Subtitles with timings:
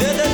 [0.00, 0.29] olvidé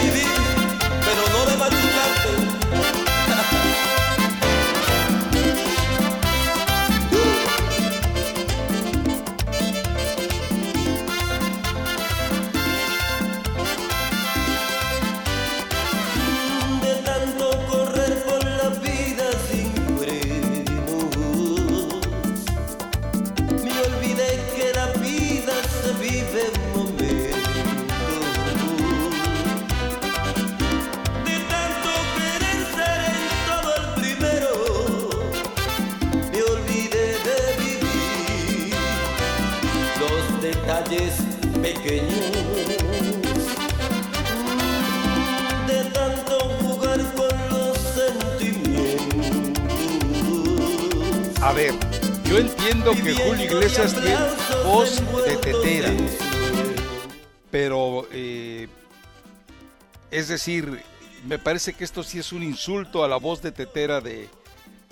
[60.46, 60.80] decir,
[61.26, 64.28] me parece que esto sí es un insulto a la voz de tetera de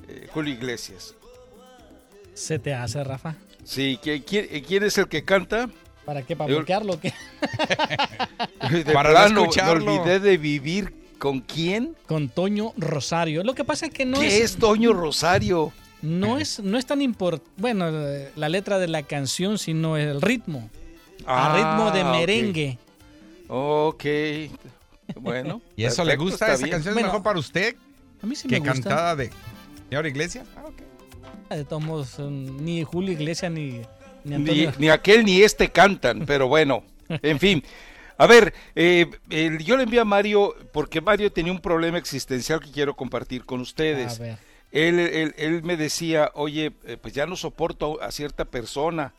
[0.09, 1.15] eh, Julio Iglesias.
[2.35, 3.37] ¿Se te hace, Rafa?
[3.63, 5.69] Sí, ¿qui- ¿quién, quién es el que canta?
[6.05, 6.35] ¿Para qué?
[6.35, 7.15] ¿Para bloquearlo o qué?
[8.85, 9.95] De Para no plano, me escucharlo.
[9.95, 11.95] olvidé de vivir con quién.
[12.07, 13.45] Con Toño Rosario.
[13.45, 15.73] Lo que pasa es que no ¿Qué es Toño Rosario?
[16.03, 17.87] No es, no es tan importante, bueno,
[18.37, 20.69] la letra de la canción, sino el ritmo.
[21.27, 22.17] a ritmo de Ah, ok.
[22.19, 22.79] merengue.
[25.21, 25.61] Bueno.
[25.77, 26.47] ¿Y eso le gusta?
[26.53, 26.71] ¿Esa bien.
[26.71, 27.77] canción es Bueno, mejor para usted
[28.23, 28.75] A mí sí que me gusta.
[28.89, 29.31] cantada de
[29.89, 30.47] señor Iglesias?
[30.57, 31.51] Ah, ok.
[31.51, 33.83] De todos modos, eh, ni Julio Iglesias ni, ni
[34.25, 34.73] Ni, Antonio.
[34.79, 37.63] ni aquel ni este cantan, pero bueno, en fin.
[38.17, 39.07] A ver, eh,
[39.65, 43.61] yo le envié a Mario porque Mario tenía un problema existencial que quiero compartir con
[43.61, 44.19] ustedes.
[44.21, 44.39] A ver.
[44.73, 49.15] Él, él- él me decía, oye, eh, pues ya no soporto a cierta persona,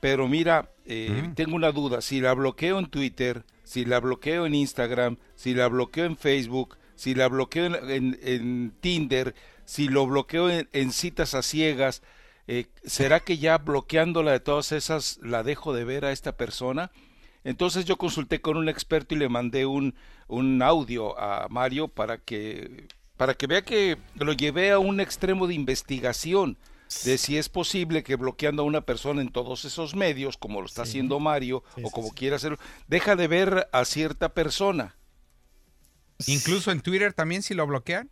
[0.00, 1.34] pero mira, eh, Mm.
[1.34, 5.68] tengo una duda, si la bloqueo en Twitter, si la bloqueo en Instagram, si la
[5.68, 9.32] bloqueo en Facebook, si la bloqueo en, en- Tinder,
[9.64, 12.02] si lo bloqueo en, en citas a ciegas,
[12.48, 16.90] eh, ¿será que ya bloqueándola de todas esas la dejo de ver a esta persona?
[17.44, 19.94] Entonces yo consulté con un experto y le mandé un,
[20.26, 25.46] un audio a Mario para que, para que vea que lo llevé a un extremo
[25.46, 26.58] de investigación
[27.04, 30.66] de si es posible que bloqueando a una persona en todos esos medios, como lo
[30.66, 30.90] está Sí.
[30.90, 32.14] haciendo Mario, Sí, o como sí.
[32.16, 32.58] quiera hacerlo,
[32.88, 34.96] deja de ver a cierta persona.
[36.26, 38.10] Incluso en Twitter también si lo bloquean.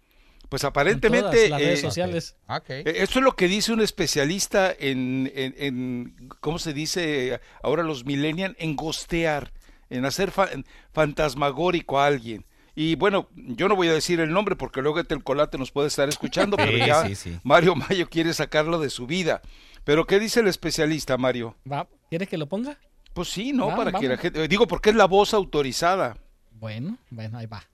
[0.49, 1.37] Pues En aparentemente...
[1.37, 2.37] todas las redes eh, sociales.
[2.49, 2.71] Ok.
[2.71, 7.83] Eh, Esto es lo que dice un especialista en, en, en- ¿cómo se dice ahora
[7.83, 8.57] los millennials?
[8.59, 9.53] En gostear,
[9.91, 12.47] en hacer fa- en fantasmagórico a alguien.
[12.81, 15.89] Y bueno, yo no voy a decir el nombre porque luego el colate nos puede
[15.89, 17.41] estar escuchando, pero Sí, ya sí, sí.
[17.43, 19.43] Mario Mayo quiere sacarlo de su vida.
[19.83, 21.57] Pero ¿qué dice el especialista, Mario?
[21.71, 22.79] Va, ¿Quieres que lo ponga?
[23.15, 23.67] Pues sí, ¿no?
[23.67, 24.23] Vamos, Para que la vamos.
[24.23, 24.47] gente...
[24.47, 26.17] Digo, porque es la voz autorizada.
[26.53, 27.65] Bueno, bueno, ahí va.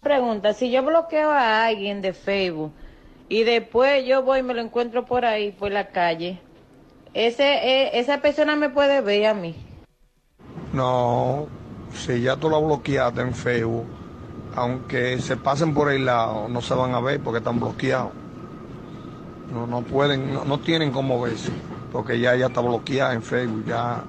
[0.00, 2.72] Pregunta, si yo bloqueo a alguien de Facebook
[3.28, 6.38] y después yo voy y me lo encuentro por ahí, por la calle,
[7.14, 9.56] ese, eh, esa persona me puede ver a mí.
[10.72, 11.48] No,
[11.94, 13.86] si ya tú lo bloqueaste en Facebook,
[14.54, 18.12] aunque se pasen por el lado, no se van a ver porque están bloqueados.
[19.52, 21.50] No, no pueden, no, no tienen cómo verse,
[21.92, 24.02] porque ya ya está bloqueada en Facebook, ya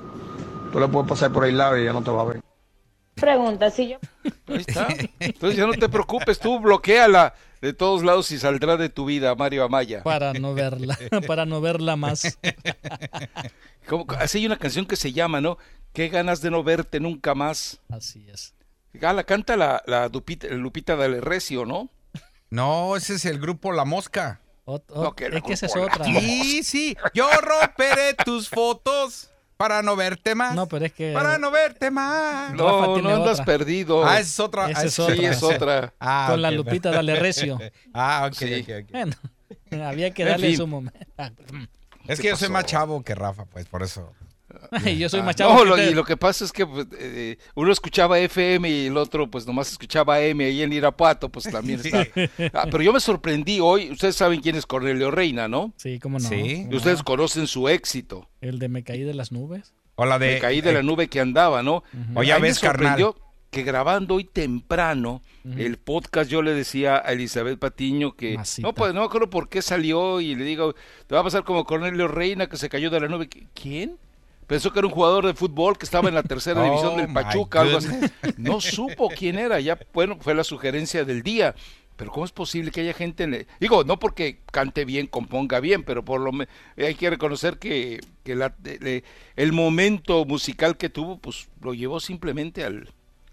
[0.72, 2.42] tú le puedes pasar por el lado y ya no te va a ver.
[3.16, 3.98] Pregunta, si yo
[4.48, 4.88] Ahí está.
[5.20, 9.36] Entonces ya no te preocupes, tú bloqueala de todos lados y saldrá de tu vida,
[9.36, 10.02] Mario Amaya.
[10.04, 12.38] Para no verla, para no verla más.
[13.88, 15.58] Como- así hay una canción que se llama, ¿no?
[15.94, 17.80] Qué ganas de no verte nunca más.
[17.90, 18.54] Así es.
[19.02, 21.90] Ah, la canta la, la Lupita, Lupita Dale Recio, ¿no?
[22.50, 24.40] No, ese es el grupo La Mosca.
[24.66, 26.06] Ot- No, que es que esa es otra.
[26.06, 26.96] Sí, sí.
[27.14, 30.56] Yo romperé tus fotos para no verte más.
[30.56, 32.54] No, pero es que Para no verte más.
[32.54, 33.46] No, no andas otra.
[33.46, 34.06] perdido.
[34.06, 34.70] Ah, esa es otra.
[34.70, 35.16] Esa ah, es sí, otra.
[35.32, 35.94] es otra.
[36.00, 36.52] Ah, con la.
[36.52, 37.60] Lupita dale recio.
[37.94, 38.62] Ah, ok, Sí.
[38.62, 38.92] ok, ok.
[38.92, 39.16] Bueno,
[39.90, 40.58] había que En darle fin.
[40.58, 41.00] su momento.
[42.08, 44.14] Es que yo soy más chavo que Rafa, pues por eso.
[44.86, 45.54] y yo soy Ah, más chavo.
[45.54, 48.98] no, lo, y lo que pasa es que pues, eh, uno escuchaba FM y el
[48.98, 52.06] otro pues nomás escuchaba M ahí en Irapuato, pues también está.
[52.54, 55.74] Ah, pero yo me sorprendí hoy, ustedes saben quién es Cornelio Reina, ¿no?
[55.78, 56.28] Sí, cómo no.
[56.28, 56.68] Sí.
[56.70, 57.06] Y ustedes no.
[57.06, 58.30] conocen su éxito.
[58.42, 59.74] El de me caí de las nubes.
[59.96, 60.34] O la de.
[60.36, 61.84] Me caí de eh, la nube que andaba, ¿no?
[62.16, 62.98] O ya A ves, carnal.
[62.98, 63.16] sorprendió
[63.52, 65.22] que grabando hoy temprano
[65.58, 68.68] el podcast yo le decía a Elizabeth Patiño que Masita.
[68.68, 70.74] no pues no me acuerdo por qué salió y le digo
[71.06, 74.00] te va a pasar como Cornelio Reina que se cayó de la nube ¿Qui- quién
[74.54, 77.12] pensó que era un jugador de fútbol que estaba en la tercera Oh, división del
[77.12, 77.90] Pachuca algo así.
[78.38, 81.56] no supo quién era ya bueno fue la sugerencia del día
[81.96, 85.60] pero cómo es posible que haya gente en el- digo no porque cante bien componga
[85.60, 86.48] bien pero por lo me-
[86.78, 89.04] hay que reconocer que, que la- le-
[89.36, 92.90] el momento musical que tuvo pues lo llevó simplemente al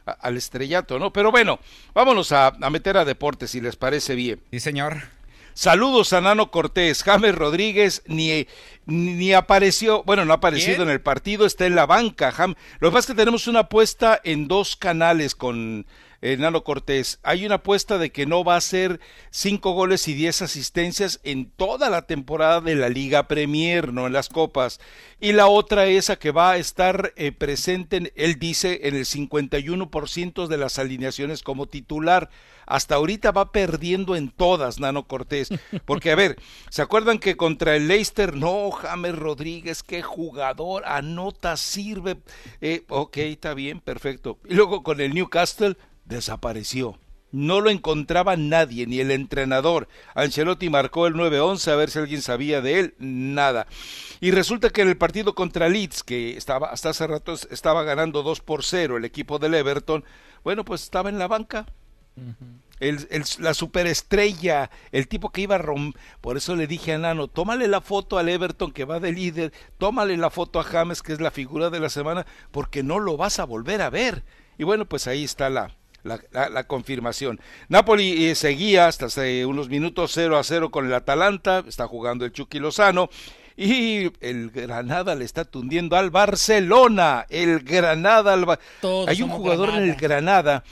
[0.06, 1.12] a- al estrellato, ¿no?
[1.12, 1.58] Pero bueno,
[1.92, 4.40] vámonos a, a meter a deportes, si les parece bien.
[4.50, 5.02] Sí, señor.
[5.52, 8.46] Saludos a Nano Cortés, James Rodríguez ni,
[8.90, 10.88] ni apareció, bueno, no ha aparecido ¿Quién?
[10.88, 12.32] en el partido, está en la banca.
[12.32, 15.86] Jam- Lo que pasa es que tenemos una apuesta en dos canales con
[16.22, 17.18] eh, Nano Cortés.
[17.22, 19.00] Hay una apuesta de que no va a hacer
[19.30, 24.12] cinco goles y diez asistencias en toda la temporada de la Liga Premier, no en
[24.12, 24.80] las copas.
[25.18, 28.96] Y la otra es a que va a estar eh, presente, en- él dice, en
[28.96, 32.28] el 51% de las alineaciones como titular.
[32.70, 35.48] Hasta ahorita va perdiendo en todas, Nano Cortés.
[35.84, 36.36] Porque, a ver,
[36.70, 42.18] ¿se acuerdan que contra el Leicester, no, James Rodríguez, qué jugador, anota, sirve?
[42.60, 44.38] Eh, ok, está bien, perfecto.
[44.48, 46.96] Y luego con el Newcastle, desapareció.
[47.32, 49.88] No lo encontraba nadie, ni el entrenador.
[50.14, 52.94] Ancelotti marcó el 9-11 a ver si alguien sabía de él.
[52.98, 53.66] Nada.
[54.20, 58.22] Y resulta que en el partido contra Leeds, que estaba hasta hace rato estaba ganando
[58.22, 60.04] 2 por 0 el equipo del Everton,
[60.44, 61.66] bueno, pues estaba en la banca.
[62.80, 65.92] El- el- la superestrella, el tipo que iba a rom...
[66.20, 69.52] Por eso le dije a Nano, tómale la foto al Everton que va de líder,
[69.78, 73.16] tómale la foto a James que es la figura de la semana, porque no lo
[73.18, 74.24] vas a volver a ver.
[74.58, 75.70] Y bueno, pues ahí está la,
[76.02, 77.38] la, la- la confirmación.
[77.68, 82.24] Napoli eh, seguía hasta hace unos minutos 0 a 0 con el Atalanta, está jugando
[82.24, 83.10] el Chucky Lozano.
[83.56, 87.26] Y el Granada le está tundiendo al Barcelona.
[87.28, 90.64] El Granada al Ba- Todos Hay un jugador en el Granada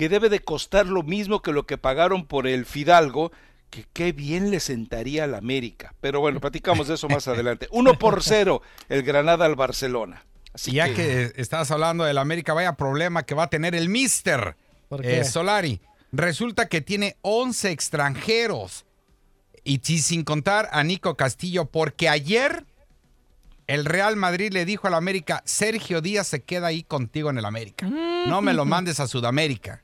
[0.00, 3.32] que debe de costar lo mismo que lo que pagaron por el Fidalgo,
[3.68, 5.94] que qué bien le sentaría al América.
[6.00, 7.68] Pero bueno, platicamos de eso más adelante.
[7.70, 10.24] Uno por cero el Granada al Barcelona.
[10.54, 13.90] Así Y ya que estabas hablando del América, vaya problema que va a tener el
[13.90, 14.56] Mister
[14.88, 15.20] ¿Por qué?
[15.20, 15.82] eh, Solari.
[16.12, 18.86] Resulta que tiene 11 extranjeros.
[19.64, 22.64] Y sin contar a Nico Castillo, porque ayer
[23.66, 27.44] el Real Madrid le dijo al América, Sergio Díaz se queda ahí contigo en el
[27.44, 27.86] América.
[27.86, 29.82] No me lo mandes a Sudamérica.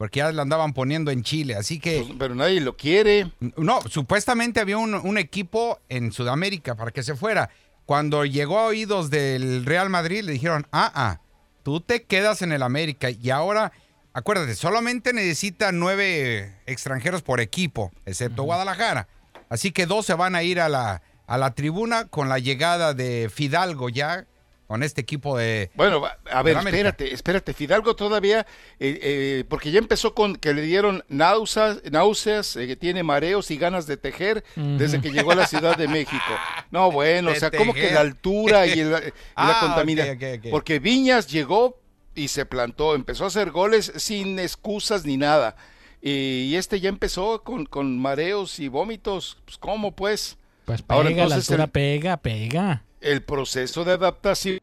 [0.00, 1.56] Porque ya lo andaban poniendo en Chile.
[1.56, 3.30] Así que, Pues, pero nadie lo quiere.
[3.58, 7.50] no, supuestamente había un, un equipo en Sudamérica para que se fuera.
[7.84, 11.20] Cuando llegó a oídos del Real Madrid, le dijeron, ah, ah,
[11.62, 13.10] tú te quedas en el América.
[13.10, 13.72] Y ahora,
[14.14, 19.06] acuérdate, solamente necesita nueve extranjeros por equipo, excepto Guadalajara.
[19.50, 22.94] Así que dos se van a ir a la, a la tribuna con la llegada
[22.94, 24.24] de Fidalgo ya,
[24.70, 25.68] con este equipo de...
[25.74, 26.00] Bueno,
[26.30, 27.54] a ver, espérate, espérate.
[27.54, 28.46] Fidalgo todavía,
[28.78, 33.50] eh, eh, porque ya empezó con que le dieron náuseas, náuseas eh, que tiene mareos
[33.50, 36.22] y ganas de tejer desde que llegó a la Ciudad de México.
[36.70, 37.94] No, bueno, o sea, como que tejer.
[37.96, 40.40] la altura y, el- y Ah, la contaminación.
[40.52, 41.76] Porque Viñas llegó
[42.14, 45.56] y se plantó, empezó a hacer goles sin excusas ni nada.
[46.00, 49.36] Y este ya empezó con, con mareos y vómitos.
[49.46, 50.38] Pues, ¿cómo pues?
[50.64, 52.84] Pues pega, Ahora, la altura el- pega, pega.
[53.00, 54.58] El proceso de adaptación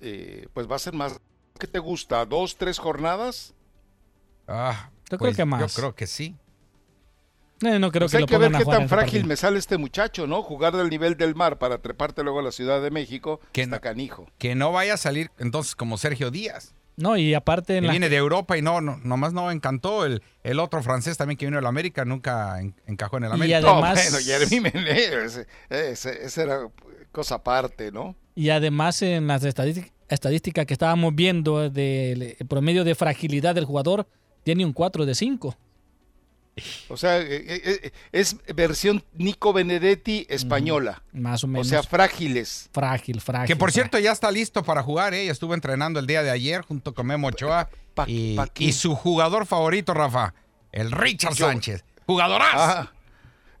[0.00, 1.20] eh, pues va a ser más
[1.58, 3.54] que te gusta dos tres jornadas
[4.48, 5.60] Ah, Yo creo que más.
[5.74, 6.36] Yo creo que sí.
[7.64, 9.26] Eh, no creo Pues que hay lo que ver qué tan frágil partido.
[9.28, 12.50] me sale este muchacho no jugar del nivel del mar para treparte luego a la
[12.50, 16.32] Ciudad de México Que está no- canijo Que no vaya a salir entonces como Sergio
[16.32, 16.74] Díaz.
[16.96, 20.04] No, y aparte en que la- viene de Europa y no, no nomás no encantó.
[20.04, 23.30] El, el otro francés también que vino de la América nunca en- encajó en el
[23.30, 23.60] Y América.
[23.60, 26.68] no Además- bueno Jeremy Menez ese, ese- ese era
[27.12, 32.94] cosa aparte no Y además en las estadísticas estadística que estábamos viendo del promedio de
[32.94, 34.06] fragilidad del jugador,
[34.42, 35.56] tiene un 4 de 5.
[36.90, 41.68] o sea eh, eh, eh, es versión Nico Benedetti española Más o o menos.
[41.68, 43.46] sea frágiles frágil, frágil.
[43.46, 43.74] Que por frágil.
[43.90, 45.28] cierto ya está listo para jugar, ¿eh?
[45.28, 47.70] Estuvo entrenando el día de ayer junto con Memo Ochoa.
[47.94, 48.64] Pa- y, pa' qué?
[48.64, 50.34] y su jugador favorito, Rafa,
[50.72, 51.84] el Richard Yo- Sánchez.
[52.06, 52.52] Jugadorazo.
[52.58, 52.92] Ah,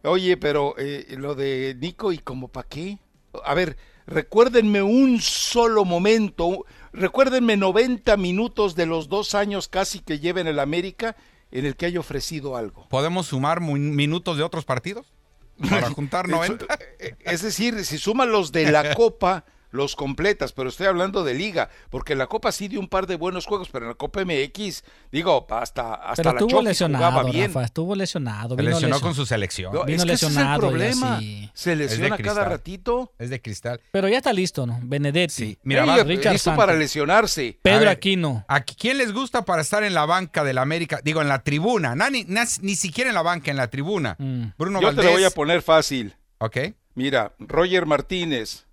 [0.04, 2.98] oye, pero eh, lo de Nico y como para qué.
[3.44, 10.18] A ver, recuérdenme un solo momento, recuérdenme 90 minutos de los dos años casi que
[10.18, 11.16] lleva en el América
[11.50, 12.88] en el que haya ofrecido algo.
[12.88, 15.12] ¿Podemos sumar minutos de otros partidos?
[15.70, 16.66] Para juntar 90.
[16.98, 21.34] Eh, Es decir, si suman los de la Copa, los completas, pero estoy hablando de
[21.34, 24.24] liga, porque la Copa sí dio un par de buenos juegos, pero en la Copa
[24.24, 27.46] MX, digo, hasta, hasta Pero la estuvo lesionado, jugaba bien.
[27.52, 28.54] Rafa, estuvo lesionado.
[28.54, 29.72] Se vino lesionó lesion- con su selección.
[29.72, 31.20] No, Vino es que ese es el lesionado y problema.
[31.54, 33.12] Se lesiona cada ratito.
[33.18, 33.80] Es de cristal.
[33.90, 34.78] Pero ya está listo, ¿no?
[34.82, 35.32] Benedetti.
[35.34, 35.58] Sí.
[35.64, 37.58] Mira, Ey, Richard listo para lesionarse.
[37.62, 38.44] Pedro ver, Aquino.
[38.48, 41.00] ¿A quién les gusta para estar en la banca del América?
[41.02, 41.94] Digo, en la tribuna.
[41.94, 44.16] Na- ni, na- ni siquiera en la banca, en la tribuna.
[44.18, 44.44] Mm.
[44.58, 45.04] Bruno Yo Valdés.
[45.04, 46.14] te lo voy a poner fácil.
[46.38, 46.58] Ok.
[46.94, 48.66] Mira, Roger Martínez,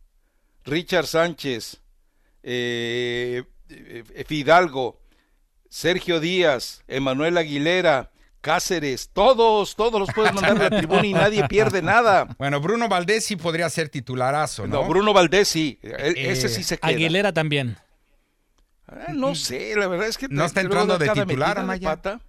[0.66, 1.82] Richard Sánchez,
[2.44, 5.00] eh, eh, Fidalgo,
[5.70, 8.12] Sergio Díaz, Emanuel Aguilera,
[8.42, 12.26] Cáceres, todos, todos los puedes mandar a la tribuna y nadie pierde nada.
[12.38, 14.82] Bueno, Bruno Valdés sí podría ser titularazo, ¿no?
[14.82, 16.88] No, Bruno Valdés sí, él- Eh, ese sí se queda.
[16.90, 17.78] Aguilera también.
[18.88, 22.22] Ah, no sé, la verdad es que No está entrando de titular, pata.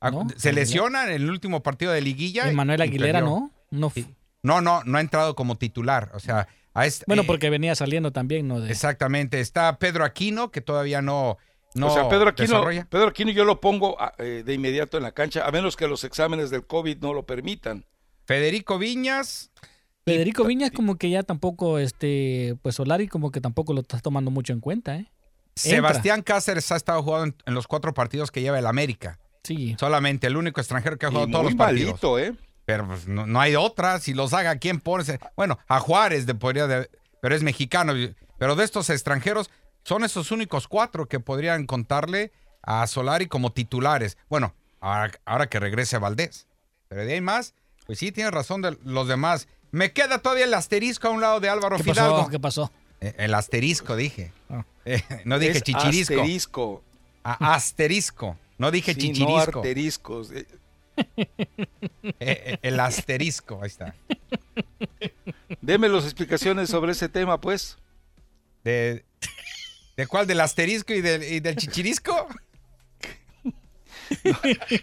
[0.00, 0.54] Ah, No, Se Aguilar.
[0.54, 2.48] lesiona en el último partido de liguilla.
[2.48, 3.50] Emanuel Aguilera no.
[3.70, 3.92] no
[4.42, 6.10] No, no, no ha entrado como titular.
[6.14, 6.46] O sea,
[6.84, 8.60] este, Bueno, eh, porque venía saliendo también, ¿no?
[8.60, 9.40] De, Exactamente.
[9.40, 11.38] Está Pedro Aquino, que todavía no,
[11.74, 12.86] no o sea, Pedro Aquino, desarrolla.
[12.90, 15.88] Pedro Aquino yo lo pongo ah, eh, de inmediato en la cancha, a menos que
[15.88, 17.86] los exámenes del COVID no lo permitan.
[18.26, 19.50] Federico Viñas.
[20.04, 24.30] Federico Viñas como que ya tampoco, este, pues Solari como que tampoco lo está tomando
[24.30, 25.06] mucho en cuenta, ¿eh?
[25.54, 29.18] Sebastián Cáceres ha estado jugando en, en los cuatro partidos que lleva el América.
[29.42, 29.74] Sí.
[29.78, 32.02] Solamente el único extranjero que ha Y jugado todos muy los partidos.
[32.02, 32.34] malito, ¿eh?
[32.66, 33.98] Pero pues, no, no hay otra.
[34.00, 35.04] Si los haga, ¿quién pone?
[35.36, 36.90] Bueno, a Juárez de, podría de-
[37.22, 37.94] pero es mexicano.
[38.38, 39.50] Pero de estos extranjeros,
[39.84, 42.32] son esos únicos cuatro que podrían contarle
[42.62, 44.18] a Solari como titulares.
[44.28, 46.46] Bueno, ahora, ahora que regrese Valdés.
[46.88, 47.54] Pero de ahí más,
[47.86, 49.48] pues sí, tiene razón de los demás.
[49.70, 52.16] Me queda todavía el asterisco a un lado de Álvaro ¿Qué Fidalgo.
[52.18, 52.30] pasó?
[52.30, 52.72] ¿Qué pasó?
[53.00, 54.32] Eh, El asterisco, dije.
[54.50, 54.64] Ah.
[54.84, 56.14] Eh, no dije Es chichirisco.
[56.14, 56.82] asterisco.
[57.22, 58.36] A- asterisco.
[58.58, 59.58] No dije Sí, no chichirisco.
[59.60, 60.32] arteriscos.
[60.96, 61.26] Eh,
[62.20, 63.94] Eh, el asterisco, ahí está.
[65.60, 67.78] Deme las explicaciones sobre ese tema, pues.
[68.64, 69.04] ¿De,
[69.96, 70.26] ¿de cuál?
[70.26, 72.26] ¿Del asterisco y del, y del chichirisco?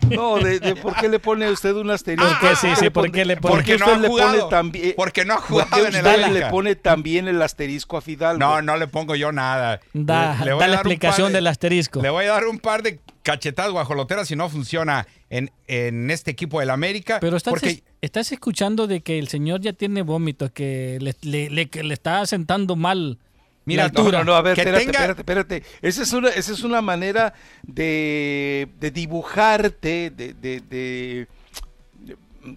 [0.10, 2.28] No, de, de por qué le pone a usted un asterisco.
[2.28, 2.56] ¿Por qué?
[2.58, 3.56] Sí, sí, ¿por qué le pone?
[3.56, 4.94] ¿Por qué Porque no le pone también?
[4.98, 6.30] Porque no ha ¿Por jugado en el América?
[6.30, 8.40] le pone también el asterisco a Fidalgo?
[8.40, 9.80] No, no le pongo yo nada.
[9.94, 12.02] Da, Le- le voy da a la dar explicación del asterisco.
[12.02, 16.30] Le voy a dar un par de cachetadas guajoloteras si no funciona en, en este
[16.32, 17.20] equipo del América.
[17.20, 21.50] Pero estás, porque estás escuchando de que el señor ya tiene vómitos, que le, le-
[21.50, 23.18] le- que le está sentando mal
[23.66, 24.18] Mira, No, altura.
[24.20, 25.64] no, no, a ver, Que espérate, tenga- espérate, espérate.
[25.82, 31.28] Esa es una, esa es una manera de, de dibujarte, de, de- de-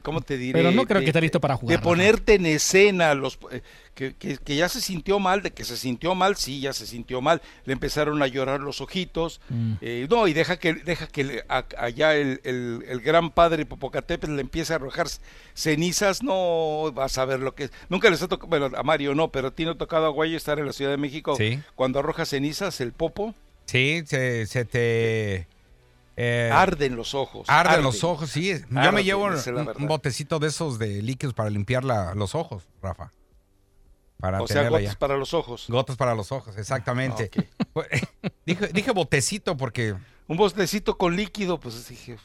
[0.03, 0.53] ¿cómo te diré?
[0.59, 3.63] Pero no creo De- que esté listo para jugar, De ponerte en escena, los, eh,
[3.95, 6.87] que, que- que ya se sintió mal, de que se sintió mal, sí, ya se
[6.87, 7.41] sintió mal.
[7.65, 9.41] Le empezaron a llorar los ojitos.
[9.49, 9.73] Mm.
[9.81, 14.35] eh, no, y deja que, deja que a- allá el, el- el gran padre Popocatépetl
[14.35, 15.07] le empiece a arrojar
[15.55, 16.23] cenizas.
[16.23, 17.71] No, vas a ver lo que es.
[17.89, 20.11] Nunca les ha tocado, bueno, a Mario no, pero a ti no ha tocado a
[20.11, 21.59] Guayo estar en la Ciudad de México Sí.
[21.75, 23.35] cuando arroja cenizas, el popo,
[23.67, 25.47] sí, se, se te...
[26.17, 27.49] eh, arden los ojos.
[27.49, 28.49] arden los ojos, sí.
[28.71, 32.65] Yo Arden, me llevo un, botecito de esos de líquidos para limpiar la- los ojos,
[32.83, 33.13] Rafa.
[34.19, 34.99] Para O sea, gotas ya.
[34.99, 35.67] para los ojos.
[35.69, 37.31] Gotas para los ojos, exactamente.
[37.39, 37.65] Ah.
[37.75, 37.89] Pues,
[38.47, 39.95] dije, dije botecito porque
[40.27, 42.17] Un botecito con líquido, pues dije.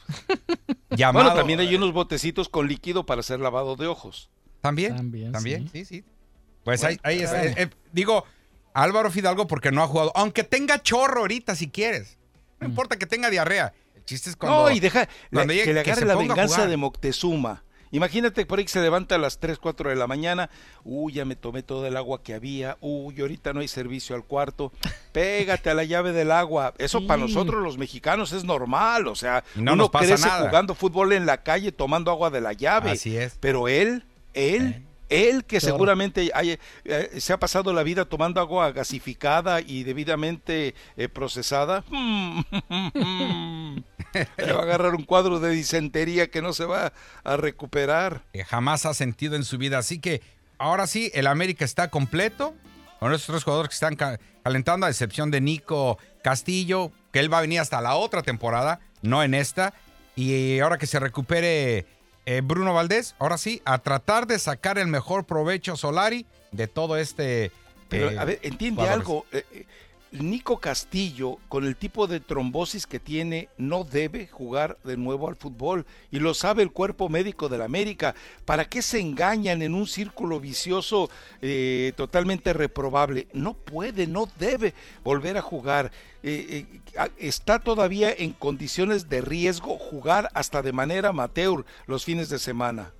[0.90, 1.24] llamado...
[1.26, 4.30] Bueno, también hay unos botecitos con líquido para hacer lavado de ojos.
[4.62, 4.96] ¿También?
[4.96, 5.84] También, También, sí.
[5.84, 6.04] sí, sí.
[6.64, 7.44] Pues Bueno, ahí, ahí está.
[7.44, 8.24] Eh, eh, digo,
[8.72, 10.12] Álvaro Fidalgo porque no ha jugado.
[10.14, 12.16] Aunque tenga chorro ahorita si quieres.
[12.60, 13.74] No importa que tenga diarrea.
[14.04, 14.64] Chiste es cuando...
[14.68, 17.62] no, y deja cuando llegue- que le que agarre se la venganza de Moctezuma.
[17.94, 20.48] Imagínate por ahí que se levanta a las 3, 4 de la mañana.
[20.82, 22.78] Uy, ya me tomé todo el agua que había.
[22.80, 24.72] Uy, ahorita no hay servicio al cuarto.
[25.12, 26.72] Pégate a la llave del agua.
[26.78, 27.06] Eso Sí.
[27.06, 29.08] para nosotros los mexicanos es normal.
[29.08, 30.48] O sea, no uno nos pasa crece nada.
[30.48, 32.92] jugando fútbol en la calle tomando agua de la llave.
[32.92, 33.36] Así es.
[33.40, 34.82] Pero él, él,
[35.12, 36.30] él que seguramente
[36.84, 42.44] eh, se ha pasado la vida tomando agua gasificada y debidamente eh, procesada, le
[44.52, 46.92] va a agarrar un cuadro de disentería que no se va
[47.24, 48.22] a recuperar.
[48.32, 49.78] que jamás ha sentido en su vida.
[49.78, 50.22] Así que
[50.58, 52.54] ahora sí, el América está completo.
[53.00, 57.32] Con esos tres jugadores que están ca- calentando, a excepción de Nico Castillo, que él
[57.32, 59.74] va a venir hasta la otra temporada, no en esta.
[60.14, 61.84] Y ahora que se recupere
[62.26, 66.96] eh, Bruno Valdés, ahora sí, a tratar de sacar el mejor provecho Solari de todo
[66.96, 67.50] este.
[67.88, 69.06] Pero, eh, a ver, entiende jugadores.
[69.06, 69.26] algo.
[69.32, 69.66] eh, eh,
[70.12, 75.36] Nico Castillo, con el tipo de trombosis que tiene, no debe jugar de nuevo al
[75.36, 75.86] fútbol.
[76.10, 78.14] Y lo sabe el cuerpo médico del América.
[78.44, 83.26] ¿Para qué se engañan en un círculo vicioso eh, totalmente reprobable?
[83.32, 85.90] No puede, no debe volver a jugar.
[86.22, 92.28] Eh, eh, está todavía en condiciones de riesgo jugar hasta de manera amateur los fines
[92.28, 92.92] de semana.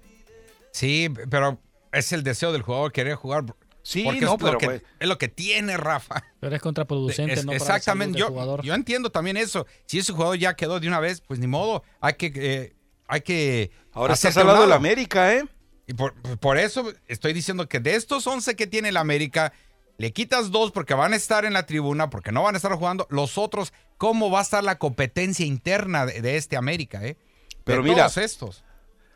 [0.72, 1.58] Sí, pero
[1.92, 3.44] es el deseo del jugador querer jugar.
[3.82, 6.22] Sí, porque no, es, pero lo que, es lo que tiene Rafa.
[6.40, 7.52] Pero es contraproducente, Es- ¿no?
[7.52, 8.62] Para la exactamente, salud del yo, jugador.
[8.62, 9.66] yo entiendo también eso.
[9.86, 12.72] Si ese jugador ya quedó de una vez, pues ni modo, hay que, eh,
[13.08, 14.78] hay que Ahora estás al a un lado del lado.
[14.78, 15.44] América, ¿eh?
[15.88, 19.52] Y por, por eso estoy diciendo que de estos 11 que tiene el América,
[19.98, 22.72] le quitas dos porque van a estar en la tribuna, porque no van a estar
[22.74, 23.06] jugando.
[23.10, 27.14] Los otros, ¿cómo va a estar la competencia interna de, de este América, eh?
[27.14, 27.16] De
[27.64, 28.64] Pero mira, todos estos.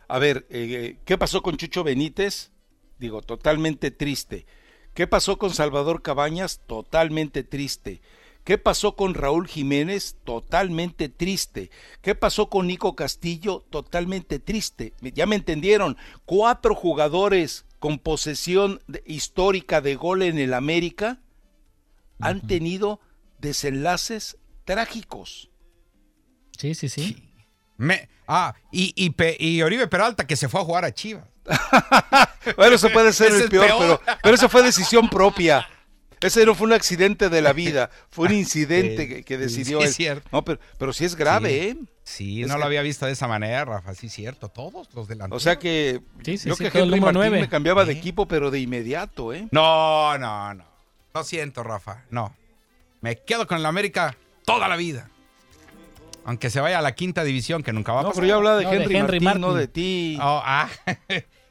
[0.08, 2.50] A ver, eh, ¿qué pasó con Chucho Benítez?
[2.98, 4.46] Digo, totalmente triste.
[4.94, 6.60] ¿Qué pasó con Salvador Cabañas?
[6.66, 8.00] Totalmente triste.
[8.44, 10.16] ¿Qué pasó con Raúl Jiménez?
[10.24, 11.70] Totalmente triste.
[12.00, 13.64] ¿Qué pasó con Nico Castillo?
[13.70, 14.94] Totalmente triste.
[15.02, 15.96] Ya me entendieron.
[16.24, 21.20] Cuatro jugadores con posesión de- histórica de gol en el América
[22.20, 23.00] han tenido
[23.40, 25.50] desenlaces trágicos.
[26.56, 27.22] Sí, sí, sí.
[27.76, 31.28] Me- ah, y, y, y Oribe Peralta que se fue a jugar a Chivas.
[32.56, 33.78] Bueno, eso puede ser el es peor, peor.
[34.04, 35.66] Pero, pero eso fue decisión propia.
[36.20, 39.84] Ese no fue un accidente de la vida, fue un incidente que, que decidió sí,
[39.84, 39.90] él.
[39.90, 40.28] es cierto.
[40.32, 41.56] No, pero, pero sí es grave, Sí.
[41.56, 41.76] ¿eh?
[42.04, 43.92] Sí, Es no que- lo había visto de esa manera, Rafa.
[43.94, 44.48] Sí, cierto.
[44.48, 45.42] Todos los O delanteros.
[45.42, 47.40] sea que Sí, sí, yo sí, que Henry Martín nueve.
[47.40, 47.98] me cambiaba de Sí.
[47.98, 49.48] equipo, pero de inmediato, ¿eh?
[49.50, 50.64] No, no, no.
[51.12, 52.04] Lo siento, Rafa.
[52.10, 52.34] No.
[53.00, 55.10] Me quedo con el América toda la vida.
[56.24, 58.20] Aunque se vaya a la quinta división, que nunca va a No, pasar.
[58.22, 60.18] pero yo hablaba de, No, de Henry, Henry Martín, no de ti.
[60.20, 60.68] Oh, ah,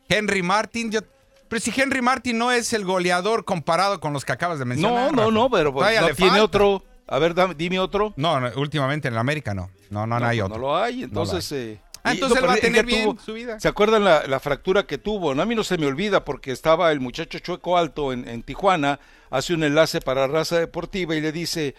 [0.09, 0.91] Henry Martin.
[0.91, 1.01] yo-
[1.47, 4.69] Pero si Henry Martin no es el goleador comparado con los que acabas de no,
[4.69, 5.11] mencionar.
[5.11, 5.31] no, Rafa.
[5.31, 6.43] no, pero pues, no tiene falta.
[6.43, 6.83] otro.
[7.07, 8.13] A ver, dame- dime otro.
[8.17, 9.69] No, no, últimamente en el América no.
[9.91, 10.57] No, no, no, hay pues, otro.
[10.61, 11.51] No lo hay, lo entonces...
[11.51, 13.59] eh, Ah, entonces no, él va a tener bien su vida.
[13.59, 15.33] ¿Se acuerdan la, la fractura que tuvo?
[15.33, 18.43] No, a mí no se me olvida porque estaba el muchacho Chueco Alto en, en
[18.43, 18.99] Tijuana,
[19.31, 21.73] hace un enlace para Raza Deportiva y le dice,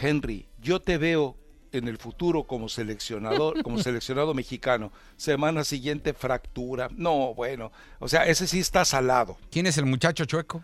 [0.00, 1.36] Henry, yo te veo
[1.72, 4.92] en el futuro como seleccionador, como seleccionado mexicano.
[5.16, 6.88] Semana siguiente fractura.
[6.96, 9.38] No, bueno, o sea, ese sí está salado.
[9.50, 10.62] ¿Quién es el muchacho chueco?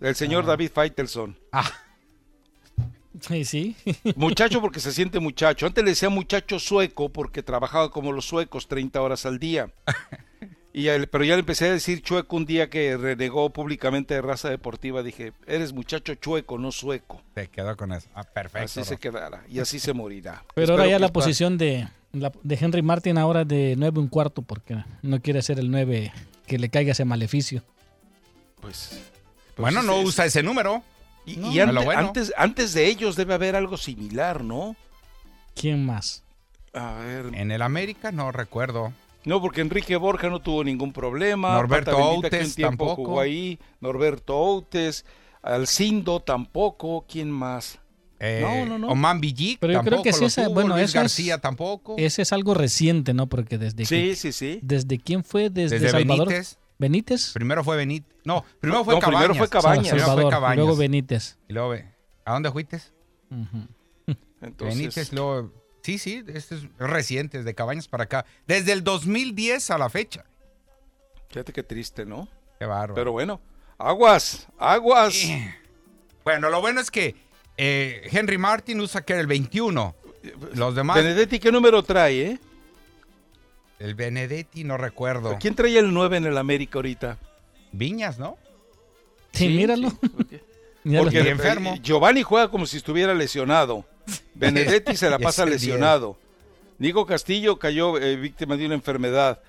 [0.00, 1.38] El señor David Faitelson.
[1.52, 1.70] Ah,
[3.20, 3.76] Sí, sí.
[4.16, 5.66] Muchacho porque se siente muchacho.
[5.66, 9.72] Antes le decía muchacho sueco porque trabajaba como los suecos 30 horas al día.
[10.72, 14.22] Y ya- pero ya le empecé a decir chueco un día que renegó públicamente de
[14.22, 15.02] raza deportiva.
[15.02, 17.22] Dije, eres muchacho chueco, no sueco.
[17.34, 18.08] te quedó con eso.
[18.14, 18.64] Ah, perfecto.
[18.80, 20.44] así se quedará y así se morirá.
[20.54, 24.42] Pero ahora ya la posición de, la- de Henry Martin ahora de 9 un cuarto
[24.42, 26.12] porque no quiere ser el 9
[26.46, 27.62] que le caiga ese maleficio.
[28.60, 30.82] Pues, pues Bueno, no usa ese número.
[31.24, 32.00] Y, No, y a ante- lo bueno.
[32.08, 34.76] antes, antes de ellos debe haber algo similar, ¿no?
[35.54, 36.22] ¿Quién más?
[36.72, 37.26] A ver.
[37.34, 38.92] En el América no recuerdo.
[39.28, 41.52] No, porque Enrique Borja no tuvo ningún problema.
[41.54, 42.96] Norberto Outes tampoco.
[42.96, 43.58] jugó ahí.
[43.80, 45.04] Norberto Outes.
[45.42, 47.04] Alcindo tampoco.
[47.08, 47.78] ¿Quién más?
[48.20, 48.88] Eh, No, no, no.
[48.88, 51.94] Oman Villic Pero yo creo que sí esa- tuvo, bueno, Luis eso es- García tampoco.
[51.98, 53.28] Ese es algo reciente, ¿no?
[53.28, 54.58] Porque desde Sí, que- sí, sí.
[54.62, 56.58] desde quién fue desde, Desde Salvador Benítez.
[56.78, 57.30] Benítez.
[57.32, 58.10] Primero fue Benítez.
[58.24, 59.38] No, primero fue No, primero Cabañas.
[59.38, 59.84] fue Cabañas.
[59.86, 60.56] Sa- Primero fue Salvador, Cabañas.
[60.56, 61.38] luego Benítez.
[61.48, 61.74] Y luego,
[62.24, 62.80] ¿a dónde fuiste?
[63.30, 63.68] Ujú.
[64.40, 65.52] Entonces, Benítez, luego...
[65.82, 68.24] Sí, sí, este es reciente, desde Cabañas para acá.
[68.46, 70.24] Desde el 2010 a la fecha.
[71.28, 72.28] fíjate qué triste, ¿no?
[72.58, 72.94] Qué bárbaro.
[72.94, 73.40] Pero bueno,
[73.78, 75.14] aguas, aguas.
[75.24, 75.54] Eh,
[76.24, 77.14] Bueno, lo bueno es que
[77.56, 79.94] eh, Henry Martin usa que era el 21.
[80.54, 82.38] Los demás, Benedetti, ¿qué número trae, eh?
[83.78, 85.36] el Benedetti, no recuerdo.
[85.40, 87.16] ¿Quién trae el 9 en el América ahorita?
[87.72, 88.36] Viñas, ¿no?
[89.32, 89.90] Sí, míralo.
[89.90, 90.42] sí, porque-
[90.84, 91.04] Míralo.
[91.10, 91.76] Porque enfermo.
[91.82, 93.84] Giovanni juega como si estuviera lesionado.
[94.34, 96.18] Benedetti se la pasa lesionado.
[96.78, 99.40] Nico Castillo cayó eh, víctima de una enfermedad.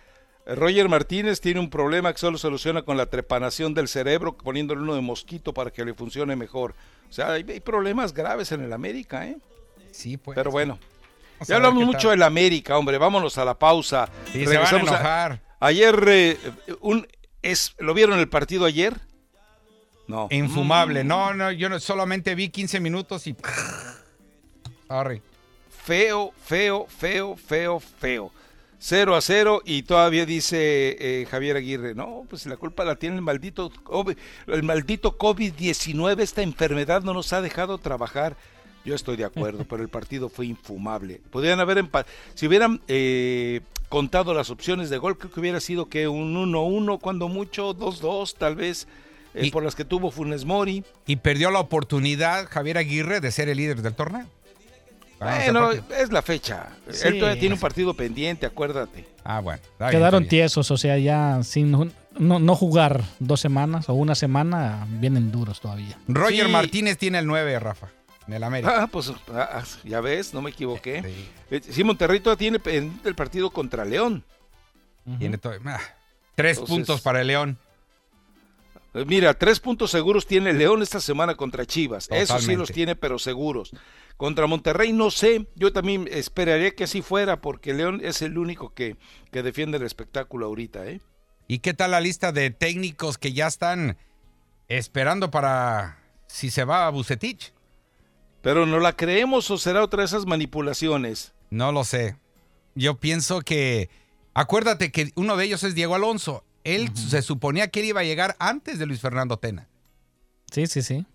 [0.45, 4.82] Eh, Roger Martínez tiene un problema que solo soluciona con la trepanación del cerebro, poniéndole
[4.82, 6.74] uno de mosquito para que le funcione mejor.
[7.10, 9.38] O sea, hay, hay problemas graves en el América, ¿eh?
[9.91, 10.36] Sí, pues.
[10.36, 10.80] Pero bueno,
[11.48, 12.98] ya hablamos mucho del América, hombre.
[12.98, 14.10] Vámonos a la pausa.
[14.32, 15.39] Sí, se van a Regresamos a-.
[15.60, 16.38] Ayer, eh,
[16.82, 17.08] un,
[17.41, 18.95] es, ¿lo vieron el partido ayer?
[20.08, 20.28] No.
[20.32, 21.04] Infumable.
[21.04, 23.36] No, no, yo no, solamente vi 15 minutos y...
[24.89, 25.21] Sorry.
[25.84, 28.32] Feo, feo, feo, feo, feo.
[28.82, 33.17] 0 a 0 y todavía dice eh, Javier Aguirre, no, pues la culpa la tiene
[33.17, 34.15] el maldito COVID,
[34.47, 38.36] el maldito COVID-19, esta enfermedad no nos ha dejado trabajar.
[38.86, 41.19] Yo estoy de acuerdo, pero el partido fue infumable.
[41.30, 41.86] Podrían haber
[42.34, 46.99] si hubieran eh, contado las opciones de gol, creo que hubiera sido que un 1-1,
[47.02, 48.88] cuando mucho 2-2 tal vez,
[49.34, 50.86] eh, Y- por las que tuvo Funes Mori.
[51.06, 54.25] Y perdió la oportunidad Javier Aguirre de ser el líder del torneo.
[55.21, 56.69] Ah, Bueno, es la fecha.
[56.89, 57.08] Sí.
[57.08, 59.05] Él todavía tiene un partido pendiente, acuérdate.
[59.23, 59.60] Ah, bueno.
[59.62, 60.41] está bien, Quedaron está bien.
[60.43, 65.60] tiesos, o sea, ya sin no, no jugar dos semanas o una semana, vienen duros
[65.60, 65.97] todavía.
[66.08, 66.51] Roger Sí.
[66.51, 67.88] Martínez tiene el 9, Rafa,
[68.27, 68.84] en el América.
[68.84, 71.03] Ah, pues ah, ah, ya ves, no me equivoqué.
[71.03, 74.23] Sí, Eh, Sí, Monterrey todavía tiene pendiente el partido contra León.
[75.17, 75.79] tiene todo- ah,
[76.36, 77.58] tres Entonces- puntos para el León.
[79.00, 82.08] Eh, Mira, tres puntos seguros tiene León esta semana contra Chivas.
[82.12, 83.72] Eso sí los tiene, pero seguros.
[84.18, 85.48] Contra Monterrey no sé.
[85.56, 88.98] Yo también esperaría que así fuera, porque León es el único que,
[89.32, 91.00] que defiende el espectáculo ahorita, ¿eh?
[91.48, 93.98] ¿Y qué tal la lista de técnicos que ya están
[94.68, 97.54] esperando para si se va a Bucetich?
[98.42, 101.34] Pero no la creemos o será otra de esas manipulaciones.
[101.50, 102.18] No lo sé.
[102.76, 103.90] Yo pienso que.
[104.34, 106.44] Acuérdate que uno de ellos es Diego Alonso.
[106.63, 109.67] Él se suponía que él iba a llegar antes de Luis Fernando Tena.
[110.52, 111.06] Sí, sí, sí.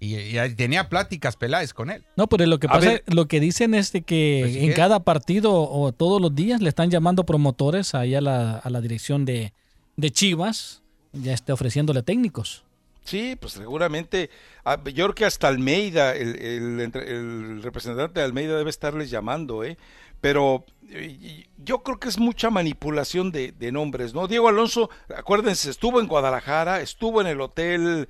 [0.00, 2.04] Y, tenía pláticas Peláez con él.
[2.16, 3.04] No, pero lo que A pasa, ver.
[3.06, 4.74] lo que dicen es de que Pues, en ¿qué?
[4.74, 8.80] cada partido o todos los días le están llamando promotores ahí a la, a la
[8.82, 9.52] dirección de,
[9.96, 12.64] de Chivas, ya esté ofreciéndole técnicos.
[13.04, 14.30] Sí, pues seguramente,
[14.64, 19.10] ah, yo creo que hasta Almeida, el, el entre- el representante de Almeida debe estarles
[19.10, 19.76] llamando, ¿eh?
[20.24, 24.26] Pero eh, yo creo que es mucha manipulación de, de nombres, ¿no?
[24.26, 28.08] Diego Alonso, acuérdense, estuvo en Guadalajara, estuvo en el hotel,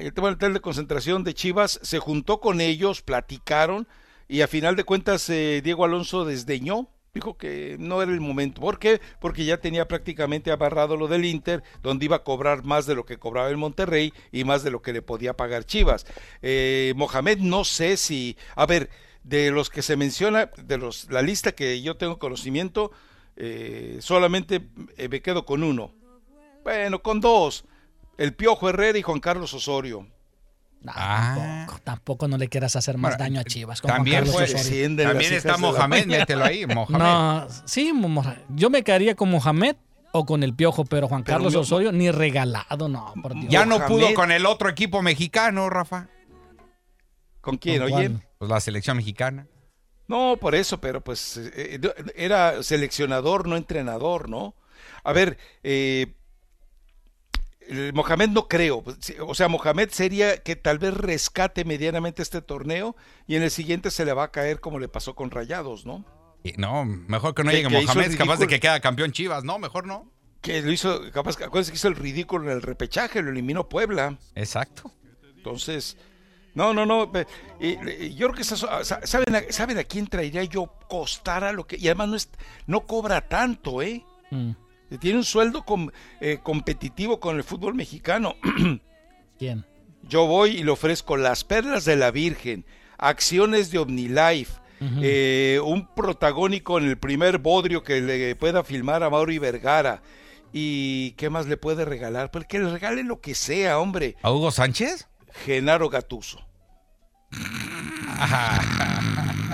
[0.00, 3.86] el tema del hotel de concentración de Chivas, se juntó con ellos, platicaron
[4.26, 8.60] y a final de cuentas eh, Diego Alonso desdeñó dijo que no era el momento.
[8.60, 9.00] ¿Por qué?
[9.20, 13.04] Porque ya tenía prácticamente abarrado lo del Inter, donde iba a cobrar más de lo
[13.04, 16.04] que cobraba el Monterrey y más de lo que le podía pagar Chivas.
[16.42, 18.90] Eh, Mohamed, no sé si, a ver,
[19.28, 22.90] de los que se menciona, de los, la lista que yo tengo conocimiento,
[23.36, 24.62] eh, solamente
[24.96, 25.92] eh, me quedo con uno.
[26.64, 27.64] Bueno, con dos.
[28.16, 30.06] El Piojo Herrera y Juan Carlos Osorio.
[30.80, 31.34] No, Ah.
[31.66, 33.80] tampoco, tampoco no le quieras hacer más Bueno, daño a Chivas.
[33.80, 36.98] con Juan También, está Mohamed, mételo ahí, Mohamed.
[36.98, 37.92] No, sí,
[38.50, 39.76] yo me quedaría con Mohamed
[40.12, 43.46] o con el Piojo, pero Juan Pero Carlos Osorio ni regalado, no, por Dios.
[43.48, 43.88] ya no Mohamed.
[43.88, 46.08] pudo con el otro equipo mexicano, Rafa.
[47.40, 47.82] ¿Con quién?
[47.82, 48.10] ¿Con Oye.
[48.38, 49.46] Pues la selección mexicana.
[50.06, 54.54] No, por eso, pero pues eh, eh, era seleccionador, no entrenador, ¿no?
[55.04, 56.14] A ver, eh,
[57.68, 62.40] el Mohamed no creo, pues, o sea, Mohamed sería que tal vez rescate medianamente este
[62.40, 62.96] torneo
[63.26, 66.06] y en el siguiente se le va a caer como le pasó con Rayados, ¿no?
[66.56, 69.44] No, mejor que no llegue que Mohamed, capaz de que queda campeón Chivas.
[69.44, 70.10] No, mejor no.
[70.40, 74.16] Que lo hizo, capaz, que hizo el ridículo en el repechaje, lo eliminó Puebla.
[74.34, 74.90] Exacto.
[75.36, 75.98] Entonces,
[76.58, 77.10] no, no, no.
[77.60, 81.52] y- y yo creo que esas- sa- ¿saben, a, ¿saben a quién traería yo costara
[81.52, 81.76] lo que...
[81.78, 82.28] Y además no, es,
[82.66, 84.04] no cobra tanto, ¿eh?
[84.30, 84.50] Mm,
[85.00, 85.90] Tiene un sueldo com-
[86.20, 88.36] eh, competitivo con el fútbol mexicano.
[89.38, 89.64] ¿Quién?
[90.02, 92.64] Yo voy y le ofrezco las perlas de la Virgen,
[92.98, 94.52] acciones de OmniLife,
[95.02, 100.02] eh, un protagónico en el primer bodrio que le pueda filmar a Mauri Vergara.
[100.52, 102.30] ¿Y qué más le puede regalar?
[102.30, 104.16] Pues que le regale lo que sea, hombre.
[104.22, 105.08] ¿A Hugo Sánchez?
[105.44, 106.40] Genaro Gatuso.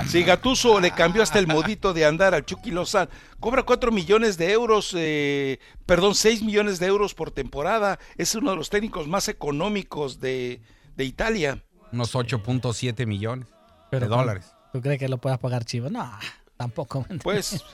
[0.08, 3.10] Si Gatuso le cambió hasta el modito de andar al Chucky Lozano,
[3.40, 7.98] cobra 4 millones de euros, eh, perdón, 6 millones de euros por temporada.
[8.16, 10.60] Es uno de los técnicos más económicos de,
[10.96, 11.64] de Italia.
[11.92, 13.48] Unos 8.7 millones
[13.90, 14.54] Pero de dólares.
[14.72, 15.90] ¿Tú crees que lo puedas pagar Chivas?
[15.90, 16.10] No,
[16.56, 17.06] tampoco.
[17.22, 17.64] Pues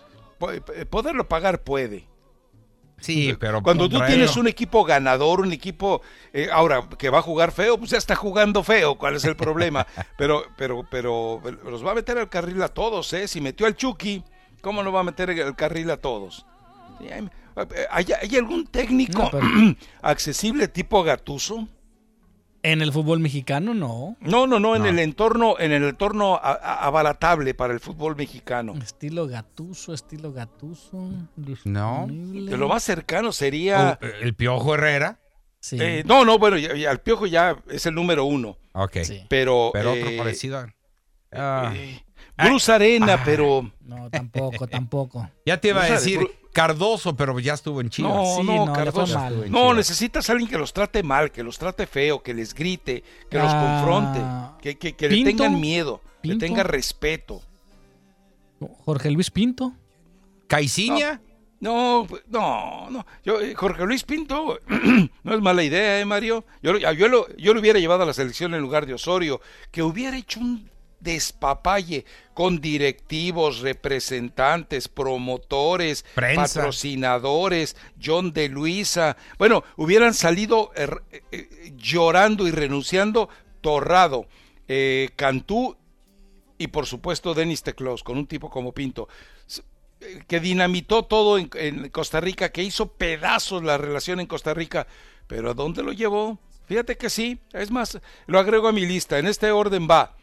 [0.53, 2.07] eh, poderlo pagar puede.
[3.01, 7.23] Sí, pero Cuando tú tienes un equipo ganador, un equipo eh, ahora que va a
[7.23, 8.97] jugar feo, pues ya está jugando feo.
[8.97, 9.87] ¿Cuál es el problema?
[10.19, 13.27] pero, pero, pero los va a meter al carril a todos, ¿eh?
[13.27, 14.23] Si metió al Chucky,
[14.61, 16.45] ¿cómo no va a meter al carril a todos?
[16.99, 17.29] Sí, hay,
[17.91, 19.47] hay- hay algún técnico No, pero-
[20.03, 21.67] accesible tipo Gatuso?
[22.63, 24.17] En el fútbol mexicano, no.
[24.21, 24.89] No, no, no, en No.
[24.89, 28.75] el entorno, en el entorno a- a- abaratable para el fútbol mexicano.
[28.83, 31.09] Estilo Gatuso, estilo Gatuso.
[31.65, 32.07] No.
[32.09, 33.99] De lo más cercano sería.
[34.03, 35.19] Oh, el Piojo Herrera.
[35.59, 38.57] Sí, eh, no, no, bueno, ya- ya, el piojo ya es el número uno.
[38.73, 38.99] Ok.
[39.05, 39.23] sí.
[39.29, 39.71] Pero.
[39.75, 40.67] Pero otro eh, parecido.
[41.33, 41.73] Ah.
[41.77, 42.03] eh,
[42.45, 43.71] Bruce Arena, pero.
[43.87, 45.29] No, tampoco, tampoco.
[45.47, 46.21] Ya te iba a decir
[46.53, 48.13] Cardoso, pero ya estuvo en Chivas.
[48.15, 49.19] No, Sí, no, le Cardoso.
[49.19, 49.51] mal.
[49.51, 53.03] No, necesitas a alguien que los trate mal, que los trate feo, que les grite,
[53.31, 54.21] que los Ah, confronte,
[54.63, 56.39] que, que- que le tengan miedo, que Pinto.
[56.45, 57.43] tenga respeto.
[58.85, 59.73] Jorge Luis Pinto.
[60.47, 61.21] Caiciña.
[61.61, 63.07] No, pues, no, no.
[63.25, 64.59] Yo, eh, Jorge Luis Pinto
[65.25, 66.45] no es mala idea, ¿eh, Mario?
[66.63, 69.41] Yo, lo- yo, lo, yo lo hubiera llevado a la selección en lugar de Osorio,
[69.71, 70.69] que hubiera hecho un
[71.01, 76.43] despapalle con directivos, representantes, promotores, Prensa.
[76.43, 79.17] patrocinadores, John de Luisa.
[79.39, 80.89] Bueno, hubieran salido eh,
[81.33, 83.29] eh, llorando y renunciando
[83.61, 84.27] Torrado,
[84.69, 85.77] eh, Cantú
[86.59, 89.09] y por supuesto Denis Teclos, con un tipo como Pinto
[90.27, 94.87] que dinamitó todo en, en Costa Rica, que hizo pedazos la relación en Costa Rica,
[95.27, 96.39] pero ¿a dónde lo llevó?
[96.67, 100.17] Fíjate que sí, es más, lo agrego a mi lista, en este orden va,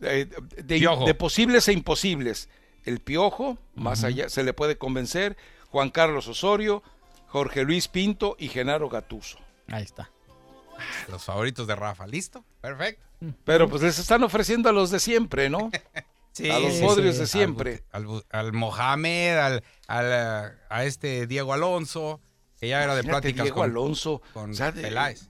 [0.00, 2.48] eh, de, posibles e imposibles,
[2.84, 5.36] el Piojo, más allá, se le puede convencer,
[5.70, 6.82] Juan Carlos Osorio,
[7.26, 9.38] Jorge Luis Pinto y Genaro Gatuso.
[9.68, 10.10] Ahí está.
[11.08, 12.06] Los favoritos de Rafa.
[12.06, 12.44] ¿Listo?
[12.60, 13.04] Perfecto.
[13.44, 15.70] Pero pues les están ofreciendo a los de siempre, ¿no?
[16.30, 17.22] Sí, A los sí, podrios sí.
[17.22, 17.82] de siempre.
[17.90, 22.20] Al, Mohamed, al, al, a este Diego Alonso,
[22.60, 24.22] que ya era de pláticas Diego con, Alonso.
[24.34, 25.28] con o sea, de- Peláez.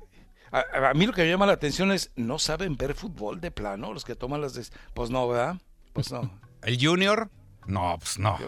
[0.53, 3.51] A, a mí lo que me llama la atención es, ¿no saben ver fútbol de
[3.51, 4.55] plano los que toman las...
[4.55, 5.57] des- Pues no, ¿verdad?
[5.93, 6.31] Pues no.
[6.63, 7.31] ¿El Junior?
[7.67, 8.39] No, pues no.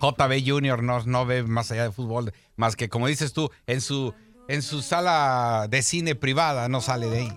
[0.00, 3.80] JB Junior no, no ve más allá de fútbol, más que como dices tú, en
[3.82, 4.14] su,
[4.48, 7.32] en su sala de cine privada no sale de ahí.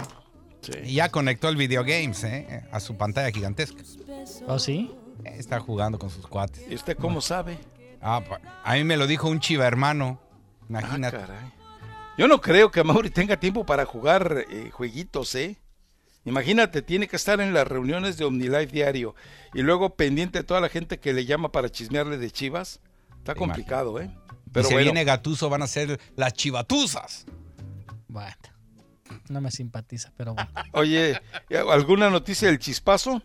[0.62, 0.72] sí.
[0.86, 2.66] Y ya conectó el videogames ¿eh?
[2.72, 3.84] a su pantalla gigantesca.
[4.48, 4.90] ¿Oh, sí?
[5.26, 6.64] Eh, Está jugando con sus cuates.
[6.70, 7.58] ¿Y usted cómo sabe?
[8.02, 10.20] Ah, pa- a mí me lo dijo un chiva hermano.
[10.64, 11.18] Ah, Imagínate.
[11.18, 11.52] caray.
[12.22, 15.58] Yo no creo que Mauri tenga tiempo para jugar eh, jueguitos, ¿eh?
[16.24, 19.16] Imagínate, tiene que estar en las reuniones de OmniLife diario
[19.56, 22.80] y luego pendiente de toda la gente que le llama para chismearle de Chivas.
[23.18, 24.16] Está complicado, ¿eh?
[24.54, 27.26] Pero si bueno, viene Gatuso van a ser las chivatuzas.
[28.08, 28.36] Bueno,
[29.28, 30.52] no me simpatiza, pero bueno.
[30.74, 31.20] oye,
[31.72, 33.20] ¿alguna noticia del chispazo?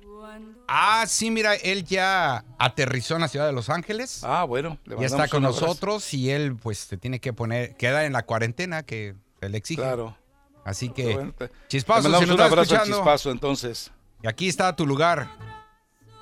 [0.69, 4.23] Ah, sí, mira, él ya aterrizó en la ciudad de Los Ángeles.
[4.25, 5.67] Ah, bueno, le ya está con un abrazo.
[5.67, 9.81] nosotros y él pues se tiene que poner, queda en la cuarentena que él exige.
[9.83, 10.17] Claro.
[10.65, 13.93] Así que, Bueno, te- Chispazo, te mandamos si un abrazo chispazo entonces.
[14.23, 15.29] y aquí está tu lugar.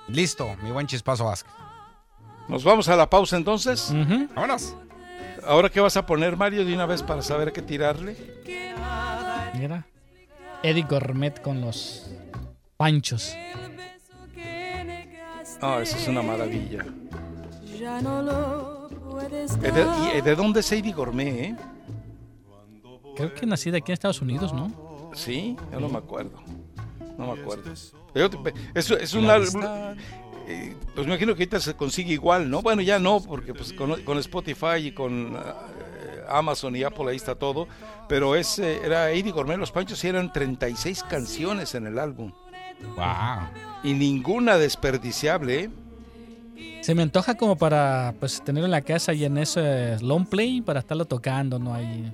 [0.09, 1.53] Listo, mi buen Chispazo Vázquez.
[2.49, 3.89] Nos vamos a la pausa entonces.
[4.35, 4.77] Vámonos.
[5.47, 8.15] Ahora qué vas a poner Mario de una vez para saber qué tirarle.
[9.55, 9.87] Mira.
[10.63, 12.07] Eddie Gourmet con los
[12.77, 13.35] panchos.
[15.67, 16.85] Ah, eso es una maravilla.
[17.81, 21.57] Ya no lo puedes ¿De, y, ¿de dónde es Eddie Gourmet, eh?
[23.17, 25.11] Creo que nacida aquí en Estados Unidos, ¿no?
[25.15, 26.39] Sí, yo no me acuerdo.
[27.17, 27.73] No me acuerdo.
[28.15, 29.63] Yo te- Es, es un álbum.
[30.49, 32.61] eh, Pues me imagino que ahorita se consigue igual, ¿no?
[32.61, 35.41] Bueno, ya no, porque pues con, con Spotify y con eh,
[36.29, 37.69] Amazon y Apple ahí está todo.
[38.09, 42.33] Pero es, eh, era Eddie Gourmet, Los Panchos, y eran 36 canciones en el álbum.
[42.97, 43.74] Wow.
[43.85, 45.71] Y ninguna desperdiciable.
[46.81, 50.61] Se me antoja como para pues tenerlo en la casa y en ese long play
[50.61, 51.75] para estarlo tocando, ¿no?
[51.75, 52.13] Ahí.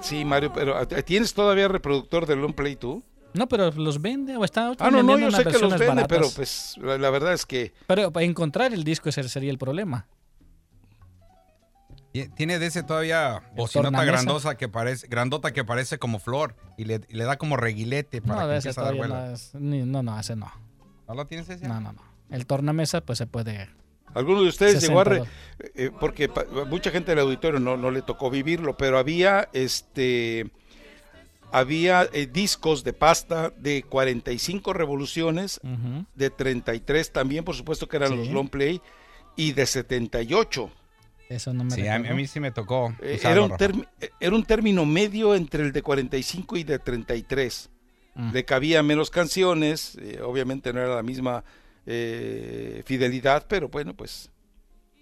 [0.00, 3.02] Sí, Mario, pero ¿tienes todavía reproductor de Long Play tú?
[3.32, 6.06] No, pero los vende o está Ah, no, no, yo sé que los vende, baratas.
[6.08, 9.58] pero pues la, la verdad es que Pero para encontrar el disco ese sería el
[9.58, 10.06] problema.
[12.36, 14.12] Tiene de ese todavía bocinota tornamesa.
[14.12, 18.20] grandosa que parece, grandota que parece como flor y le, y le da como reguilete
[18.22, 19.14] para No, que empiece a dar vuelo.
[19.54, 20.50] no, no, no, ese no.
[21.08, 21.66] ¿No lo tienes ese?
[21.68, 22.02] No, no, no.
[22.30, 23.68] El tornamesa pues se puede...
[24.14, 25.04] alguno de ustedes llegó a...
[25.04, 25.30] re- 60
[25.76, 30.50] eh, porque pa- mucha gente del auditorio no, no le tocó vivirlo, pero había este...
[31.52, 36.04] Había eh, discos de pasta de 45 revoluciones, Ujú.
[36.14, 38.16] de 33 también, por supuesto que eran Sí.
[38.16, 38.80] los long play,
[39.36, 40.70] y de 78.
[41.28, 42.94] Eso no me Sí, a mí, a mí sí me tocó.
[43.00, 43.52] Eh, era, un
[44.00, 47.70] eh, era un término medio entre el de 45 y de 33.
[48.14, 48.32] Mm.
[48.32, 51.44] Le cabía menos canciones, eh, obviamente no era la misma
[51.84, 54.30] eh, fidelidad, pero bueno, pues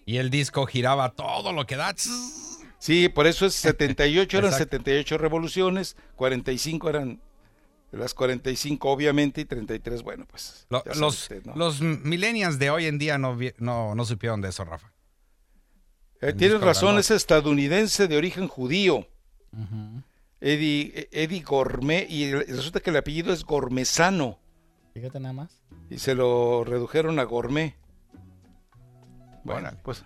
[0.07, 1.95] Y el disco giraba todo lo que da.
[2.79, 4.77] sí, por eso es 78 eran Exacto.
[4.79, 7.21] 78 revoluciones, 45 eran
[7.93, 11.55] las 45 obviamente y 33, bueno, pues Lo- los, usted, ¿no?
[11.55, 14.91] los millennials de hoy en día no, no, no supieron de eso, Rafa.
[16.29, 19.07] Eh, tienes razón, es estadounidense de origen judío.
[20.41, 24.39] Eddie, Eddie Gourmet, y resulta que el apellido es Gormesano,
[24.93, 25.61] Fíjate nada más.
[25.91, 27.75] y se lo redujeron a Gourmet.
[29.45, 30.05] Bueno, pues.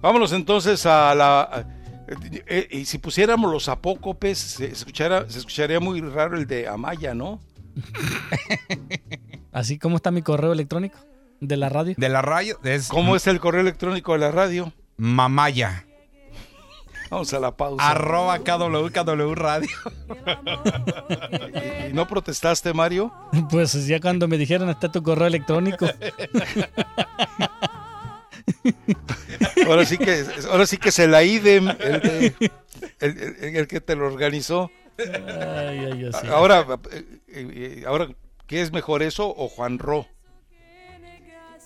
[0.00, 1.40] Vámonos entonces a la.
[1.42, 1.60] a-
[2.08, 6.66] eh, eh, y si pusiéramos los apócopes, se, escuchara, se escucharía muy raro el de
[6.66, 7.40] Amaya, ¿no?
[9.52, 10.98] Así como está mi correo electrónico
[11.40, 11.94] de la radio.
[11.96, 14.72] De la radio es ¿Cómo es el correo electrónico de la radio?
[15.00, 15.86] Mamaya.
[17.10, 17.90] Vamos a la pausa.
[17.90, 19.68] Arroba KWKW Radio.
[21.86, 23.12] ¿Y, y no protestaste, Mario?
[23.50, 25.86] Pues ya cuando me dijeron está tu correo electrónico.
[29.66, 32.34] Ahora sí que, ahora sí que es el AIDEM, el, de-
[33.00, 34.70] el- el- el que te lo organizó.
[34.98, 36.26] Ay, ay, sí.
[36.28, 36.66] Ahora,
[37.28, 38.08] eh, ahora,
[38.46, 40.06] ¿qué es mejor eso o Juan Ro?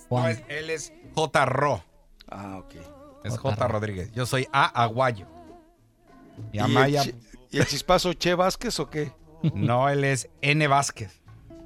[0.09, 0.43] Juan.
[0.47, 1.45] él es J.
[1.45, 1.83] Ro.
[2.29, 2.75] Ah, ok.
[3.25, 3.55] Es J.
[3.55, 3.67] J.
[3.67, 4.11] Rodríguez.
[4.13, 4.65] Yo soy A.
[4.83, 5.27] Aguayo.
[6.51, 7.15] Y ¿Y Amaya, el,
[7.51, 9.11] ¿Y el chispazo Che Vázquez o qué?
[9.53, 10.67] no, él es N.
[10.67, 11.21] Vázquez.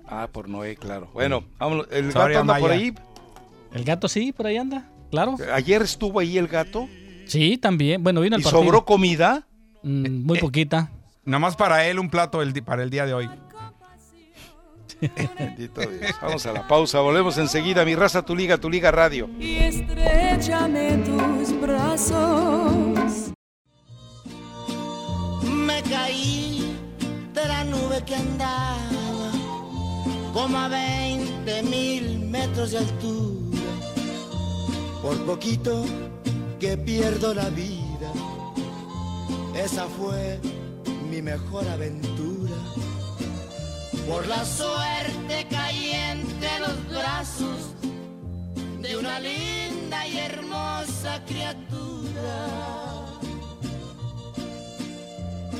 [0.05, 1.09] Ah, por Noé, claro.
[1.13, 1.87] Bueno, vámonos.
[1.91, 2.93] ¿El Sorry, gato anda por ahí?
[3.73, 4.89] El gato sí, por ahí anda.
[5.11, 5.35] Claro.
[5.53, 6.87] ¿Ayer estuvo ahí el gato?
[7.25, 8.03] Sí, también.
[8.03, 8.63] Bueno, vino al ¿Y partido.
[8.63, 9.47] sobró comida?
[9.83, 10.91] Mm, muy poquita.
[11.25, 13.29] Nomás para él un plato el para el día de hoy.
[15.37, 16.15] Bendito Dios.
[16.21, 17.85] Vamos a la pausa, volvemos enseguida.
[17.85, 19.29] Mi raza, tu liga, tu liga radio.
[19.39, 23.31] y estrechame tus brazos.
[25.43, 26.75] Me caí
[27.33, 29.31] de la nube que andaba
[30.33, 33.57] como a 20 mil metros de altura.
[35.01, 35.85] Por poquito
[36.59, 38.11] que pierdo la vida.
[39.55, 40.39] Esa fue
[41.09, 42.38] mi mejor aventura.
[44.09, 47.75] Por la suerte caí entre los brazos
[48.81, 52.79] de una linda y hermosa criatura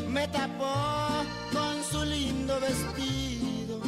[0.10, 3.80] me tapó con su lindo vestido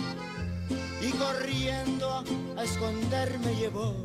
[1.01, 2.23] y corriendo
[2.55, 3.95] a esconderme llevó.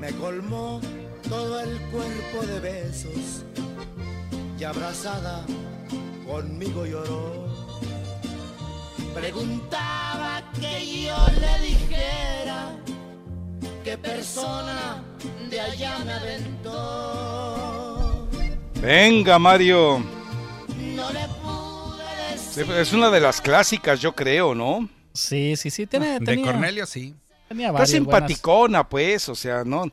[0.00, 0.80] Me colmó
[1.28, 3.44] todo el cuerpo de besos
[4.56, 5.44] y abrazada
[6.28, 7.43] conmigo lloró.
[9.14, 12.76] Preguntaba que yo le dijera
[13.84, 15.02] qué persona
[15.48, 17.94] de allá me aventó.
[18.80, 19.98] Venga, Mario.
[19.98, 22.70] No le pude decir.
[22.72, 24.88] Es una de las clásicas, yo creo, ¿no?
[25.12, 25.86] Sí, sí, sí.
[25.86, 27.14] Tiene, De tenía, Cornelio, sí.
[27.48, 27.90] tenía Está buenas.
[27.90, 29.84] simpaticona, pues, o sea, ¿no?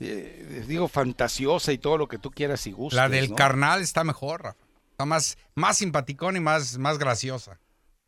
[0.00, 2.96] Eh, digo, fantasiosa y todo lo que tú quieras y gustes.
[2.96, 3.36] La del ¿no?
[3.36, 4.58] carnal está mejor, Rafa.
[4.92, 7.58] Está más, más simpaticón y más, más graciosa.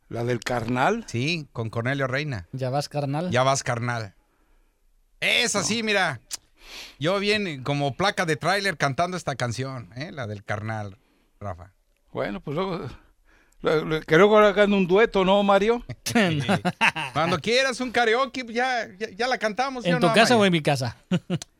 [0.09, 1.03] La del carnal.
[1.07, 2.47] Sí, con Cornelio Reina.
[2.51, 3.31] Ya vas, carnal.
[3.31, 4.13] Ya vas, carnal.
[5.19, 6.19] Es así, mira.
[6.99, 10.11] Yo bien como placa de tráiler cantando esta canción, ¿eh?
[10.11, 10.97] la del carnal,
[11.39, 11.71] Rafa.
[12.11, 12.87] Bueno, pues luego.
[13.61, 15.83] lo- Que luego hagan un dueto, ¿no, Mario?
[17.13, 19.83] Cuando quieras un karaoke, ya, ya, ya la cantamos.
[19.83, 20.95] ¿sí ¿En o tu no, casa o en mi casa?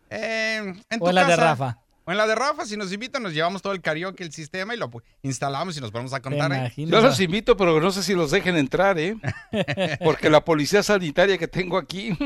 [0.09, 0.57] Eh,
[0.89, 1.35] en ¿O tu en la de.
[1.35, 1.79] Rafa?
[2.07, 4.75] O en la de Rafa, si nos invitan, nos llevamos todo el karaoke, el sistema
[4.75, 4.91] y lo
[5.23, 6.51] instalamos y nos ponemos a ¿Te contar.
[6.53, 6.73] ¿eh?
[6.77, 9.17] Yo los invito, pero no sé si los dejen entrar, ¿eh?
[10.03, 12.11] Porque la policía sanitaria que tengo aquí.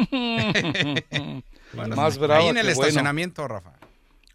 [1.96, 2.42] más brava.
[2.42, 2.82] Ahí en el que bueno.
[2.88, 3.72] estacionamiento, Rafa.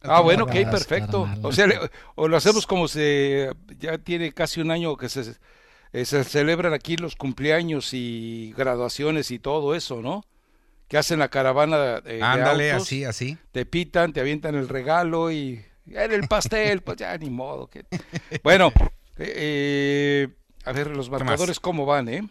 [0.02, 1.28] Ah, bueno, ok, perfecto.
[1.42, 1.78] O sea, le-
[2.14, 3.50] o lo hacemos como se.
[3.78, 5.34] Ya tiene casi un año que se,
[5.92, 10.22] eh, se celebran aquí los cumpleaños y graduaciones y todo eso, ¿no?
[10.94, 13.36] Que hacen la caravana eh, de Ándale, autos, así, así.
[13.50, 17.66] te pitan, te avientan el regalo y en el pastel, pues ya ni modo.
[17.66, 17.84] Que...
[18.44, 18.72] Bueno,
[19.18, 20.28] eh, eh,
[20.64, 22.28] a ver los marcadores cómo van, ¿eh?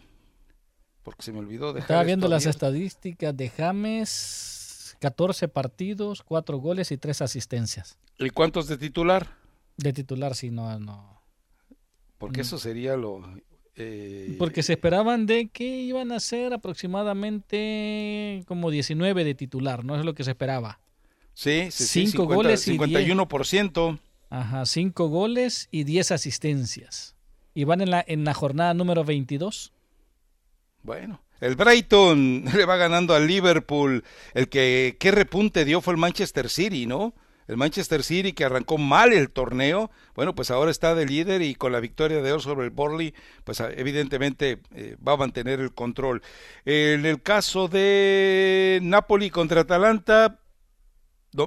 [1.02, 2.66] Porque se me olvidó dejar Estaba viendo las abierto.
[2.68, 4.96] estadísticas de James.
[4.98, 7.98] 14 partidos, 4 goles y 3 asistencias.
[8.18, 9.28] ¿Y cuántos de titular?
[9.76, 11.20] De titular, sí, no, no.
[12.16, 13.20] Porque eso sería lo...
[13.76, 14.36] eh.
[14.38, 20.04] Porque se esperaban de que iban a ser aproximadamente como 19 de titular, no es
[20.04, 20.80] lo que se esperaba.
[21.34, 23.98] Sí, sí, sí, Cinco 50, goles y 51%.
[24.30, 27.14] Ajá, 5 goles y 10 asistencias.
[27.54, 29.72] Y van en la, en la jornada número 22.
[30.82, 34.04] Bueno, el Brighton le va ganando al Liverpool.
[34.34, 37.14] El que qué repunte dio fue el Manchester City, ¿no?
[37.46, 41.54] El Manchester City que arrancó mal el torneo, bueno, pues ahora está de líder y
[41.54, 45.60] con la victoria de hoy sobre el Borley, pues ah, evidentemente eh, va a mantener
[45.60, 46.22] el control.
[46.64, 50.40] En el caso de Napoli contra Atalanta,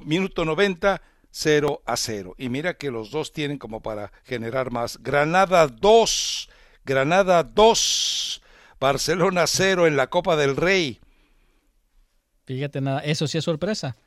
[0.06, 2.36] minuto 90, 0 a 0.
[2.38, 5.02] Y mira que los dos tienen como para generar más.
[5.02, 6.50] Granada 2,
[6.86, 8.42] Granada 2,
[8.80, 11.00] Barcelona 0 en la Copa del Rey.
[12.46, 13.98] Fíjate nada, eso sí es sorpresa.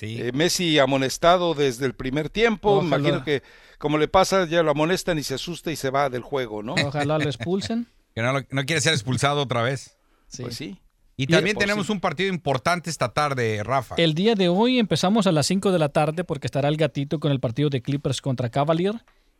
[0.00, 0.16] Sí.
[0.20, 2.70] Eh, Messi amonestado desde el primer tiempo.
[2.78, 2.96] Ojalá.
[2.98, 3.42] Imagino que
[3.78, 6.74] como le pasa, ya lo amonestan y se asusta y se va del juego, ¿no?
[6.74, 7.86] Ojalá lo expulsen.
[8.14, 9.96] Que no, quiere ser expulsado otra vez.
[10.28, 10.42] Sí.
[10.42, 10.80] Pues sí.
[11.16, 11.92] Y Bien, también pues tenemos sí.
[11.92, 13.94] un partido importante esta tarde, Rafa.
[13.98, 17.20] El día de hoy empezamos a las 5 de la tarde porque estará el gatito
[17.20, 18.94] con el partido de Clippers contra Cavalier.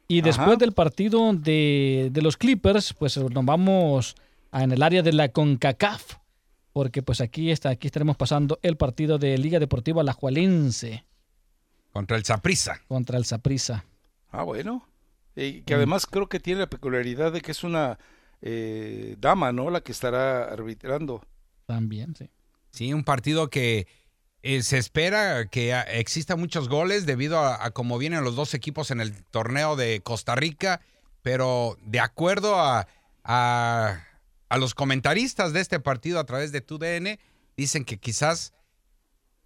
[0.09, 0.57] Y después Ajá.
[0.57, 4.15] del partido de, de los Clippers, pues nos vamos
[4.53, 6.17] a- en el área de la CONCACAF.
[6.73, 11.05] Porque pues aquí, está, aquí estaremos pasando el partido de Liga Deportiva Alajuelense
[11.93, 12.81] Contra el Saprissa.
[12.87, 13.85] contra el Saprissa.
[14.31, 14.87] Ah, bueno.
[15.35, 15.65] Y Mm.
[15.65, 17.99] que además creo que tiene la peculiaridad de que es una
[18.43, 19.69] eh, dama, ¿no?
[19.71, 21.23] La que estará arbitrando.
[21.67, 22.31] También, sí.
[22.71, 23.87] Sí, un partido que
[24.43, 28.91] eh, se espera que exista muchos goles debido a, a cómo vienen los dos equipos
[28.93, 30.81] en el torneo de Costa Rica,
[31.23, 32.87] pero de acuerdo a,
[33.25, 34.01] a,
[34.51, 37.19] a los comentaristas de este partido a través de TUDN,
[37.57, 38.53] dicen que quizás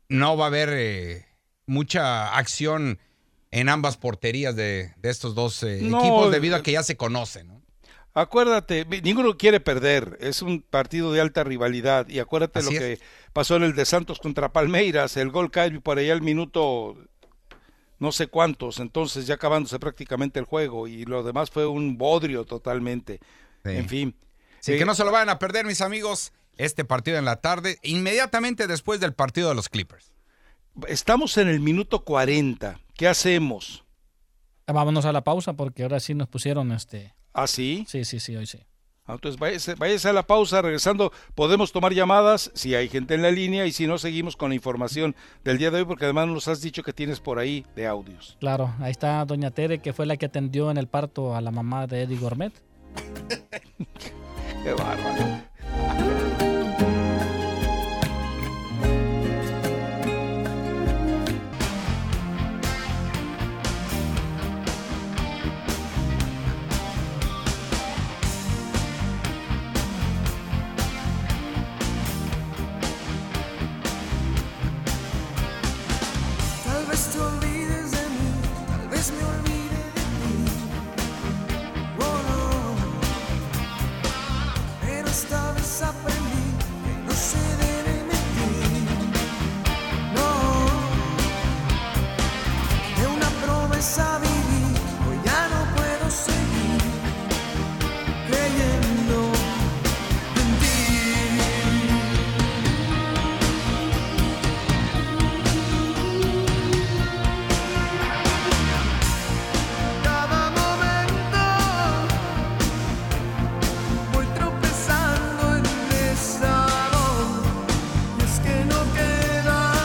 [0.09, 1.27] no va a haber eh,
[1.67, 2.99] mucha acción
[3.51, 6.83] en ambas porterías de, de estos dos eh, No, equipos debido eh, a que ya
[6.83, 7.49] se conocen.
[7.49, 7.63] ¿no?
[8.15, 12.99] Acuérdate, ninguno quiere perder, es un partido de alta rivalidad y acuérdate Así lo es.
[12.99, 16.97] que pasó en el de Santos contra Palmeiras, el gol cae por allá al minuto
[17.99, 22.45] no sé cuántos, entonces ya acabándose prácticamente el juego y lo demás fue un bodrio
[22.45, 23.21] totalmente.
[23.65, 23.71] Sí.
[23.73, 24.15] En fin.
[24.65, 27.79] Así que no se lo vayan a perder, mis amigos, este partido en la tarde,
[27.83, 30.15] inmediatamente después del partido de los Clippers.
[30.89, 32.81] Estamos en el minuto 40.
[32.95, 33.85] ¿Qué hacemos?
[34.67, 37.15] Vámonos a la pausa porque ahora sí nos pusieron este.
[37.35, 37.85] ¿Ah, sí?
[37.87, 38.59] Sí, sí, sí, hoy sí.
[39.05, 43.21] Ah, Entonces váyase, váyase a la pausa, regresando podemos tomar llamadas si hay gente en
[43.21, 46.29] la línea y si no seguimos con la información del día de hoy porque además
[46.29, 48.39] nos has dicho que tienes por ahí de audios.
[48.41, 51.51] Claro, ahí está Doña Tere, que fue la que atendió en el parto a la
[51.51, 52.55] mamá de Eddie Gourmet.
[54.65, 56.44] Qué bárbaro.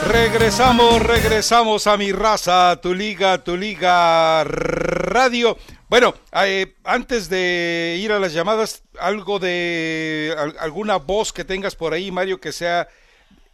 [0.10, 5.56] Regresamos, regresamos a mi raza, tu liga, tu liga radio.
[5.88, 11.76] Bueno, eh, antes de ir a las llamadas, algo de al- alguna voz que tengas
[11.76, 12.88] por ahí, Mario, que sea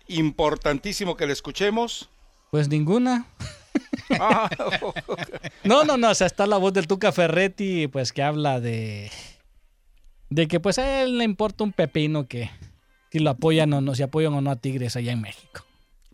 [0.08, 2.10] importantísimo que le escuchemos.
[2.52, 3.26] Pues ninguna.
[4.20, 4.50] Ah,
[5.66, 9.12] No, no, no, o sea, está la voz del Tuca Ferretti, pues que habla de
[10.30, 12.50] de que pues a él le importa un pepino que
[13.12, 15.66] si lo apoyan o no, si apoyan o no a Tigres allá en México.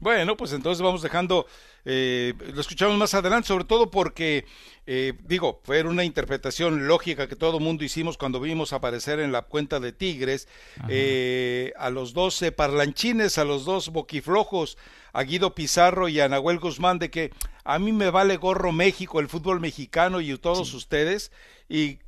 [0.01, 1.45] Bueno, pues entonces vamos dejando,
[1.85, 4.45] eh, lo escuchamos más adelante, sobre todo porque,
[4.87, 9.43] eh, digo, fue una interpretación lógica que todo mundo hicimos cuando vimos aparecer en la
[9.43, 10.47] cuenta de Tigres
[10.89, 14.75] eh, a los dos parlanchines, a los dos boquiflojos,
[15.13, 17.31] a Guido Pizarro y a Nahuel Guzmán, de que
[17.63, 21.31] a mí me vale gorro México, el fútbol mexicano y todos ustedes,
[21.69, 21.99] y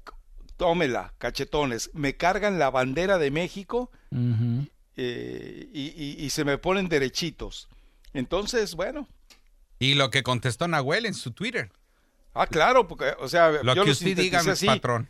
[0.57, 3.91] tómela, cachetones, me cargan la bandera de México
[4.97, 7.67] eh, y, y- y se me ponen derechitos.
[8.13, 9.07] Entonces, bueno,
[9.79, 11.71] Y lo que contestó Nahuel en su Twitter.
[12.33, 14.65] ah, claro, porque, o sea, Lo yo que usted diga, así.
[14.65, 15.09] patrón.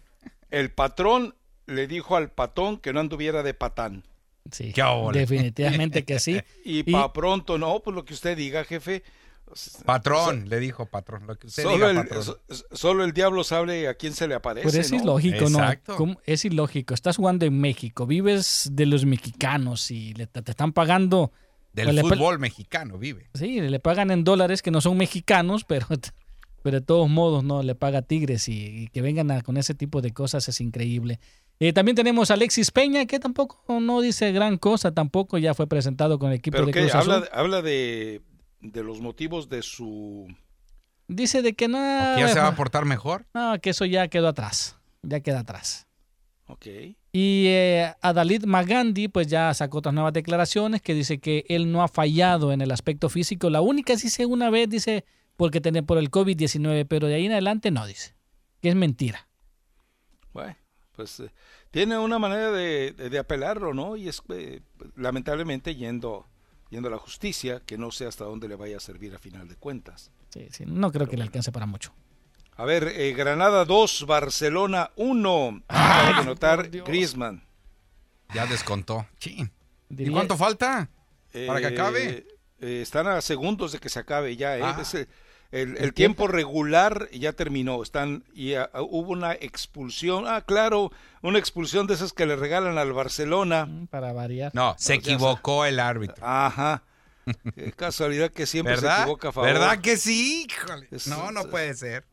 [0.50, 1.36] El patrón
[1.66, 4.04] le dijo al patón que no anduviera de patán.
[4.52, 4.74] Sí,
[5.14, 6.42] definitivamente que sí.
[6.66, 9.04] Y, Y- pa' pronto, no, pues lo que usted diga, jefe.
[9.86, 11.28] Patrón, le dijo patrón.
[11.28, 12.24] Lo que usted Solo diga, el, patrón.
[12.24, 12.40] so-
[12.72, 14.68] solo el diablo sabe a quién se le aparece.
[14.68, 15.02] Pero es ¿no?
[15.02, 15.92] ilógico, Exacto.
[15.94, 15.98] ¿no?
[15.98, 16.22] ¿Cómo?
[16.26, 16.94] Es ilógico.
[16.94, 21.32] Estás jugando en México, vives de los mexicanos y le- te, te están pagando,
[21.74, 23.30] Del Pues fútbol mexicano vive.
[23.34, 25.88] sí, le pagan en dólares que no son mexicanos, pero,
[26.62, 29.74] pero de todos modos no le paga Tigres y, y que vengan a- con ese
[29.74, 31.20] tipo de cosas es increíble.
[31.60, 35.68] Eh, también tenemos a Alexis Peña, que tampoco no dice gran cosa, tampoco ya fue
[35.68, 37.30] presentado con el equipo Pero de que Cruz habla, Azul.
[37.32, 38.22] habla de,
[38.62, 40.28] de los motivos de su...
[41.08, 41.78] Dice de que no,
[42.16, 43.26] ¿Que ya se va a portar mejor?
[43.34, 45.86] no, que eso ya quedó atrás, ya queda atrás.
[46.48, 46.66] Ok.
[47.16, 51.84] Y eh, Adalid Magandi pues ya sacó otras nuevas declaraciones que dice que él no
[51.84, 53.52] ha fallado en el aspecto físico.
[53.52, 55.06] La única sí dice una vez, dice,
[55.38, 58.16] porque tiene por el COVID-19, pero de ahí en adelante no dice,
[58.62, 59.28] que es mentira.
[60.34, 60.56] Bueno,
[60.96, 61.30] pues eh,
[61.70, 63.96] tiene una manera de, de- de apelarlo, ¿no?
[63.96, 64.62] Y es eh,
[64.96, 66.26] lamentablemente yendo,
[66.72, 69.48] yendo a la justicia, que no sé hasta dónde le vaya a servir a final
[69.48, 70.10] de cuentas.
[70.30, 71.94] Sí, sí, no creo que le alcance para mucho.
[72.56, 75.64] A ver, eh, Granada 2, Barcelona 1.
[75.68, 76.70] Acaba de notar.
[76.70, 77.44] Griezmann.
[78.34, 79.08] Ya descontó.
[79.90, 80.90] ¿Y cuánto falta?
[81.48, 82.28] ¿Para que acabe?
[82.60, 84.58] eh, están a segundos de que se acabe ya.
[84.58, 84.62] ¿eh?
[84.64, 84.78] Ah.
[84.82, 85.08] Es, eh,
[85.52, 87.82] el, el tiempo regular ya terminó.
[87.84, 90.26] Están y ah, hubo una expulsión.
[90.28, 90.92] Ah, claro,
[91.22, 93.66] una expulsión de esas que le regalan al Barcelona.
[93.66, 94.52] Mm, Para variar.
[94.56, 96.26] No, se equivocó el árbitro.
[96.26, 96.84] Ajá.
[97.56, 99.02] Qué casualidad que siempre se ¿Verdad?
[99.02, 99.50] equivoca a favor.
[99.52, 100.48] ¿Verdad que sí?
[100.50, 100.88] Híjole.
[100.92, 102.06] Es- No, no puede ser.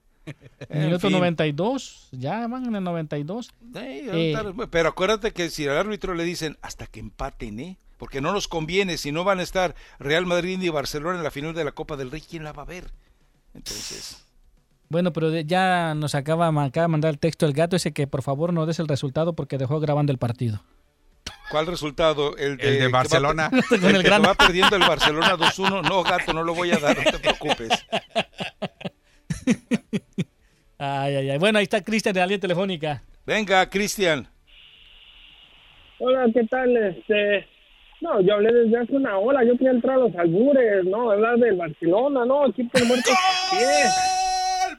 [0.69, 1.13] En Minuto fin.
[1.13, 3.47] 92, ya van en el 92.
[3.47, 4.35] Sí, Eh.
[4.71, 7.77] Pero acuérdate que si al árbitro le dicen hasta que empaten, ¿eh?
[7.99, 11.31] Porque no nos conviene, si no van a estar Real Madrid y Barcelona en la
[11.31, 12.91] final de la Copa del Rey, ¿quién la va a ver?
[13.55, 14.25] Entonces,
[14.89, 18.23] Bueno, pero ya nos acaba, acaba de mandar el texto el gato ese que por
[18.23, 20.63] favor no des el resultado porque dejó grabando el partido.
[21.51, 22.37] ¿cuál resultado?
[22.37, 23.51] El de, El que de va- Barcelona.
[23.73, 25.83] el el que gran- va perdiendo el Barcelona 2-1.
[25.89, 27.71] No, gato, no lo voy a dar, no te preocupes.
[30.79, 31.39] Ay, ay, ay.
[31.39, 33.03] Bueno, ahí está Cristian de la línea telefónica.
[33.27, 34.27] Venga, Cristian.
[35.99, 36.75] Hola, ¿qué tal?
[36.77, 37.47] Este,
[38.01, 41.37] no, yo hablé desde hace una hora, yo quería entrar a los albures, no, hablar
[41.39, 42.79] del Barcelona, no, equipo.
[42.79, 42.97] ¡Gol!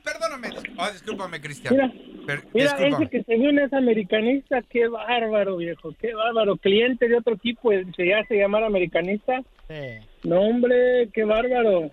[0.04, 0.50] Perdóname.
[0.80, 1.76] Ah, discúlpame, Cristian.
[1.76, 1.92] Mira,
[2.26, 3.06] Per- Mira, discúlpame.
[3.06, 6.58] ese que según es americanista, qué bárbaro, viejo, qué bárbaro.
[6.58, 9.44] Cliente de otro equipo, se ya se llamara americanista.
[10.24, 11.92] No, hombre, qué bárbaro.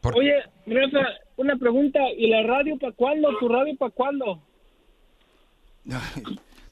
[0.00, 0.34] Por- Oye,
[0.66, 3.28] Rafa, una pregunta, ¿y la radio para cuándo?
[3.38, 4.42] ¿Tu radio para cuándo?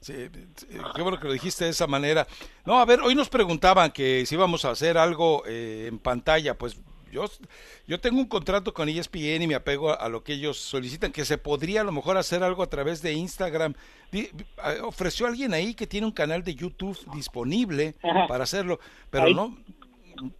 [0.01, 0.13] Sí,
[0.55, 2.27] sí, qué bueno que lo dijiste de esa manera.
[2.65, 6.57] No, a ver, hoy nos preguntaban que si íbamos a hacer algo eh, en pantalla,
[6.57, 6.77] pues
[7.11, 7.25] yo,
[7.87, 11.11] yo tengo un contrato con ESPN y me apego a, a lo que ellos solicitan,
[11.11, 13.75] que se podría a lo mejor hacer algo a través de Instagram.
[14.11, 14.29] Di-
[14.81, 18.27] ofreció alguien ahí que tiene un canal de YouTube disponible Ajá.
[18.27, 19.33] para hacerlo, pero Ahí.
[19.35, 19.55] no,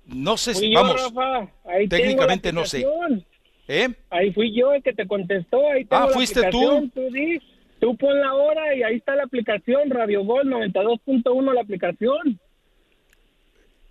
[0.08, 1.52] no sé si, yo, vamos, Rafa,
[1.90, 2.86] técnicamente no sé.
[3.68, 3.90] ¿Eh?
[4.10, 5.70] Ahí fui yo el que te contestó.
[5.70, 6.90] Ahí tengo Ah, la ¿fuiste tú?
[7.80, 12.40] Tú, pon la hora y ahí está la aplicación, Radio Gol 92.1 la aplicación.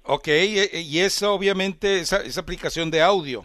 [0.04, 3.44] Ok, eh, y es obviamente esa, esa aplicación de audio.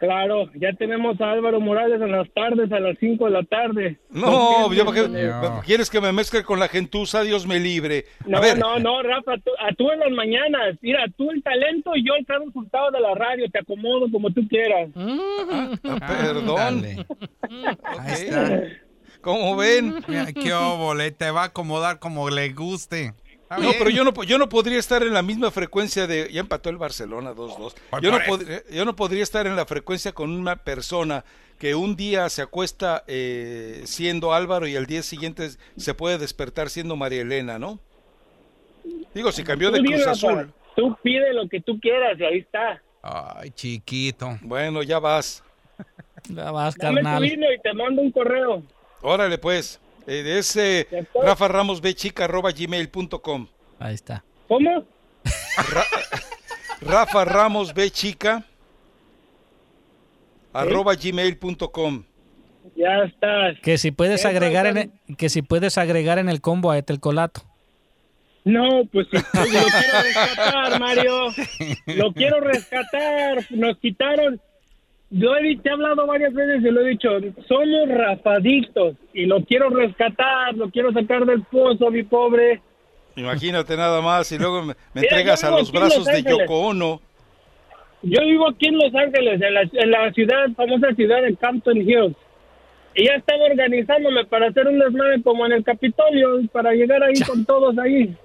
[0.00, 3.98] Claro, ya tenemos a Álvaro Morales en las tardes, a las 5 de la tarde.
[4.08, 4.90] No, ¿Con yo?
[4.92, 5.60] ¿qué- No.
[5.64, 7.22] ¿quieres que me mezcle con la gentuza?
[7.22, 8.06] Dios me libre.
[8.24, 10.78] A No, ver, no, no, Rafa, tú, a tú en las mañanas.
[10.80, 13.44] Mira, tú el talento y yo el gran resultado de la radio.
[13.50, 14.88] Te acomodo como tú quieras.
[14.96, 15.70] ah,
[16.08, 16.58] perdón.
[16.58, 17.06] Ándale.
[17.98, 18.62] Ahí está.
[19.20, 19.96] ¿Cómo ven?
[20.08, 23.12] Mira, qué óvole, te va a acomodar como le guste.
[23.50, 23.74] No, bien.
[23.78, 26.28] pero yo no, yo no podría estar en la misma frecuencia de...
[26.32, 27.74] Ya empató el Barcelona 2-2.
[27.90, 31.24] Por- Yo no, podría, yo no podría estar en la frecuencia con una persona
[31.58, 36.70] que un día se acuesta eh, siendo Álvaro y al día siguiente se puede despertar
[36.70, 37.80] siendo María Elena, ¿no?
[39.14, 40.52] Digo, si cambió de Cruz Azul.
[40.76, 42.80] Tú pide lo que tú quieras y ahí está.
[43.02, 44.38] Ay, chiquito.
[44.42, 45.42] Bueno, ya vas.
[46.28, 47.22] Ya vas, Dame tu carnal.
[47.22, 48.62] vino y te mando un correo.
[49.02, 49.80] Órale, pues.
[50.10, 51.22] Eh, es Ya está.
[51.22, 53.46] Rafa Ramos gmail.com.
[53.78, 54.24] Ahí está.
[54.48, 54.84] ¿Cómo?
[56.80, 58.44] Rafa Ramos Bechica,
[60.52, 62.02] arroba gmail.com.
[62.74, 63.60] Ya estás.
[63.62, 66.98] Que si puedes agregar en el, que si puedes agregar en el combo a Etel
[66.98, 67.42] Colato.
[68.44, 71.26] No, pues sí, pues, lo quiero rescatar, Mario.
[71.86, 73.46] Lo quiero rescatar.
[73.50, 74.40] Nos quitaron.
[75.10, 77.08] Yo he, te he hablado varias veces y lo he dicho.
[77.48, 80.54] Somos rafadictos y lo quiero rescatar.
[80.54, 82.62] Lo quiero sacar del pozo, mi pobre.
[83.16, 86.22] Imagínate nada más y luego me, me Mira, entregas a los brazos Los de.
[86.22, 87.00] Yoko Ono.
[88.02, 91.76] Yo vivo aquí en Los Ángeles, en la, en la ciudad, famosa ciudad de Campton
[91.76, 92.16] Hills.
[92.94, 97.20] Y ya estaba organizándome para hacer un desmadre como en el Capitolio, para llegar ahí
[97.26, 98.16] con todos ahí.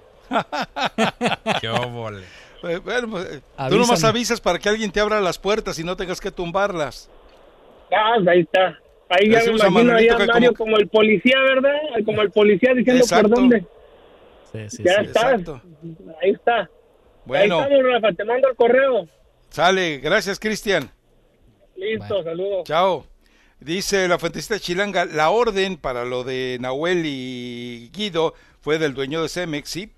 [1.60, 2.22] Qué óvole.
[2.64, 5.84] Eh, bueno, pues, eh, tú nomás avisas para que alguien te abra las puertas y
[5.84, 7.10] no tengas que tumbarlas.
[7.92, 8.78] Ah, ahí está.
[9.08, 10.76] Ahí ya me imagino ahí a Mario como- como...
[10.78, 11.78] el policía, ¿verdad?
[12.04, 13.28] Como el policía diciendo Exacto.
[13.28, 13.64] por dónde.
[14.52, 15.06] Sí, sí, ya sí.
[15.06, 15.20] está.
[15.30, 15.62] exacto.
[16.22, 16.70] Ahí está.
[17.24, 18.12] Bueno, Ahí estamos, Rafa.
[18.16, 19.08] Te mando el correo.
[19.50, 19.98] sale.
[19.98, 20.90] Gracias, Cristian.
[21.76, 22.24] Listo, Bueno.
[22.24, 22.64] saludos.
[22.64, 23.06] Chao.
[23.60, 29.22] Dice la fuentecita chilanga, la orden para lo de Nahuel y Guido fue del dueño
[29.22, 29.92] de Cemex, sí,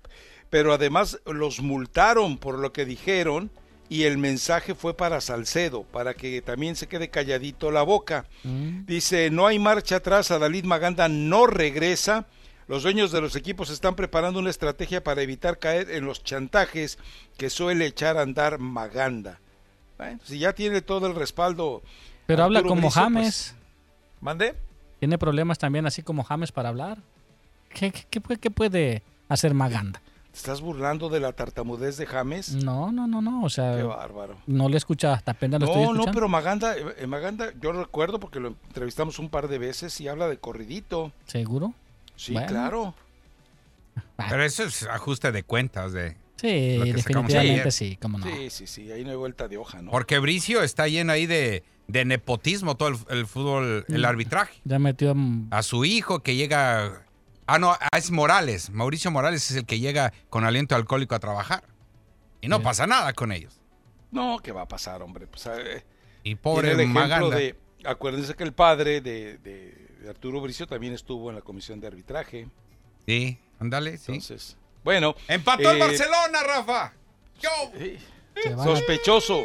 [0.49, 3.51] pero además los multaron por lo que dijeron
[3.87, 8.25] y el mensaje fue para Salcedo, para que también se quede calladito la boca.
[8.43, 8.85] Mm.
[8.85, 12.25] Dice, no hay marcha atrás, Adalid Maganda no regresa.
[12.67, 16.99] Los dueños de los equipos están preparando una estrategia para evitar caer en los chantajes
[17.35, 19.39] que suele echar a andar Maganda.
[19.97, 21.81] Bueno, si ya tiene todo el respaldo.
[22.27, 23.23] Pero habla como James.
[23.23, 23.55] pues,
[24.21, 24.53] ¿Mande?
[24.99, 26.99] Tiene problemas también así como James para hablar.
[27.73, 29.99] ¿Qué, qué- qué puede- qué puede hacer Maganda?
[30.31, 32.53] ¿Te estás burlando de la tartamudez de James?
[32.63, 33.43] No, no, no, no.
[33.43, 34.37] O sea, Qué bárbaro.
[34.47, 36.13] no le escucha hasta apenas lo estoy No, no, escuchando.
[36.15, 40.27] pero Maganda, eh, Maganda, yo recuerdo porque lo entrevistamos un par de veces y habla
[40.27, 41.11] de corridito.
[41.25, 41.73] ¿Seguro?
[42.15, 42.47] Sí, Bueno.
[42.47, 42.93] claro.
[44.29, 46.15] Pero eso es ajuste de cuentas de.
[46.37, 48.25] Sí, definitivamente sí, cómo no.
[48.25, 49.91] Sí, sí, sí, ahí no hay vuelta de hoja, ¿no?
[49.91, 54.05] Porque Bricio está lleno ahí de, de nepotismo, todo el, el fútbol, el Mm.
[54.05, 54.61] arbitraje.
[54.63, 55.13] Ya metió
[55.51, 57.03] A su hijo que llega.
[57.51, 58.69] Ah, no, ah, es Morales.
[58.69, 61.63] Mauricio Morales es el que llega con aliento alcohólico a trabajar.
[62.41, 62.63] Y no Bien.
[62.63, 63.59] pasa nada con ellos.
[64.11, 65.27] No, ¿qué va a pasar, hombre?
[65.27, 65.83] Pues, eh,
[66.23, 67.35] Y pobre el ejemplo Maganda.
[67.35, 71.79] de, acuérdense que el padre de, de- de Arturo Bricio también estuvo en la comisión
[71.79, 72.47] de arbitraje.
[73.05, 74.13] Sí, ándale, sí.
[74.13, 75.15] Entonces, bueno.
[75.27, 76.93] ¡Empató el eh, Barcelona, Rafa!
[77.41, 77.49] ¡Yo!
[77.75, 77.99] eh,
[78.63, 79.43] Sospechoso,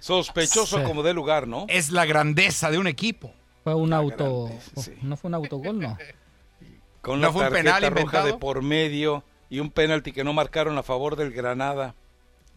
[0.00, 0.84] sospechoso Sí.
[0.84, 1.64] como de lugar, ¿no?
[1.68, 3.32] Es la grandeza de un equipo.
[3.62, 4.44] fue un Ah, auto.
[4.46, 4.92] grande, sí.
[5.02, 5.96] No fue un autogol, no.
[7.04, 8.26] Con ¿No una fue un penal roja inventado?
[8.26, 11.94] de por medio y un penalti que no marcaron a favor del Granada.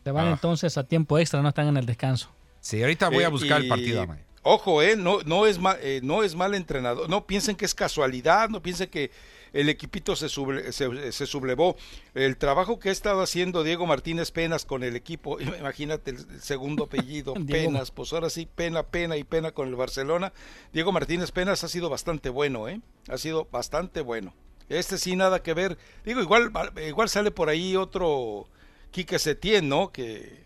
[0.03, 0.31] Se van Ah.
[0.31, 2.29] entonces a tiempo extra, no están en el descanso.
[2.61, 4.07] Sí, ahorita voy a Eh, buscar el partido.
[4.43, 7.09] Ojo, eh, no, no, es mal, eh, no es mal entrenador.
[7.09, 9.11] No piensen que es casualidad, no piensen que
[9.59, 11.75] el equipito se, suble- se, se sublevó.
[12.13, 16.41] El trabajo que ha estado haciendo Diego Martínez Penas con el equipo, imagínate el, el
[16.41, 17.33] segundo apellido.
[17.47, 20.33] Penas, pues ahora sí, pena, pena y pena con el Barcelona.
[20.73, 22.81] Diego Martínez Penas ha sido bastante bueno, ¿eh?
[23.09, 24.33] Ha sido bastante bueno.
[24.69, 25.77] Este sí, nada que ver.
[26.05, 26.51] Digo, igual,
[26.85, 28.47] igual sale por ahí otro
[28.91, 29.91] Quique Setién, ¿no?
[29.91, 30.43] Que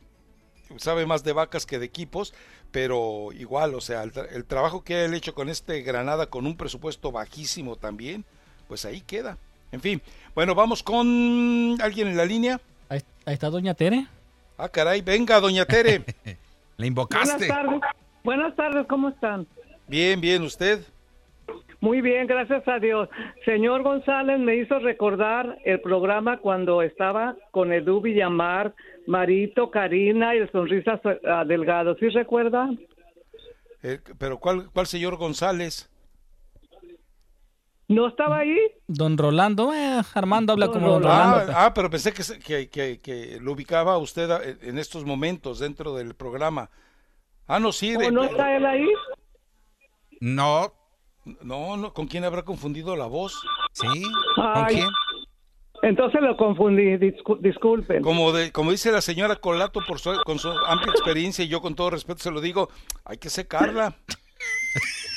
[0.78, 2.34] sabe más de vacas que de equipos,
[2.72, 6.46] pero igual, o sea, el, tra- el trabajo que él hecho con este Granada con
[6.46, 8.24] un presupuesto bajísimo también,
[8.72, 9.38] pues ahí queda.
[9.74, 10.02] En fin,
[10.34, 12.62] bueno, vamos con alguien en la línea.
[12.88, 14.08] Ahí, ahí está Doña Tere.
[14.58, 16.06] Ah, caray, venga, doña Tere.
[16.24, 16.36] Le
[16.78, 17.48] Buenas invocaste.
[17.50, 17.82] tardes.
[18.24, 19.46] Buenas tardes, ¿cómo están?
[19.90, 20.86] Bien, bien, usted.
[21.82, 23.10] Muy bien, gracias a Dios.
[23.44, 28.74] Señor González me hizo recordar el programa cuando estaba con Edu Villamar,
[29.06, 31.98] Marito, Karina y el Sonrisa ah, Delgado.
[31.98, 32.70] ¿Sí recuerda?
[33.84, 35.90] Eh, pero ¿cuál, ¿cuál señor González?
[37.94, 38.58] ¿No estaba ahí?
[38.88, 41.52] Don Rolando, eh, Armando habla Don como Don Rolando.
[41.54, 45.60] Ah, ah, pero pensé que, que, que- que lo ubicaba usted a- en estos momentos
[45.60, 46.70] dentro del programa.
[47.48, 47.92] Ah, no, sí.
[47.96, 48.88] de- ¿O no está él ahí?
[50.20, 50.74] No,
[51.42, 53.42] no, no, ¿con quién habrá confundido la voz?
[53.74, 53.88] sí.
[54.36, 54.76] ¿Con Ay.
[54.76, 54.90] quién?
[55.84, 58.04] Entonces lo confundí, discu- disculpen.
[58.04, 61.60] Como, de, como dice la señora Colato, por su, con su amplia experiencia, y yo
[61.60, 62.70] con todo respeto se lo digo,
[63.04, 63.96] hay que secarla.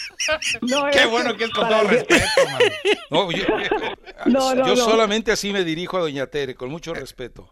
[0.63, 2.61] No, Qué es bueno que es con todo el- respeto, man.
[3.11, 3.45] No, yo,
[4.27, 4.77] No, no, yo no.
[4.77, 7.49] solamente así me dirijo a doña Tere, con mucho respeto.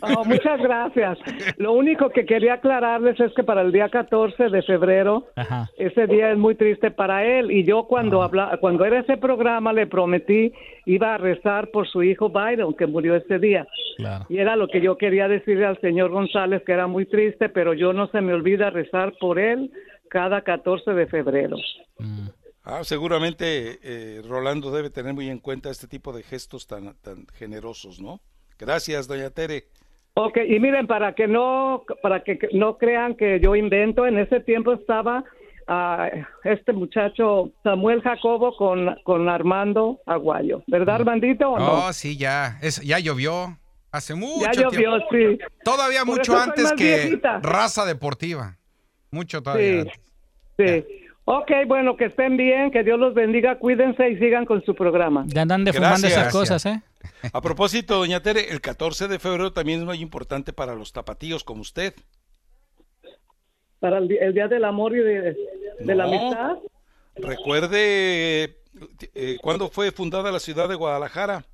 [0.00, 1.18] Oh, muchas gracias.
[1.56, 5.68] Lo único que quería aclararles es que para el día 14 de febrero, Ajá.
[5.78, 7.50] ese día es muy triste para él.
[7.50, 10.52] Y yo cuando habla, cuando era ese programa le prometí
[10.86, 13.66] iba a rezar por su hijo Byron, que murió ese día.
[13.98, 14.24] Claro.
[14.28, 17.74] Y era lo que yo quería decirle al señor González, que era muy triste, pero
[17.74, 19.70] yo no se me olvida rezar por él
[20.08, 21.56] cada 14 de febrero.
[22.64, 27.26] Ah, seguramente eh, Rolando debe tener muy en cuenta este tipo de gestos tan, tan
[27.34, 28.20] generosos, ¿no?
[28.58, 29.64] Gracias, doña Tere.
[30.14, 34.40] Ok, y miren, para que no, para que no crean que yo invento, en ese
[34.40, 35.24] tiempo estaba
[35.68, 36.10] ah,
[36.44, 41.86] este muchacho Samuel Jacobo con, con Armando Aguayo, ¿verdad, Armandito o no?
[41.86, 42.58] Oh, sí, ya.
[42.60, 43.56] Es, ya llovió.
[43.90, 45.38] Hace mucho ya llovió, tiempo.
[45.40, 45.54] sí.
[45.64, 47.40] Todavía Por mucho antes que viejita.
[47.40, 48.57] raza deportiva.
[49.10, 49.88] Mucho todavía Sí,
[50.58, 50.84] antes.
[50.86, 50.94] sí.
[51.30, 55.24] Ok, bueno, que estén bien, que Dios los bendiga, cuídense y sigan con su programa.
[55.26, 56.12] Ya andan defumando Gracias.
[56.20, 56.82] esas cosas, ¿eh?
[57.32, 61.44] A propósito, doña Tere, el 14 de febrero también es muy importante para los tapatíos
[61.44, 61.94] como usted.
[63.78, 65.36] Para el, Día del Amor y de,
[65.80, 66.04] de la.
[66.04, 66.56] Amistad.
[67.16, 68.56] Recuerde
[69.14, 71.44] eh, cuándo fue fundada la ciudad de Guadalajara.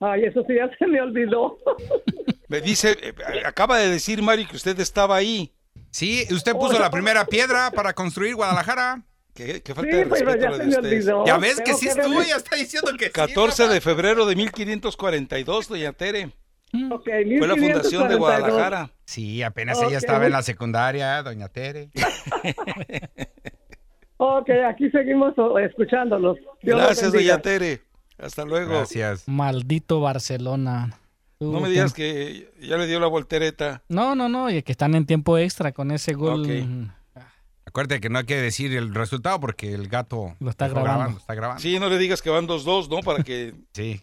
[0.00, 1.58] Ay, eso sí ya se me olvidó.
[2.48, 3.12] Me dice, eh,
[3.44, 5.52] acaba de decir Mari que usted estaba ahí.
[5.96, 9.02] Sí, usted puso la primera piedra para construir Guadalajara.
[9.32, 11.40] Qué, qué Sí, falta de respeto ya de ustedes.
[11.40, 13.12] ves que sí que estuvo, ya está diciendo que sí.
[13.12, 13.72] 14 Rafa.
[13.74, 16.32] de febrero de 1542, doña Tere.
[16.90, 18.18] Ok, Fue la fundación de 1542.
[18.18, 18.90] Guadalajara.
[19.06, 21.88] Sí, apenas ella estaba en la secundaria, doña Tere.
[24.18, 26.38] Ok, aquí seguimos oh, escuchándolos.
[26.62, 27.82] Dios Gracias, doña Tere.
[28.18, 28.70] Hasta luego.
[28.70, 29.28] Gracias.
[29.28, 30.98] Maldito Barcelona.
[31.38, 33.82] Tú, No me digas que ya le dio la voltereta.
[33.88, 36.90] No, no, no, y que están en tiempo extra con ese gol.
[37.66, 41.18] Acuérdate que no hay que decir el resultado porque el gato Lo está grabando.
[41.18, 41.60] Está grabando.
[41.60, 43.00] Sí, no le digas que van 2-2, ¿no?
[43.02, 44.00] Para que Sí.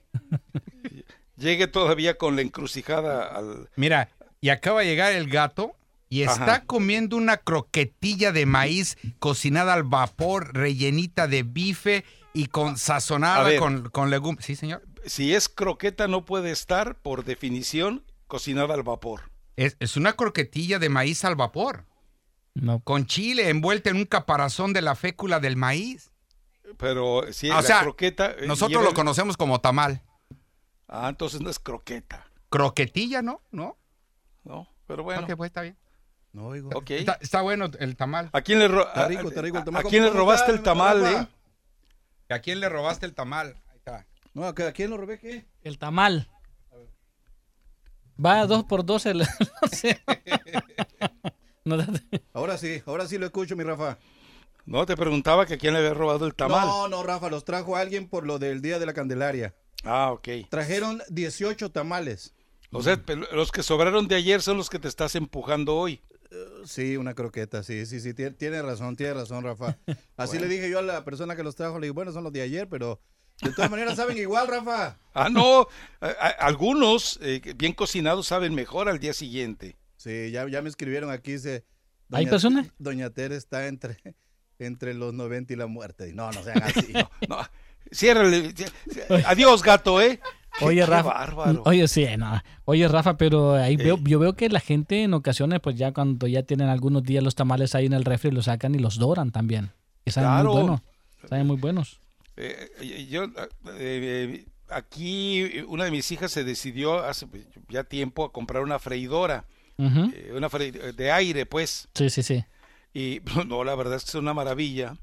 [1.38, 3.70] llegue todavía con la encrucijada al...
[3.76, 4.10] Mira,
[4.42, 5.72] y acaba de llegar el gato
[6.10, 6.64] y está Ajá.
[6.66, 12.04] comiendo una croquetilla de maíz cocinada al vapor, rellenita de bife
[12.34, 14.46] y con sazonada con, con legumbres.
[14.46, 14.84] Sí, señor.
[15.06, 19.32] Si es croqueta no puede estar, por definición, cocinada al vapor.
[19.56, 21.86] Es, es una croquetilla de maíz al vapor,
[22.56, 26.12] No, con chile envuelta en un caparazón de la fécula del maíz.
[26.78, 28.32] Pero si Ah, la sea, croqueta...
[28.32, 30.02] eh, Nosotros lleva lo conocemos como tamal.
[30.88, 33.42] Ah, entonces no es croqueta, Croquetilla, ¿no?
[33.52, 33.78] ¿No?
[34.44, 34.68] ¿no?
[34.88, 35.78] Pero bueno, Ok, pues está bien.
[36.34, 36.70] No, oigo.
[36.74, 36.90] ok.
[36.92, 38.30] Está, está bueno el tamal.
[38.34, 39.86] ¿A quién le, ro- Está a- rico, está rico el a- tamal.
[39.86, 41.28] ¿A quién le ¿Cómo robaste el tamal, eh?
[42.30, 43.56] ¿A quién le robaste el tamal?
[44.34, 45.46] No, ¿a quién lo robé qué?
[45.62, 46.30] el tamal.
[48.24, 49.20] Va dos por dos el...
[49.62, 50.02] no sé.
[51.66, 51.78] No,
[52.34, 53.98] Ahora sí, ahora sí lo escucho, mi Rafa.
[54.66, 56.68] No, te preguntaba que a quién le había robado el tamal.
[56.68, 59.56] No, no, Rafa, los trajo alguien por lo del Día de la Candelaria.
[59.86, 60.28] Ah, ok.
[60.50, 62.34] Trajeron 18 tamales.
[62.74, 66.02] O sea, los que sobraron de ayer son los que te estás empujando hoy.
[66.66, 69.78] Sí, una croqueta, sí, sí, sí, tiene, tiene razón, tiene razón, Rafa.
[70.18, 72.34] Así le dije yo a la persona que los trajo, le dije, bueno, son los
[72.34, 73.00] de ayer, pero
[73.42, 74.98] de todas maneras saben igual, Rafa.
[75.16, 75.68] Ah, no.
[76.02, 79.76] a- a- algunos eh, bien cocinados saben mejor al día siguiente.
[79.96, 81.64] Sí, ya, ya me escribieron aquí, dice...
[82.12, 82.68] ¿Hay personas?
[82.80, 83.98] Doña Tere está entre,
[84.60, 86.12] entre los 90 y la muerte.
[86.14, 86.94] No, no sean así.
[87.30, 87.38] No,
[87.92, 88.56] ciérrale.
[88.56, 88.72] ci-
[89.28, 90.20] Adiós, gato, ¿eh?
[90.62, 91.10] Oye, qué Rafa.
[91.10, 91.62] bárbaro.
[91.66, 92.42] Oye, sí, no.
[92.66, 93.78] Oye, Rafa, pero ahí Eh.
[93.84, 97.24] veo, yo veo que la gente en ocasiones, pues ya cuando ya tienen algunos días
[97.24, 99.72] los tamales ahí en el refri, los sacan y los doran también.
[100.06, 100.54] Que saben Claro.
[100.54, 100.82] muy buenos.
[101.30, 102.00] Saben muy buenos.
[102.38, 103.26] Eh, eh, yo,
[103.78, 108.80] eh, aquí una de mis hijas se decidió hace pues, ya tiempo a comprar una
[108.80, 109.46] freidora,
[109.78, 111.88] eh, una fre- de aire, pues.
[111.94, 112.44] Sí, sí, sí.
[112.94, 114.98] Y no, la verdad es que es una maravilla.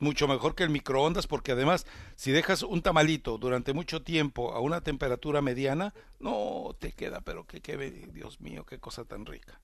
[0.00, 4.60] Mucho mejor que el microondas, porque además, si dejas un tamalito durante mucho tiempo a
[4.60, 9.60] una temperatura mediana, no te queda, pero que quede, Dios mío, qué cosa tan rica.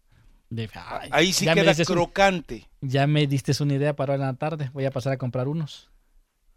[0.51, 2.69] De- ay, Ahí sí queda un- crocante.
[2.81, 4.71] ya me diste una idea para la tarde.
[4.73, 5.89] Voy a pasar a comprar unos.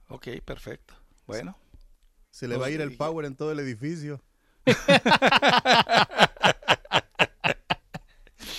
[0.10, 0.94] Ok, perfecto.
[1.26, 1.58] Bueno.
[2.32, 4.22] Se le va a ir el power en todo el edificio.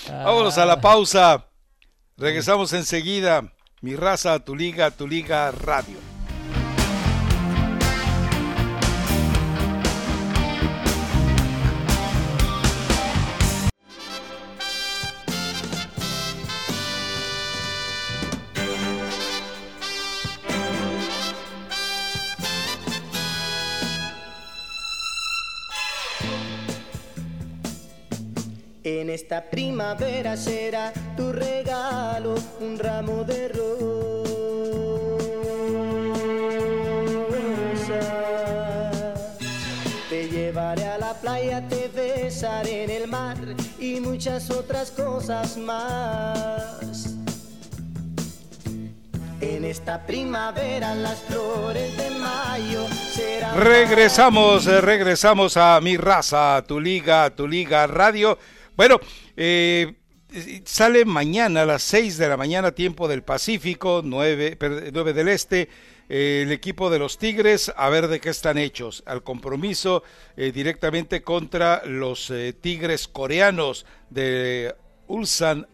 [0.08, 1.46] Vámonos a la pausa.
[2.16, 3.52] Regresamos enseguida.
[3.80, 6.07] Mi raza, tu liga, tu liga radio.
[29.40, 33.98] primavera, primavera será tu regalo, un ramo de rosa.
[40.08, 43.36] Te llevaré a la playa, te besaré en el mar
[43.78, 47.14] y muchas otras cosas más.
[49.40, 56.80] En esta primavera las flores de mayo serán Regresamos, eh, regresamos a Mi Raza, tu
[56.80, 58.38] liga, tu liga radio.
[58.78, 59.00] Bueno,
[59.36, 59.92] eh,
[60.64, 65.26] sale mañana a las 6 de la mañana, tiempo del Pacífico, 9, per- 9 del
[65.26, 65.68] Este.
[66.08, 69.02] eh, el equipo de los Tigres, a ver de qué están hechos.
[69.04, 70.04] Al compromiso
[70.36, 74.76] eh, directamente contra los eh, Tigres coreanos de
[75.08, 75.66] Ulsan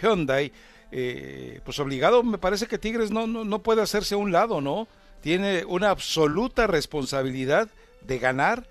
[0.00, 0.52] Hyundai,
[0.92, 4.60] eh, pues obligado, me parece que Tigres no, no, no puede hacerse a un lado,
[4.60, 4.86] ¿no?
[5.22, 7.68] Tiene una absoluta responsabilidad
[8.00, 8.68] de ganar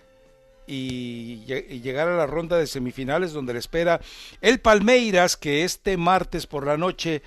[0.72, 4.00] y, lle- y llegar a la ronda de semifinales donde le espera
[4.40, 7.22] el Palmeiras, que este martes por la noche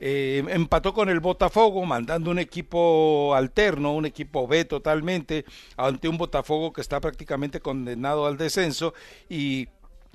[0.00, 5.44] eh, empató con el Botafogo, mandando un equipo alterno, un equipo B totalmente,
[5.76, 8.94] ante un Botafogo que está prácticamente condenado al descenso
[9.28, 9.68] y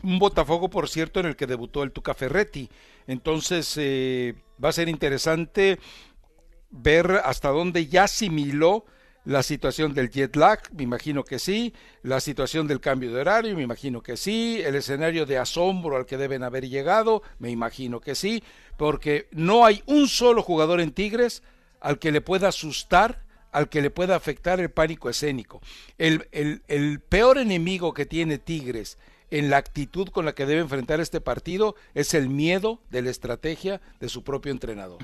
[0.04, 2.70] un Botafogo, por cierto, en el que debutó el Tuca Ferretti.
[3.08, 5.80] Entonces eh, va a ser interesante
[6.70, 8.86] ver hasta dónde ya asimiló
[9.26, 13.56] la situación del jet lag, me imagino que sí, la situación del cambio de horario,
[13.56, 18.02] me imagino que sí, el escenario de asombro al que deben haber llegado, me imagino
[18.02, 18.44] que sí,
[18.78, 21.42] porque no hay un solo jugador en Tigres
[21.80, 25.62] al que le pueda asustar, al que le pueda afectar el pánico escénico.
[25.98, 28.98] El, el, el peor enemigo que tiene Tigres
[29.32, 33.10] en la actitud con la que debe enfrentar este partido es el miedo de la
[33.10, 35.00] estrategia de su propio entrenador.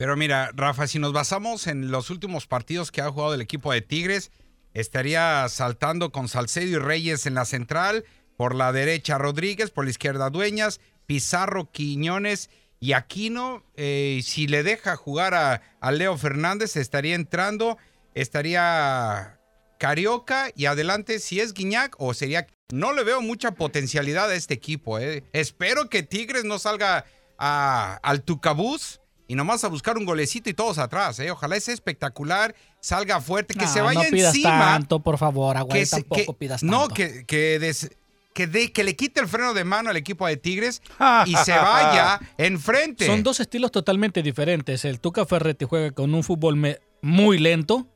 [0.00, 3.70] Pero mira, Rafa, si nos basamos en los últimos partidos que ha jugado el equipo
[3.70, 4.30] de Tigres,
[4.72, 8.06] estaría saltando con Salcedo y Reyes en la central,
[8.38, 12.48] por la derecha Rodríguez, por la izquierda Dueñas, Pizarro, Quiñones
[12.80, 13.62] y Aquino.
[13.76, 17.76] eh, si le deja jugar a, Leo Fernández, estaría entrando,
[18.14, 19.38] estaría
[19.78, 22.46] Carioca y adelante si es Guiñac o sería...
[22.72, 24.98] No le veo mucha potencialidad a este equipo.
[24.98, 25.24] eh.
[25.34, 27.04] Espero que Tigres no salga
[27.36, 28.99] a- al Tucabús
[29.30, 31.20] y nomás a buscar un golecito y todos atrás.
[31.20, 31.30] eh.
[31.30, 34.58] Ojalá sea espectacular, salga fuerte, que No, se vaya no pidas encima.
[34.58, 36.76] tanto, por favor, se- tampoco que- pidas tanto.
[36.76, 37.96] No, que, que, des-
[38.34, 40.82] que, de- que le quite el freno de mano al equipo de Tigres
[41.26, 43.06] y se vaya enfrente.
[43.06, 44.84] Son dos estilos totalmente diferentes.
[44.84, 47.86] El Tuca Ferretti juega con un fútbol me- muy lento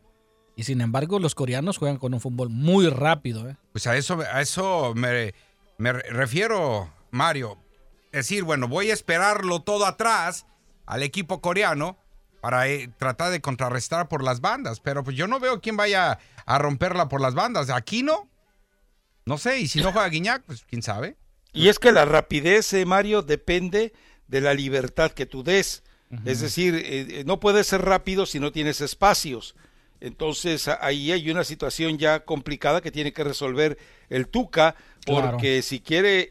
[0.55, 3.49] y sin embargo los coreanos juegan con un fútbol muy rápido.
[3.49, 3.57] ¿eh?
[3.73, 5.35] Pues a eso, a eso me,
[5.79, 7.59] me re- refiero, Mario.
[8.13, 10.47] Es decir, bueno, voy a esperarlo todo atrás
[10.87, 11.97] al equipo coreano
[12.41, 14.81] para eh, tratar de contrarrestar por las bandas.
[14.81, 17.71] Pero pues yo no veo quién vaya a romperla por las bandas.
[17.71, 18.29] Aquí no.
[19.27, 21.17] No sé, y si no juega Guiñac, pues quién sabe.
[21.55, 23.95] Y es que la rapidez, eh, Mario, depende
[24.29, 25.83] de la libertad que tú des.
[26.25, 29.57] Es decir, eh, eh, no puedes ser rápido si no tienes espacios.
[30.01, 33.79] Entonces ahí hay una situación ya complicada que tiene que resolver
[34.11, 35.31] el Tuca, Claro.
[35.33, 36.29] porque si quiere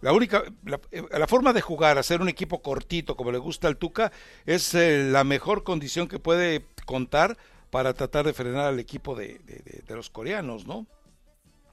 [0.00, 3.68] la única la, eh, la forma de jugar, hacer un equipo cortito como le gusta
[3.68, 4.12] al Tuca,
[4.46, 7.36] es eh, la mejor condición que puede contar
[7.70, 10.86] para tratar de frenar al equipo de, de- de- de los coreanos, ¿no?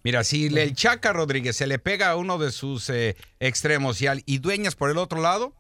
[0.04, 4.08] Mira, si el Chaca Rodríguez se le pega a uno de sus eh, extremos y,
[4.08, 5.54] al- y dueñas por el otro lado,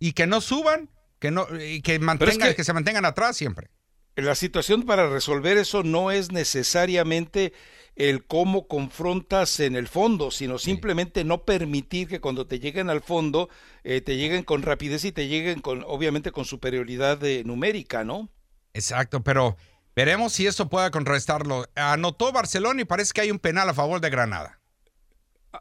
[0.00, 0.88] y que no suban,
[1.20, 2.56] que no, y que mantengan, que...
[2.56, 3.68] que- se mantengan atrás siempre.
[4.16, 7.52] La situación para resolver eso no es necesariamente
[7.96, 13.02] el cómo confrontas en el fondo, sino simplemente no permitir que cuando te lleguen al
[13.02, 13.48] fondo
[13.84, 18.30] eh, te lleguen con rapidez y te lleguen con, obviamente, con superioridad eh, numérica, ¿no?
[18.72, 19.56] Exacto, pero
[19.94, 21.66] veremos si eso pueda contrarrestarlo.
[21.74, 24.58] Anotó Barcelona y parece que hay un penal a favor de Granada.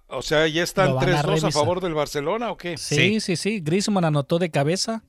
[0.07, 1.51] O sea, ¿ya están Lo van a 3-2 a, revisar.
[1.51, 2.77] favor del Barcelona o qué?
[2.77, 3.59] Sí, sí, sí.
[3.59, 5.03] Griezmann anotó de cabeza.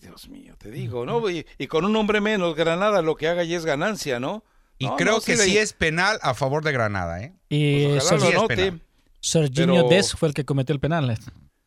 [0.00, 1.30] Dios mío, te digo, ¿no?
[1.30, 4.42] Y, y con un hombre menos, Granada lo que haga ya es ganancia, ¿no?
[4.78, 7.32] Y No, creo no, que sí es penal a favor de Granada, ¿eh?
[7.48, 8.56] Y Pues ojalá Ser- lo es note.
[8.56, 8.80] penal.
[9.20, 11.16] Serginho Pero- Dest fue el que cometió el penal.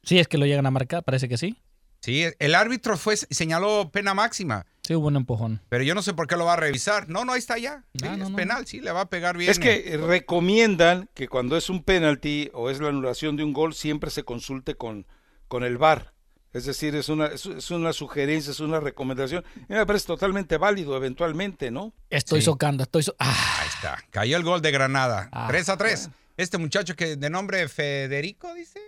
[0.03, 1.57] Sí, es que lo llegan a marcar, parece que sí.
[2.01, 5.61] Sí, el árbitro fue señaló pena máxima, Sí, hubo un empujón.
[5.67, 7.09] pero yo no sé por qué lo va a revisar.
[7.09, 7.83] No, no, ahí está ya.
[7.99, 8.35] Sí, Ah, no, es no.
[8.35, 9.49] penal, sí, le va a pegar bien.
[9.49, 13.73] Es que recomiendan que cuando es un penalti o es la anulación de un gol,
[13.73, 15.07] siempre se consulte con,
[15.47, 16.13] con el VAR.
[16.57, 19.45] Es decir, es una, es, una sugerencia, es una recomendación.
[19.69, 21.93] Y me parece totalmente válido eventualmente, ¿no?
[22.09, 22.45] Estoy Sí.
[22.45, 23.97] socando, estoy so- ah, Ahí está.
[24.09, 25.29] Cayó el gol de Granada.
[25.31, 26.09] Ah, 3 a 3.
[26.35, 28.79] Este muchacho que de nombre Federico, dice,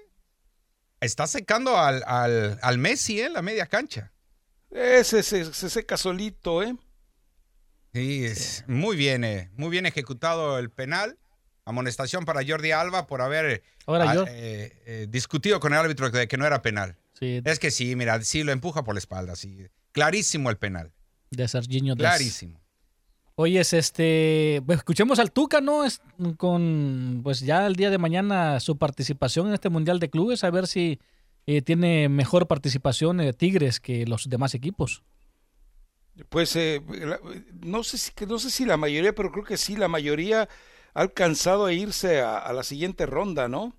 [0.99, 3.29] está secando al, al, al Messi, ¿eh?
[3.29, 4.11] La media cancha.
[4.71, 6.75] Ese se, se seca solito, ¿eh?
[7.93, 11.17] Sí, es muy bien, eh, muy bien ejecutado el penal.
[11.65, 16.09] Amonestación para Jordi Alba por haber Ahora ah, yo- eh, eh, discutido con el árbitro
[16.09, 16.97] de que no era penal.
[17.19, 19.67] Sí, Es que sí, mira, sí lo empuja por la espalda, sí.
[19.91, 20.91] Clarísimo el penal.
[21.31, 21.95] de Serginho.
[21.95, 22.59] Clarísimo.
[23.35, 25.85] Oye, es este, pues, escuchemos al Tuca, ¿no?
[25.85, 26.01] Es,
[26.37, 30.49] con, pues ya el día de mañana su participación en este Mundial de Clubes, a
[30.51, 30.99] ver si
[31.47, 35.03] eh, tiene mejor participación de Tigres que los demás equipos.
[36.27, 36.81] Pues eh,
[37.61, 40.49] no sé si no sé si la mayoría, pero creo que sí la mayoría
[40.93, 43.73] ha alcanzado a irse a, a la siguiente ronda, ¿no?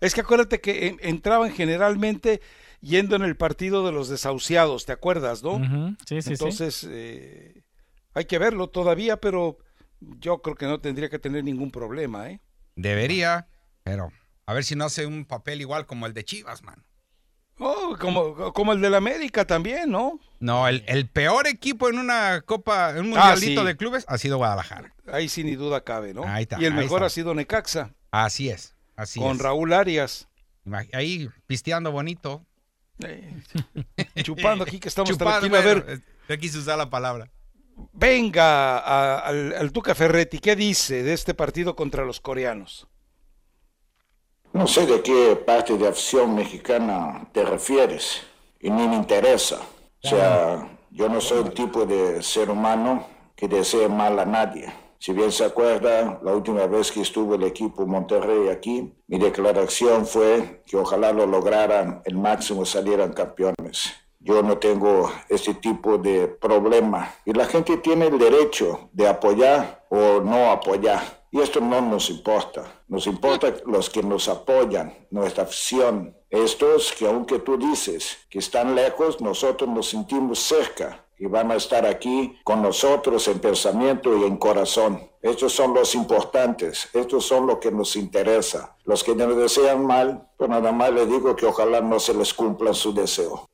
[0.00, 2.42] Es que acuérdate que en- entraban generalmente
[2.80, 5.52] yendo en el partido de los desahuciados, ¿te acuerdas, no?
[5.54, 6.30] Ujú, Sí, sí, sí.
[6.32, 7.62] Entonces eh,
[8.14, 9.58] hay que verlo todavía, pero
[10.00, 12.40] yo creo que no tendría que tener ningún problema, ¿eh?
[12.76, 13.48] Debería,
[13.82, 14.10] pero
[14.46, 16.84] a ver si no hace un papel igual como el de Chivas, man.
[17.62, 20.18] Oh, como, como el del América también, ¿no?
[20.38, 23.66] No, el, el peor equipo en una copa, en un Ah, mundialito sí.
[23.66, 24.94] de clubes ha sido Guadalajara.
[25.12, 26.24] Ahí sí ni duda cabe, ¿no?
[26.24, 27.06] Ahí está, y el ahí mejor está.
[27.06, 29.42] ha sido Necaxa, Así es, así con es.
[29.42, 30.28] Raúl Arias.
[30.94, 32.46] Ahí pisteando bonito.
[33.04, 35.60] Eh, chupando aquí que estamos Chupando, tranquilos.
[35.60, 37.30] A ver, bueno, yo quise usar la palabra.
[37.92, 42.86] venga a- al, al Tuca Ferretti, ¿qué dice de este partido contra los coreanos?
[44.52, 48.22] No sé de qué parte de afición mexicana te refieres
[48.60, 49.60] y ni me interesa.
[50.02, 54.72] O sea, yo no soy el tipo de ser humano que desee mal a nadie.
[55.02, 60.04] Si bien se acuerda, la última vez que estuvo el equipo Monterrey aquí, mi declaración
[60.04, 63.94] fue que ojalá lo lograran el máximo salieran campeones.
[64.18, 69.86] Yo no tengo este tipo de problema y la gente tiene el derecho de apoyar
[69.88, 71.22] o no apoyar.
[71.30, 72.82] Y esto no nos importa.
[72.86, 76.14] Nos importa los que nos apoyan, nuestra afición.
[76.28, 81.56] Estos que aunque tú dices que están lejos, nosotros nos sentimos cerca y van a
[81.56, 85.06] estar aquí con nosotros en pensamiento y en corazón.
[85.20, 88.74] Estos son los importantes, estos son los que nos interesa.
[88.84, 92.32] Los que nos desean mal, pues nada más les digo que ojalá no se les
[92.32, 93.46] cumpla su deseo.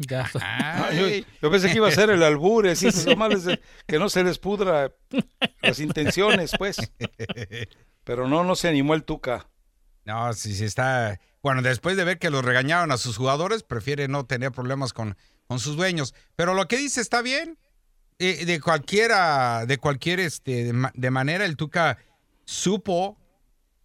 [0.00, 0.30] Ya.
[0.40, 1.08] Ah, yo,
[1.42, 3.98] yo pensé que iba a ser el albur, es decir, lo malo es de- que
[3.98, 4.92] no se les pudra
[5.62, 6.76] las intenciones, pues.
[8.04, 9.48] Pero no, no se animó el Tuca.
[10.04, 11.18] No, si sí está.
[11.42, 15.16] Bueno, después de ver que los regañaron a sus jugadores, prefiere no tener problemas con,
[15.48, 16.14] con sus dueños.
[16.36, 17.58] Pero lo que dice está bien.
[18.20, 21.98] Eh, de cualquiera, de cualquier este, de, ma- de manera, el Tuca
[22.44, 23.16] supo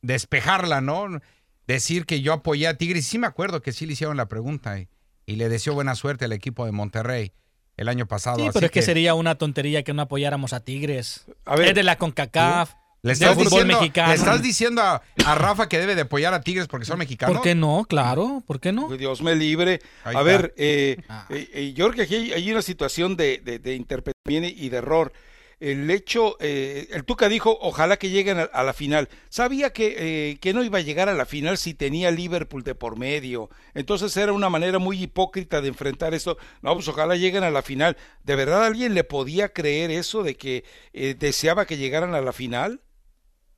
[0.01, 1.19] despejarla, ¿no?
[1.67, 3.05] Decir que yo apoyé a Tigres.
[3.05, 4.89] Sí me acuerdo que sí le hicieron la pregunta y,
[5.27, 7.31] y le deseó buena suerte al equipo de Monterrey
[7.77, 8.37] el año pasado.
[8.37, 11.25] Sí, así pero es que, sería una tontería que no apoyáramos a Tigres.
[11.45, 12.73] A ver, es de la CONCACAF,
[13.05, 14.07] Le estás, fútbol diciendo, mexicano.
[14.09, 17.35] le estás diciendo a, a Rafa que debe de apoyar a Tigres porque son mexicanos.
[17.35, 17.85] ¿Por qué no?
[17.87, 18.87] Claro, ¿por qué no?
[18.95, 19.81] Dios me libre.
[20.05, 20.23] Ahí a está.
[20.23, 21.27] ver, eh, Ah.
[21.29, 24.69] eh, eh, yo creo que aquí hay, hay una situación de, de, de interpretación y
[24.69, 25.11] de error.
[25.59, 29.09] El hecho, eh, el Tuca dijo, ojalá que lleguen a, a la final.
[29.29, 29.95] Sabía que,
[30.31, 33.49] eh, que no iba a llegar a la final si tenía Liverpool de por medio.
[33.73, 36.37] Entonces era una manera muy hipócrita de enfrentar esto.
[36.61, 37.97] No, pues ojalá lleguen a la final.
[38.23, 42.31] ¿De verdad alguien le podía creer eso de que eh, deseaba que llegaran a la
[42.31, 42.79] final?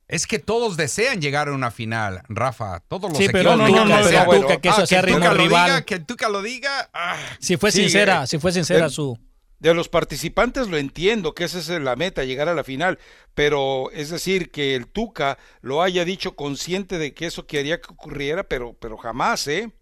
[0.08, 2.80] Es que todos desean llegar a una final, Rafa.
[2.88, 4.42] Todos los Sí, pero equipos no, no, no, no, pero no, bueno.
[4.42, 5.66] Tuca, que eso Ah, sea que Tuca ritmo lo rival.
[5.66, 6.90] diga, que Tuca lo diga.
[6.92, 7.16] ah.
[7.40, 9.18] Si fue sincera, si fue sincera eh, su...
[9.58, 12.98] De los participantes lo entiendo, que esa es la meta, llegar a la final,
[13.34, 17.90] pero es decir, que el Tuca lo haya dicho consciente de que eso quería que
[17.90, 19.72] ocurriera, pero, pero jamás, ¿eh?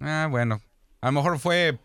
[0.00, 0.60] Ah, bueno.
[1.00, 1.78] A lo mejor fue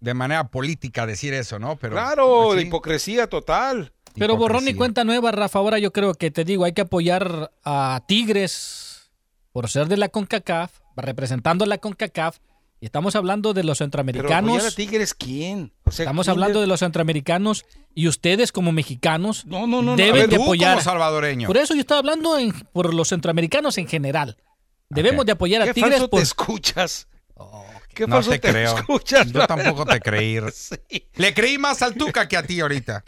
[0.00, 1.76] de manera política decir eso, ¿no?
[1.76, 3.92] Pero claro, pues, de sí, y total.
[4.18, 5.58] Pero borrón y cuenta nueva, Rafa.
[5.58, 9.10] Ahora yo creo que te digo, hay que apoyar a Tigres
[9.52, 12.38] por ser de la CONCACAF, representando a la CONCACAF.
[12.80, 14.50] Y estamos hablando de los Pero centroamericanos.
[14.54, 15.72] apoyar a Tigres, ¿quién?
[15.84, 19.96] O sea, Estamos ¿quién hablando de los centroamericanos y ustedes como mexicanos No, no, no,
[19.96, 20.74] deben ver, de apoyar.
[20.74, 21.48] como salvadoreño.
[21.48, 24.36] Por eso yo estaba hablando en- por los centroamericanos en general.
[24.90, 27.08] Debemos de apoyar a ¿Qué Tigres por te escuchas?
[27.98, 28.78] ¿Qué no falso te creo.
[28.78, 29.32] escuchas?
[29.32, 30.38] Yo tampoco te creí.
[30.52, 31.08] Sí.
[31.16, 33.02] Le creí más al Tuca que a ti ahorita.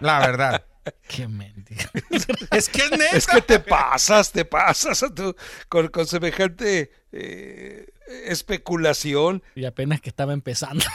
[0.00, 0.64] La verdad.
[1.08, 1.90] Qué mentira.
[2.52, 3.16] Es que es neta.
[3.16, 5.34] Es que te pasas, te pasas a tu,
[5.68, 7.86] con, con semejante eh,
[8.26, 9.42] especulación.
[9.56, 10.84] Y apenas que estaba empezando.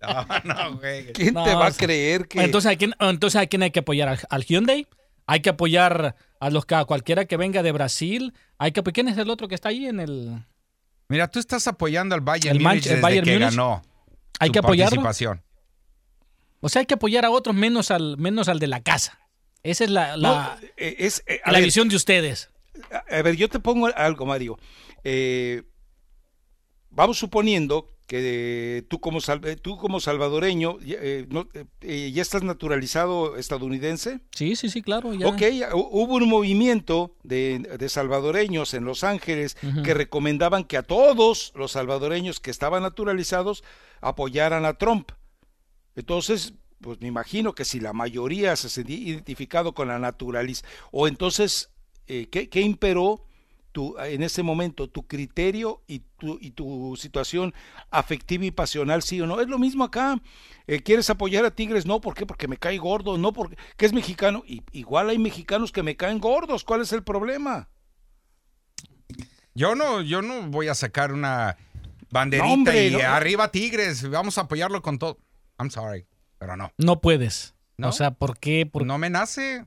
[0.00, 1.12] No, no, güey.
[1.12, 3.80] ¿Quién No, te va a creer que Entonces, ¿a quién, entonces, ¿a quién hay que
[3.80, 4.08] apoyar?
[4.08, 4.88] ¿Al, al Hyundai?
[5.26, 8.34] Hay que apoyar a los a cualquiera que venga de Brasil.
[8.58, 10.44] Hay que ¿Quién es el otro que está ahí en el...?
[11.12, 13.50] Mira, tú estás apoyando al Bayern El Múnich el Bayern que Múnich.
[13.50, 13.82] ganó
[14.38, 15.02] Hay su que apoyarlo.
[16.60, 19.18] O sea, hay que apoyar a otros menos al, menos al de la casa.
[19.62, 22.48] Esa es la, la, No, eh, es, eh, la ver, visión de ustedes.
[22.90, 24.58] A a ver, yo te pongo algo, Mario.
[25.04, 25.64] Eh,
[26.88, 31.48] vamos suponiendo que tú como, eh, tú como salvadoreño ya, eh, no,
[31.80, 34.20] eh, ya estás naturalizado estadounidense.
[34.32, 35.14] Sí, sí, sí, claro.
[35.14, 35.26] Ya.
[35.28, 40.82] Ok, hu- hubo un movimiento de, de salvadoreños en Los Ángeles que recomendaban que a
[40.82, 43.62] todos los salvadoreños que estaban naturalizados
[44.00, 45.12] apoyaran a Trump.
[45.94, 51.06] Entonces, pues me imagino que si la mayoría se sentía identificado con la naturaleza, o
[51.06, 51.70] entonces,
[52.08, 53.24] eh, ¿qué, qué imperó
[53.72, 54.88] tu, en ese momento?
[54.88, 57.52] ¿Tu criterio y tu, y tu situación
[57.90, 59.40] afectiva y pasional, sí o no?
[59.40, 60.20] Es lo mismo acá.
[60.66, 61.86] Eh, ¿Quieres apoyar a Tigres?
[61.86, 62.26] No, ¿por qué?
[62.26, 64.44] Porque me cae gordo, no, porque que es mexicano.
[64.46, 67.68] Y, igual hay mexicanos que me caen gordos, ¿cuál es el problema?
[69.54, 71.56] Yo no, yo no voy a sacar una
[72.10, 73.00] banderita No, hombre, y no.
[73.00, 75.18] arriba Tigres, vamos a apoyarlo con todo.
[75.58, 76.06] I'm sorry,
[76.38, 76.72] pero no.
[76.78, 77.54] No puedes.
[77.76, 77.88] ¿No?
[77.88, 78.64] O sea, ¿por qué?
[78.66, 79.66] Por- No me nace.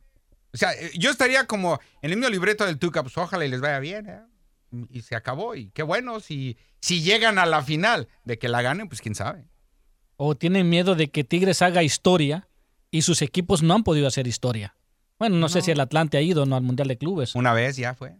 [0.55, 3.49] O sea, eh, yo estaría como en el mismo libreto del Tuca, pues ojalá y
[3.49, 4.21] les vaya bien, ¿eh?
[4.89, 5.53] Y se acabó.
[5.53, 9.15] Y qué bueno, si, si llegan a la final de que la ganen, pues quién
[9.15, 9.43] sabe.
[10.15, 12.47] o tienen miedo de que Tigres haga historia
[12.89, 14.77] y sus equipos no han podido hacer historia.
[15.19, 17.35] Bueno, no, sé si el Atlante ha ido no al Mundial de Clubes.
[17.35, 18.15] Una vez ya fue.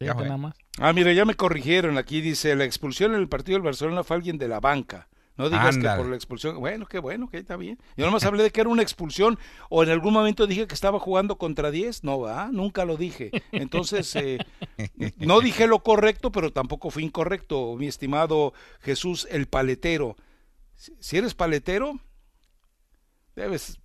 [0.00, 0.24] Ya fue.
[0.24, 0.56] nada más.
[0.78, 1.96] Ah, mira, ya me corrigieron.
[1.96, 5.08] Aquí dice, la expulsión en el partido del Barcelona fue alguien de la banca.
[5.36, 5.96] No digas Ándale.
[5.96, 6.58] que por la expulsión.
[6.58, 7.78] Bueno, qué bueno, que está bien.
[7.96, 10.98] Yo nomás hablé de que era una expulsión o en algún momento dije que estaba
[10.98, 12.04] jugando contra 10.
[12.04, 13.30] No, va, nunca lo dije.
[13.52, 14.38] Entonces, eh,
[15.18, 20.16] no dije lo correcto, pero tampoco fui incorrecto, mi estimado Jesús el paletero.
[20.74, 22.00] Si- Si eres paletero,
[23.34, 23.78] debes,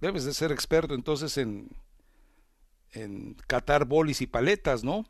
[0.00, 1.68] debes de ser experto entonces en,
[2.92, 5.04] en catar bolis y paletas, ¿no?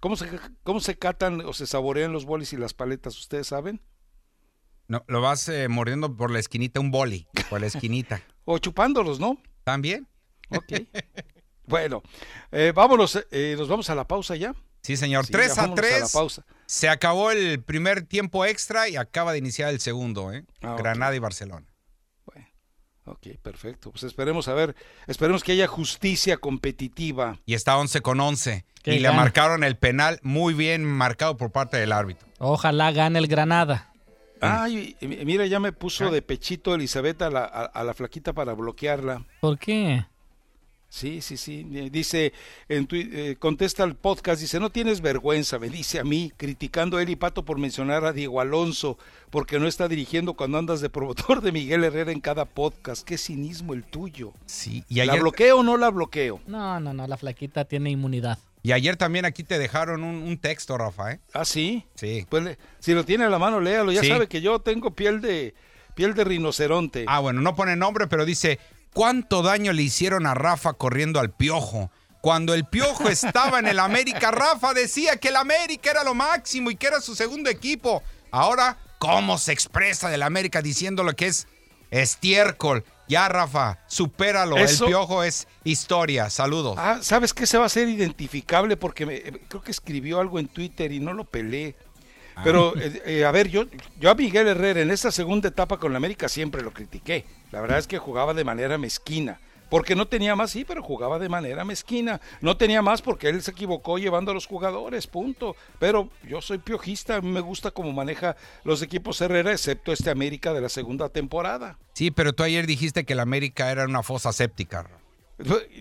[0.00, 0.28] ¿Cómo se,
[0.64, 3.16] ¿Cómo se catan o se saborean los bolis y las paletas?
[3.18, 3.80] ¿Ustedes saben?
[4.88, 8.22] No, lo vas eh, mordiendo por la esquinita, un boli, por la esquinita.
[8.44, 9.40] O chupándolos, ¿no?
[9.62, 10.08] ¿También?
[10.48, 10.72] Ok.
[11.66, 12.02] bueno,
[12.50, 14.52] eh, vámonos, eh, nos vamos a la pausa ya.
[14.82, 15.26] Sí, señor.
[15.26, 16.12] Sí, 3 ya a vámonos a la 3.
[16.12, 16.44] pausa.
[16.66, 20.44] Se acabó el primer tiempo extra y acaba de iniciar el segundo, ¿eh?
[20.60, 20.74] Ah.
[20.76, 21.72] Granada y Barcelona.
[23.04, 23.90] Ok, perfecto.
[23.90, 24.76] Pues esperemos a ver,
[25.08, 27.40] esperemos que haya justicia competitiva.
[27.44, 28.64] Y está 11 con 11.
[28.82, 32.26] Que Y le marcaron el penal muy bien marcado por parte del árbitro.
[32.38, 33.91] Ojalá gane el Granada.
[34.42, 38.52] Ay, mira, ya me puso de pechito Elizabeth a la, a- a la flaquita para
[38.54, 39.24] bloquearla.
[39.40, 40.04] ¿Por qué?
[40.88, 41.66] Sí, sí, sí.
[41.72, 42.34] Eh, Dice,
[42.68, 46.98] en tu- eh, contesta al podcast, dice, no tienes vergüenza, me dice a mí, criticando
[46.98, 48.98] a y Pato por mencionar a Diego Alonso,
[49.30, 53.06] porque no está dirigiendo cuando andas de promotor de Miguel Herrera en cada podcast.
[53.08, 54.34] Qué cinismo el tuyo.
[54.44, 56.40] Sí, y ¿La ayer, bloqueo o no la bloqueo?
[56.46, 58.38] No, no, no, la flaquita tiene inmunidad.
[58.62, 61.20] Y ayer también aquí te dejaron un, un texto, Rafa, ¿eh?
[61.34, 61.84] Ah, sí.
[61.96, 62.26] Sí.
[62.28, 63.92] Pues si lo tiene a la mano, léalo.
[63.92, 64.08] Ya Sí.
[64.08, 65.54] sabe que yo tengo piel de
[65.94, 67.04] piel de rinoceronte.
[67.08, 68.58] Ah, bueno, no pone nombre, pero dice,
[68.94, 71.90] ¿cuánto daño le hicieron a Rafa corriendo al Piojo?
[72.22, 76.70] Cuando el Piojo estaba en el América, Rafa decía que el América era lo máximo
[76.70, 78.02] y que era su segundo equipo.
[78.30, 81.46] Ahora, ¿cómo se expresa del América diciendo lo que es
[81.90, 82.84] estiércol?
[83.12, 84.56] Ya, Rafa, supéralo.
[84.56, 86.30] Eso- El Piojo es historia.
[86.30, 86.76] Saludos.
[86.78, 88.76] Ah, ¿sabes qué se va a hacer identificable?
[88.76, 91.74] Porque me- creo que escribió algo en Twitter y no lo pelé.
[92.42, 93.64] Pero, eh, eh, a ver, yo,
[94.00, 97.26] yo a Miguel Herrera en esta segunda etapa con la América siempre lo critiqué.
[97.50, 99.38] La verdad es que jugaba de manera mezquina.
[99.72, 102.20] Porque no tenía más, sí, pero jugaba de manera mezquina.
[102.42, 105.56] No tenía más porque él se equivocó llevando a los jugadores, punto.
[105.78, 110.10] Pero yo soy piojista, a mí me gusta cómo maneja los equipos Herrera, excepto este
[110.10, 111.78] América de la segunda temporada.
[111.94, 114.86] Sí, pero tú ayer dijiste que el América era una fosa séptica.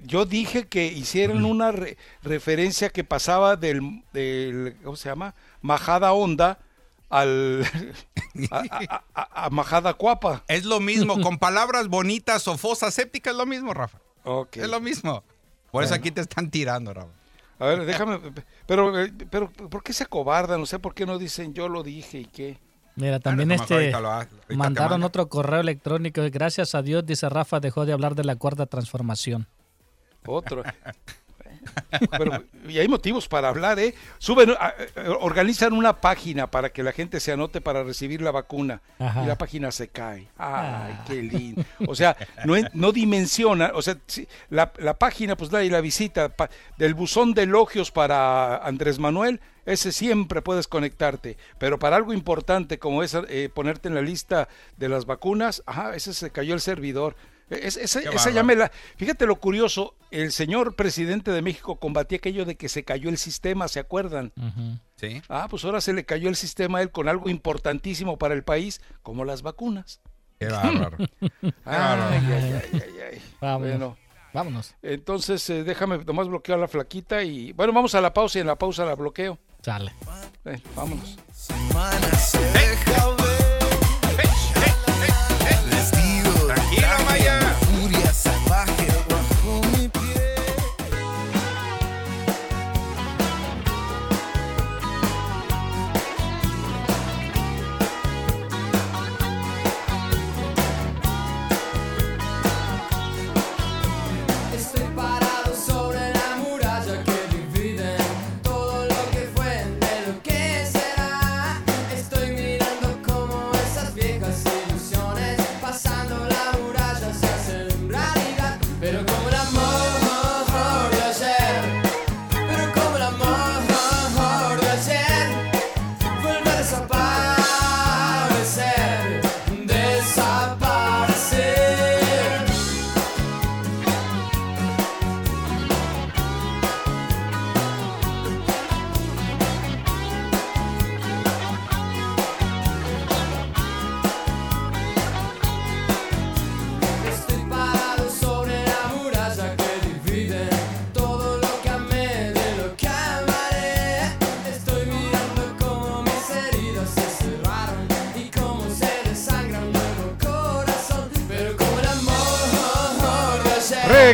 [0.05, 5.35] Yo- dije que hicieran una re- referencia que pasaba del, del- ¿cómo se llama?
[5.61, 6.59] Majada Honda
[7.11, 7.63] al
[8.49, 10.43] a, a- a- a Majada Cuapa.
[10.47, 13.99] Es lo mismo, con palabras bonitas o fosa séptica es lo mismo, Rafa.
[14.23, 14.57] Ok.
[14.57, 15.23] Es lo mismo.
[15.71, 17.11] Por eso aquí te están tirando, Rafa.
[17.59, 18.19] A ver, déjame,
[18.65, 20.59] pero, eh, pero ¿por qué se acobardan?
[20.59, 22.57] No sé por qué no dicen yo lo dije y qué.
[22.95, 25.07] Mira, también Bueno, este ahorita lo ha- ahorita te mandaron manda.
[25.07, 26.21] otro correo electrónico.
[26.31, 29.47] Gracias a Dios, dice Rafa, dejó de hablar de la cuarta transformación.
[30.25, 30.63] Otro.
[32.17, 33.93] Pero, y hay motivos para hablar, ¿eh?
[34.17, 38.31] Suben, a- eh, organizan una página para que la gente se anote para recibir la
[38.31, 38.81] vacuna.
[38.99, 39.23] Ajá.
[39.23, 40.27] Y la página se cae.
[40.37, 41.03] Ay, Ah.
[41.07, 41.63] qué lindo.
[41.87, 43.97] O sea, no, no dimensiona, o sea,
[44.49, 46.29] la, la página, pues nadie la visita.
[46.29, 51.37] pa- del buzón de elogios para Andrés Manuel, ese siempre puedes conectarte.
[51.59, 54.47] Pero para algo importante como es eh, ponerte en la lista
[54.77, 57.15] de las vacunas, ajá, ese se cayó el servidor.
[57.51, 62.45] Es- esa ya me la- Fíjate lo curioso, el señor presidente de México combatía aquello
[62.45, 64.31] de que se cayó el sistema, ¿se acuerdan?
[64.95, 65.21] Sí.
[65.29, 68.43] Ah, pues ahora se le cayó el sistema a él con algo importantísimo para el
[68.43, 69.99] país, como las vacunas.
[70.39, 70.97] Qué bárbaro.
[71.41, 72.81] Ay, ay, ay, ay,
[73.13, 73.21] ay.
[73.39, 73.69] Vámonos.
[73.77, 73.97] Bueno,
[74.33, 74.75] Vámonos.
[74.81, 78.41] entonces eh, déjame nomás bloquear a la flaquita y bueno, vamos a la pausa y
[78.41, 79.37] en la pausa la bloqueo.
[79.61, 79.93] Sale.
[80.45, 81.17] Eh, vámonos.
[81.47, 83.30] Tranquila,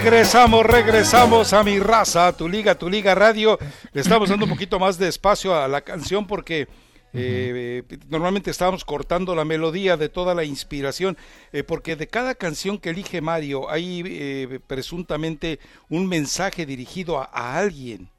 [0.10, 3.60] Regresamos, regresamos a mi raza, a tu liga, a tu liga radio.
[3.92, 6.70] Le estamos dando un poquito más de espacio a la canción porque
[7.12, 11.18] eh, normalmente estábamos cortando la melodía de toda la inspiración,
[11.52, 17.26] eh, porque de cada canción que elige Mario hay eh, presuntamente un mensaje dirigido a,
[17.26, 18.10] a alguien.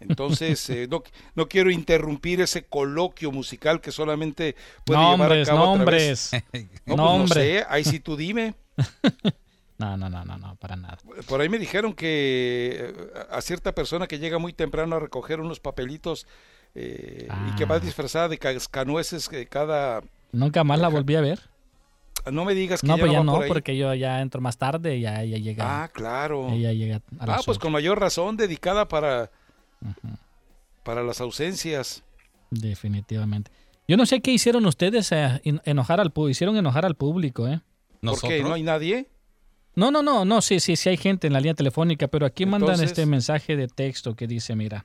[0.00, 1.04] Entonces, eh, no,
[1.36, 6.30] no quiero interrumpir ese coloquio musical que solamente puede Nombres, llevar a cabo nombres.
[6.86, 8.54] No, pues no sé, ahí sí tú dime.
[9.80, 10.98] No, no, no, no, no, para nada.
[11.26, 12.94] Por ahí me dijeron que eh,
[13.30, 16.26] a cierta persona que llega muy temprano a recoger unos papelitos
[16.74, 17.80] eh, y que va Ah.
[17.80, 20.02] disfrazada de cascanueces que cada...
[20.32, 21.40] Nunca más la volví a ver.
[22.30, 23.48] No me digas que No, ya pues ya no, por ahí.
[23.48, 25.84] porque yo ya entro más tarde y ya ella llega.
[25.84, 26.50] Ah, claro.
[26.50, 29.30] Ella llega a Ah, pues con mayor razón, dedicada para,
[30.84, 32.02] para las ausencias.
[32.50, 33.50] Definitivamente.
[33.88, 36.30] Yo no sé qué hicieron ustedes eh, en- enojar al público.
[36.30, 37.60] Hicieron enojar al público, ¿eh?
[38.02, 38.42] ¿Por qué?
[38.42, 39.08] ¿No hay nadie?
[39.74, 42.46] No, no, no, no, sí, sí, sí hay gente en la línea telefónica, pero aquí
[42.46, 44.84] mandan este mensaje de texto que dice, mira,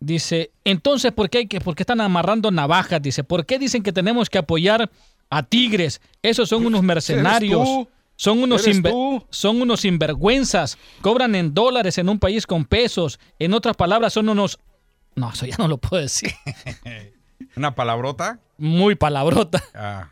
[0.00, 3.00] dice, entonces, ¿por qué, hay que, por qué están amarrando navajas?
[3.00, 4.90] Dice, ¿por qué dicen que tenemos que apoyar
[5.30, 6.00] a Tigres?
[6.22, 7.86] Esos son unos mercenarios.
[8.16, 8.62] Son unos,
[9.30, 10.76] son unos sinvergüenzas.
[11.00, 13.18] Cobran en dólares en un país con pesos.
[13.38, 14.58] En otras palabras, son unos...
[15.14, 16.30] No, eso ya no lo puedo decir.
[17.56, 18.38] ¿Una palabrota?
[18.58, 19.64] Muy palabrota.
[19.74, 20.10] Ah,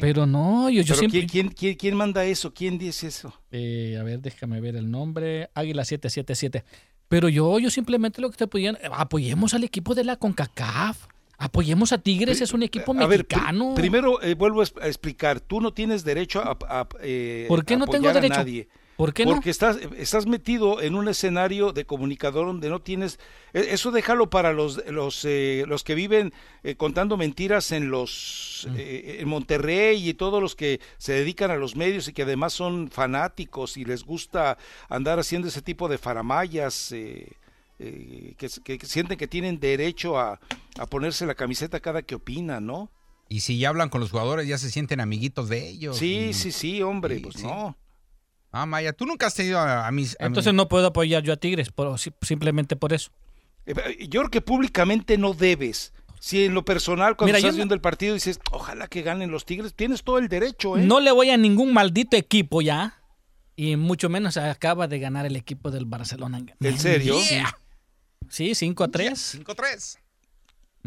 [0.00, 1.26] Pero no, yo, yo Pero siempre...
[1.28, 2.52] ¿quién, quién, quién, manda eso?
[2.52, 3.32] ¿Quién dice eso?
[3.52, 5.48] Eh, a ver, déjame ver el nombre.
[5.54, 6.64] Águila 777.
[7.08, 8.76] Pero yo, yo simplemente lo que te podían.
[8.90, 11.06] Apoyemos al equipo de la CONCACAF.
[11.38, 13.74] Apoyemos a Tigres, es un equipo A ver, mexicano.
[13.76, 17.84] primero eh, vuelvo a explicar, tú no tienes derecho a, a- eh, ¿Por qué no
[17.86, 18.38] tengo apoyar a derecho?
[18.40, 18.68] nadie.
[18.96, 19.32] ¿Por qué no?
[19.32, 23.18] Porque estás, estás metido en un escenario de comunicador donde no tienes...
[23.52, 26.32] e- Eso déjalo para los, los, eh, los que viven
[26.62, 28.74] eh, contando mentiras en los Mm.
[28.78, 32.54] eh, en Monterrey y todos los que se dedican a los medios y que además
[32.54, 34.56] son fanáticos y les gusta
[34.88, 36.90] andar haciendo ese tipo de faramayas.
[36.92, 37.28] eh,
[37.78, 40.40] eh, que, que- que sienten que tienen derecho a,
[40.78, 42.90] a ponerse la camiseta cada que opinan, ¿no?
[43.28, 45.98] Y si ya hablan con los jugadores, ya se sienten amiguitos de ellos.
[45.98, 47.42] Sí, y- sí, sí, hombre, Sí, pues sí.
[47.42, 47.76] no.
[48.52, 50.16] Ah, Maya, tú nunca has tenido a, a mis...
[50.20, 53.10] a Entonces mis- no puedo apoyar yo a Tigres, por- si- simplemente por eso.
[53.66, 55.92] Eh, Yo creo que públicamente no debes.
[56.20, 59.30] Si en lo personal, cuando Mira, estás yo viendo el partido dices, ojalá que ganen
[59.30, 60.82] los Tigres, tienes todo el derecho, ¿eh?
[60.82, 63.00] No le voy a ningún maldito equipo ya.
[63.54, 66.40] Y mucho menos acaba de ganar el equipo del Barcelona.
[66.60, 67.18] ¿En serio?
[67.20, 67.38] Sí.
[68.28, 69.38] Sí, 5 a 3.
[69.44, 69.98] 5-3.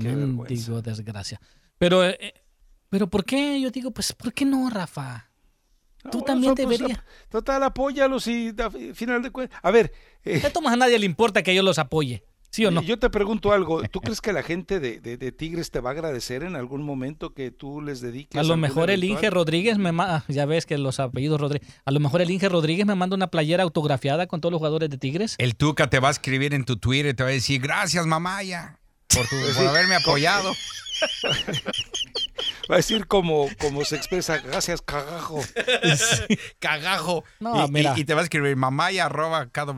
[0.02, 1.40] Qué Digo, desgracia.
[1.78, 2.34] Pero, eh,
[2.90, 3.60] pero ¿por qué?
[3.62, 5.29] Yo digo, pues, ¿por qué no, Rafa?
[6.12, 6.92] Tú No, también pues, ap-
[7.30, 9.60] Total, apóyalos y a fi- final de cuentas.
[9.62, 9.92] A ver,
[10.24, 12.24] eh, tomas a nadie le importa que yo los apoye.
[12.52, 12.82] ¿Sí o no?
[12.82, 13.84] yo te pregunto algo.
[13.84, 16.82] ¿Tú crees que la gente de, de- de Tigres te va a agradecer en algún
[16.82, 18.40] momento que tú les dediques?
[18.40, 19.24] A lo mejor el eventual?
[19.24, 22.50] Inge Rodríguez me manda, ya ves que los apellidos Rodríguez, a lo mejor el Inge
[22.50, 25.36] Rodríguez me manda una playera autografiada con todos los jugadores de Tigres.
[25.38, 28.08] El Tuca te va a escribir en tu Twitter y te va a decir, gracias,
[28.08, 28.79] mamaya,
[29.14, 29.68] por, tu- Pues por sí.
[29.68, 30.54] haberme apoyado.
[32.70, 35.42] Va a decir como, como se expresa, gracias, cagajo.
[36.60, 37.24] Cagajo.
[37.40, 37.94] No, y, mira.
[37.98, 39.74] y- y te va a escribir mamaya arroba cada-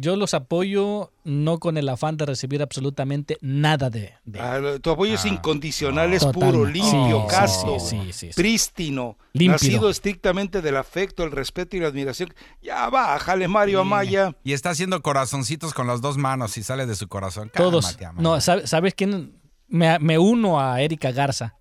[0.00, 4.12] Yo los apoyo no con el afán de recibir absolutamente nada de...
[4.24, 8.12] de- Ah, tu apoyo es Ah, incondicional, es puro, limpio, Sí, sí, casto, sí, sí,
[8.12, 8.34] sí, sí.
[8.34, 9.52] prístino, Límpido.
[9.52, 12.32] nacido estrictamente del afecto, el respeto y la admiración.
[12.62, 14.36] Ya bájale, Mario Amaya.
[14.44, 17.50] Y está haciendo corazoncitos con las dos manos y sale de su corazón.
[17.54, 17.98] Todos.
[18.16, 19.40] No, ¿sabes, ¿sabes quién?
[19.68, 21.56] Me, me uno a Erika Garza.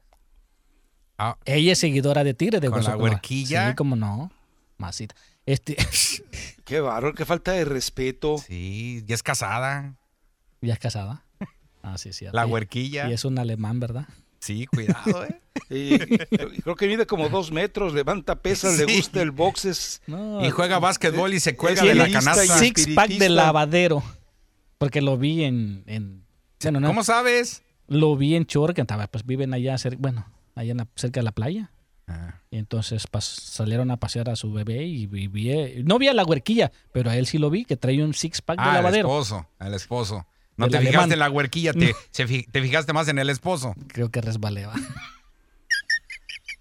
[1.17, 3.69] Ah, Ella es seguidora de Tigres de ¿Con la huerquilla?
[3.69, 4.31] Sí, cómo no.
[4.77, 5.13] Masita.
[5.45, 5.75] Este,
[6.71, 8.37] Qué bárbaro, qué falta de respeto.
[8.37, 9.95] sí, ya es casada.
[10.61, 11.25] ya es casada.
[11.83, 12.25] Ah, sí, sí.
[12.31, 13.09] La huerquilla.
[13.09, 14.07] Y es un alemán, ¿verdad?
[14.39, 15.41] Sí, cuidado, ¿eh?
[15.69, 15.97] Y
[16.61, 20.01] creo que mide como dos metros, levanta pesas, le gusta el boxes.
[20.07, 22.43] No, Y juega básquetbol y se cuelga Sí, de la canasta.
[22.59, 22.71] sí.
[22.73, 24.01] Six pack de lavadero.
[24.77, 25.83] Porque lo vi en.
[25.87, 26.23] en
[26.61, 27.63] bueno, no, ¿Cómo sabes?
[27.87, 30.25] Lo vi en Chor, que estaba, pues viven allá, cer- bueno,
[30.55, 31.71] allá en la- cerca de la playa.
[32.11, 32.41] Ah.
[32.51, 36.13] Y entonces pas- salieron a pasear a su bebé y, vi- vi- no vi a
[36.13, 38.69] la huerquilla, pero a él sí lo vi, que trae un six pack de Ah,
[38.69, 39.07] el lavadero.
[39.07, 40.25] esposo, el esposo.
[40.57, 40.93] No te alemán.
[40.93, 43.73] fijaste en la huerquilla, te, se fi- te fijaste más en el esposo.
[43.87, 44.73] Creo que resbaleba.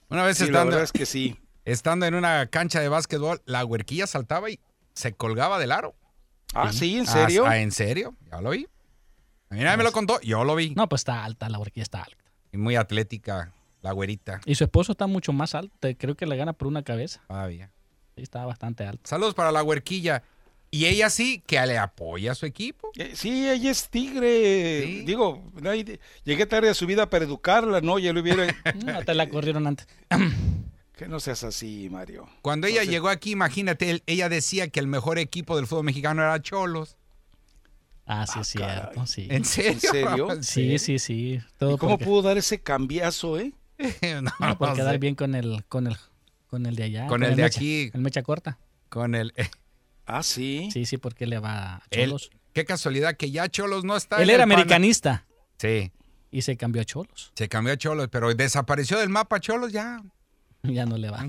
[0.08, 1.36] Una vez Sí, la estando, verdad es que sí.
[1.64, 4.58] estando en una cancha de básquetbol, la huerquilla saltaba y
[4.94, 5.94] se colgaba del aro.
[6.54, 7.46] Ah, sí, ¿en serio?
[7.46, 8.16] Ah, ¿En serio?
[8.30, 8.66] Ya lo vi.
[9.50, 10.70] A mí nadie me lo contó, yo lo vi.
[10.74, 12.24] No, pues está alta, la huerquilla está alta.
[12.52, 13.52] Y muy atlética,
[13.82, 14.40] la güerita.
[14.44, 17.20] Y su esposo está mucho más alto, creo que le gana por una cabeza.
[17.28, 17.70] Todavía.
[18.16, 19.02] Sí, está bastante alto.
[19.04, 20.22] Saludos para la huerquilla.
[20.72, 22.92] Y ella sí, que le apoya a su equipo.
[22.96, 24.82] Eh, Sí, ella es tigre.
[24.84, 25.02] Sí.
[25.04, 25.42] Digo,
[26.24, 27.98] llegué tarde a su vida para educarla, ¿no?
[27.98, 28.46] Ya lo hubiera...
[28.84, 29.88] No, te la corrieron antes.
[30.96, 32.28] Que no seas así, Mario.
[32.42, 36.20] Cuando ella llegó aquí, imagínate, él- ella decía que el mejor equipo del fútbol mexicano
[36.20, 36.98] era Cholos.
[38.04, 39.26] Ah, sí, es cierto, sí.
[39.30, 39.72] ¿En serio?
[39.72, 40.28] ¿En serio?
[40.42, 41.40] Sí, sí, sí.
[41.58, 43.52] Todo ¿Y ¿Cómo porque- pudo dar ese cambiazo, eh?
[44.22, 44.98] no, no, por no quedar sé.
[44.98, 45.96] bien con el, con el,
[46.48, 47.06] con el de allá.
[47.06, 47.90] Con el de mecha- aquí.
[47.94, 48.58] El mecha corta.
[48.88, 49.32] Con el...
[50.06, 50.68] Ah, sí.
[50.72, 52.30] Sí, sí, porque le va a Cholos.
[52.52, 54.16] qué casualidad que ya Cholos no está.
[54.16, 55.24] Él en era el americanista
[55.58, 55.92] Sí,
[56.32, 57.32] y se cambió a Cholos.
[57.34, 60.02] se cambió a Cholos, pero desapareció del mapa Cholos ya.
[60.62, 61.26] Ya no le va.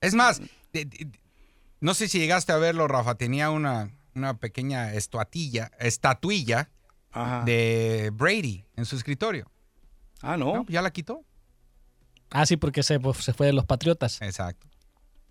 [0.00, 0.40] Es más,
[0.72, 1.08] de- de-
[1.80, 6.70] no sé si llegaste a verlo, Rafa, tenía una, una pequeña estatuilla, estatuilla
[7.10, 7.44] Ajá.
[7.44, 9.50] de Brady en su escritorio.
[10.22, 10.64] Ah, ¿no?
[10.68, 11.24] ¿Ya la quitó?
[12.30, 14.20] Ah, sí, porque se, pues, se fue de los Patriotas.
[14.20, 14.66] Exacto.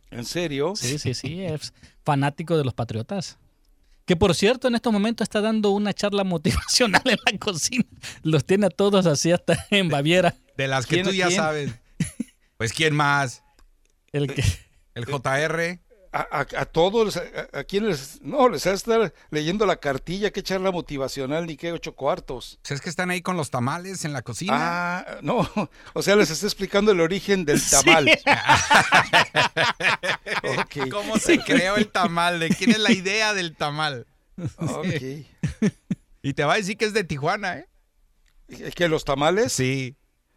[0.09, 0.73] ¿En serio?
[0.75, 1.73] Sí, sí, sí, es
[2.05, 3.37] fanático de los Patriotas.
[4.05, 7.83] Que por cierto, en estos momentos está dando una charla motivacional en la cocina.
[8.23, 10.33] Los tiene a todos así hasta en Baviera.
[10.55, 11.37] De las que ¿Quién- tú ya quién?
[11.39, 11.71] sabes.
[12.57, 13.43] Pues, ¿quién más?
[14.13, 14.43] El que...
[14.95, 15.79] El JR.
[16.11, 20.31] A, a- a todos, a, a quienes, no, les va a estar leyendo la cartilla,
[20.31, 22.59] qué charla motivacional, ni qué ocho cuartos.
[22.61, 24.55] Pues es que están ahí con los tamales en la cocina.
[24.99, 25.49] Ah, no,
[25.93, 28.07] o sea, les está explicando el origen del tamal.
[30.91, 32.39] ¿Cómo se creó el tamal?
[32.39, 34.05] ¿De quién es la idea del tamal?
[34.57, 35.25] Ok.
[36.21, 37.67] Y te va a decir que es de Tijuana, ¿eh?
[38.49, 39.53] ¿Es que los tamales?
[39.53, 39.95] Sí.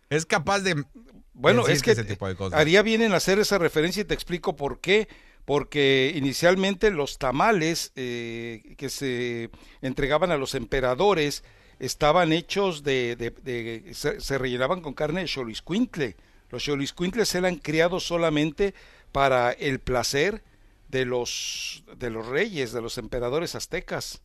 [0.09, 0.85] Es capaz de.
[1.33, 2.59] Bueno, es que ese tipo de cosas.
[2.59, 5.09] haría bien en hacer esa referencia y te explico por qué.
[5.45, 9.51] Porque inicialmente los tamales eh, que se
[9.83, 11.43] entregaban a los emperadores
[11.79, 16.17] estaban hechos de, se rellenaban con carne de xoliscuintle.
[16.51, 18.75] Los xoliscuintles eran criados solamente
[19.13, 20.43] para el placer
[20.89, 24.23] de los de los reyes, de los emperadores aztecas.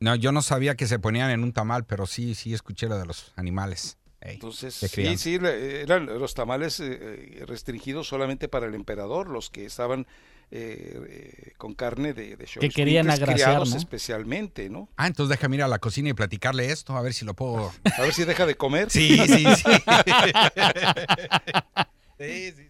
[0.00, 2.98] No, yo no sabía que se ponían en un tamal, pero sí, sí escuché lo
[2.98, 3.97] de los animales.
[4.20, 6.98] Ey, Entonces, sí, sí, le- eran los tamales eh,
[7.40, 10.06] eh, restringidos solamente para el emperador, los que estaban
[10.50, 13.76] eh, eh, con carne de, de Que querían agraciar, criados ¿no?
[13.76, 14.88] especialmente, ¿no?
[14.96, 17.70] Ah, entonces déjame ir a la cocina y platicarle esto, a ver si lo puedo.
[17.96, 18.90] A ver si deja de comer.
[18.90, 19.62] Sí, sí, sí.
[22.18, 22.68] sí, sí.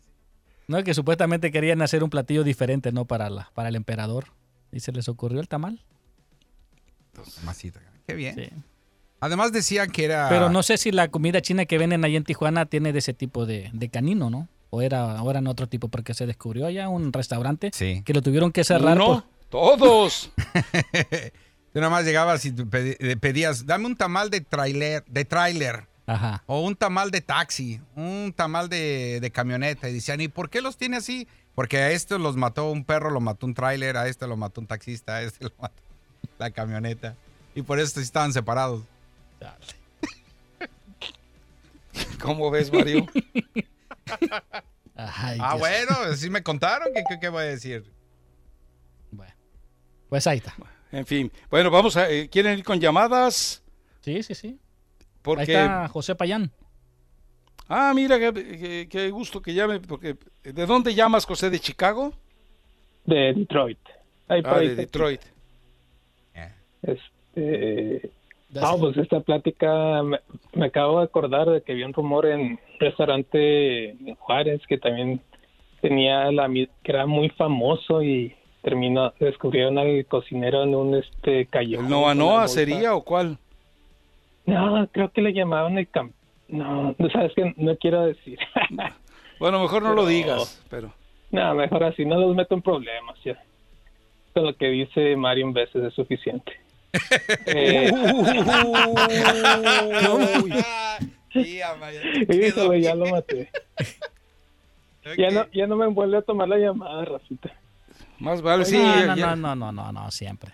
[0.67, 3.07] No, que supuestamente querían hacer un platillo diferente, ¿no?
[3.07, 4.27] Para, la, para el emperador.
[4.71, 5.83] Y se les ocurrió el tamal.
[7.45, 7.81] Masita.
[8.07, 8.35] Qué bien.
[8.35, 8.51] Sí.
[9.21, 10.29] Además decían que era.
[10.29, 13.15] Pero no sé si la comida china que venden ahí en Tijuana tiene de ese
[13.15, 14.49] tipo de, de canino, ¿no?
[14.71, 18.03] O era ahora en otro tipo, porque se descubrió allá un restaurante Sí.
[18.05, 18.99] que lo tuvieron que cerrar.
[18.99, 20.31] Por- todos.
[21.73, 25.87] Tú nada más llegabas y pedías, dame un tamal de trailer, de trailer.
[26.07, 26.43] Ajá.
[26.47, 29.89] O un tamal de taxi, un tamal de, de camioneta.
[29.89, 31.29] Y decían, ¿y por qué los tiene así?
[31.55, 34.61] Porque a estos los mató un perro, lo mató un tráiler, a este lo mató
[34.61, 35.83] un taxista, a este lo mató
[36.39, 37.15] la camioneta.
[37.55, 38.83] Y por eso estaban separados.
[42.21, 43.07] ¿Cómo ves, Mario?
[44.95, 46.89] Ay, ah, bueno, sí me contaron.
[46.95, 47.85] ¿Qué, qué, qué voy a decir?
[50.09, 50.55] Pues ahí está.
[50.91, 52.11] En fin, bueno, vamos a.
[52.11, 53.63] eh, ¿Quieren ir con llamadas?
[54.01, 54.59] Sí, sí, sí.
[55.21, 55.55] Porque.
[55.55, 56.51] Ahí está José Payán.
[57.69, 59.81] Ah, mira, qué, qué- qué gusto que llame.
[59.81, 61.51] Porque, ¿De dónde llamas, José?
[61.51, 62.15] ¿De Chicago?
[63.05, 63.79] De Detroit.
[64.29, 64.75] Ahí Ah, de.
[64.77, 65.21] Detroit.
[66.81, 68.11] Este,
[68.57, 70.21] ah, pues esta plática me,
[70.55, 74.79] me acabo de acordar de que había un rumor en un restaurante en Juárez que
[74.79, 75.21] también
[75.81, 81.87] tenía la que era muy famoso y terminó descubrieron al cocinero en un este callejón.
[81.87, 83.39] ¿El Noa Noa sería o cuál?
[84.47, 86.13] No, creo que le llamaban el camp.
[86.49, 88.39] No, no sabes que no quiero decir.
[89.39, 90.93] Bueno, mejor no lo digas, pero.
[91.31, 93.41] no, mejor así, no los meto en problemas ya.
[94.35, 96.59] Con lo que dice Mario en veces es suficiente.
[97.47, 97.91] Eh,
[102.81, 103.51] ya lo maté.
[105.17, 107.51] Ya no, ya no me vuelve a tomar la llamada, Rafita.
[108.19, 108.77] Más vale, sí.
[108.77, 110.53] no, ya- no, ya- no, no, no, no, no, siempre.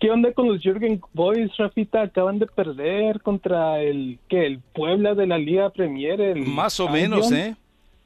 [0.00, 2.00] ¿Qué onda con los Jürgen Boys, Rafita?
[2.02, 6.22] Acaban de perder contra el que el Puebla de la Liga Premier.
[6.22, 7.54] El Más o menos, ¿eh?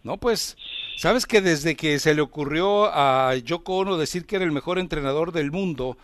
[0.02, 0.56] No, pues,
[0.96, 4.80] ¿sabes que desde que se le ocurrió a Yoko Ono decir que era el mejor
[4.80, 5.96] entrenador del mundo,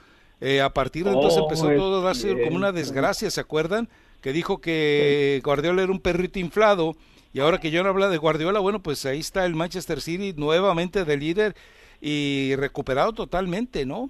[0.42, 3.88] eh, a partir de entonces Oh, empezó todo a darse como una desgracia, ¿se acuerdan?
[4.20, 6.94] Que dijo que Guardiola era un perrito inflado
[7.32, 10.34] y ahora que yo no habla de Guardiola, bueno, pues ahí está el Manchester City
[10.36, 11.56] nuevamente de líder
[12.00, 14.08] y recuperado totalmente, ¿no?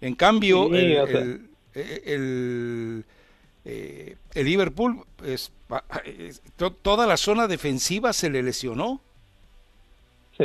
[0.00, 1.20] En cambio, Sí, el, o sea.
[1.20, 3.04] el- el-
[3.64, 5.50] eh, el Liverpool, pues,
[6.04, 9.00] es- to- toda la zona defensiva se le lesionó.
[10.36, 10.44] Sí.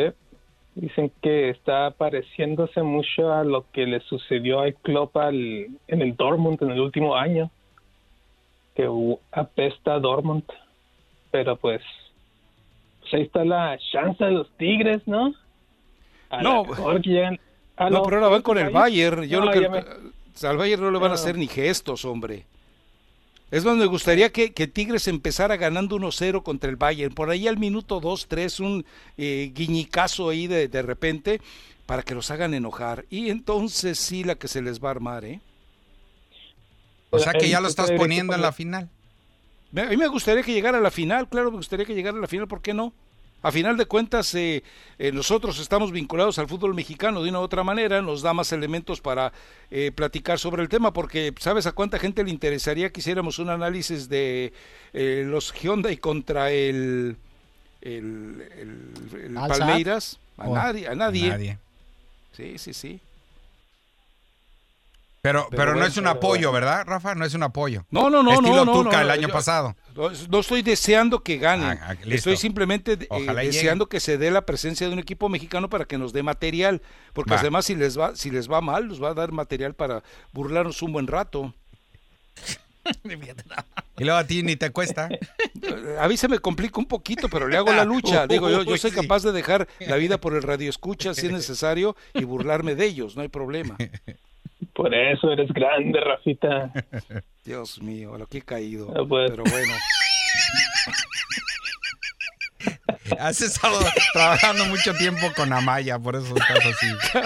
[0.76, 6.16] Dicen que está pareciéndose mucho a lo que le sucedió al Klopp al, en el
[6.16, 7.52] Dortmund en el último año.
[8.76, 8.90] Que
[9.32, 10.44] apesta a Dortmund.
[11.32, 11.82] Pero pues
[13.12, 15.34] ahí está la chance de los Tigres, ¿no?
[16.32, 16.64] A No.
[16.64, 17.40] que llegan-
[17.92, 19.24] no, pero ahora van con el Bayern.
[19.24, 19.84] Yo No, lo que, me-
[20.48, 22.46] al Bayern no le van a hacer ni gestos, hombre.
[23.54, 27.14] Es más, me gustaría que, que Tigres empezara ganando 1-0 contra el Bayern.
[27.14, 28.84] Por ahí al minuto 2-3, un
[29.16, 31.40] eh, guiñicazo ahí de, de repente,
[31.86, 33.06] para que los hagan enojar.
[33.12, 35.40] Y entonces sí, la que se les va a armar, ¿eh?
[37.12, 38.90] O sea que ya lo estás poniendo en la final.
[39.78, 42.22] A mí me gustaría que llegara a la final, claro, me gustaría que llegara a
[42.22, 42.92] la final, ¿por qué no?
[43.44, 44.64] A final de cuentas, eh,
[44.98, 48.52] eh, nosotros estamos vinculados al fútbol mexicano de una u otra manera, nos da más
[48.54, 49.32] elementos para
[49.70, 53.50] eh, platicar sobre el tema, porque ¿sabes a cuánta gente le interesaría que hiciéramos un
[53.50, 54.54] análisis de
[54.94, 57.18] eh, los Hyundai contra el,
[57.82, 59.60] el, el- el ¿Al SAT?
[59.60, 60.20] Palmeiras?
[60.38, 61.30] A nadie, a nadie.
[61.30, 61.58] Nadie.
[62.36, 63.00] Sí, sí, sí.
[65.24, 66.66] Pero, pero, Pero no es un apoyo, bueno.
[66.68, 67.16] ¿verdad, Rafa?
[67.16, 67.86] No es un apoyo.
[67.92, 69.74] No, no, no, Estilo no, no, Tuca no, el año yo- pasado.
[69.96, 71.78] No, estoy deseando que ganen.
[71.82, 75.70] Ah, ah, estoy simplemente eh, deseando que se dé la presencia de un equipo mexicano
[75.70, 76.82] para que nos dé material,
[77.14, 77.40] porque Va.
[77.40, 80.82] además si les va si les va mal, nos va a dar material para burlarnos
[80.82, 81.54] un buen rato.
[83.98, 85.08] Y luego a ti ni te cuesta.
[86.02, 88.28] A mí se me complica un poquito, pero le hago la lucha.
[88.28, 91.32] Digo, yo, yo soy capaz de dejar la vida por el radio escucha si es
[91.32, 93.78] necesario y burlarme de ellos, no hay problema.
[94.74, 96.72] Por eso eres grande, Rafita.
[97.46, 98.94] Dios mío, lo que he caído.
[98.96, 99.32] Ah, pues.
[99.32, 99.74] Pero bueno.
[103.20, 103.80] Has estado
[104.14, 106.88] trabajando mucho tiempo con Amaya, por eso estás así.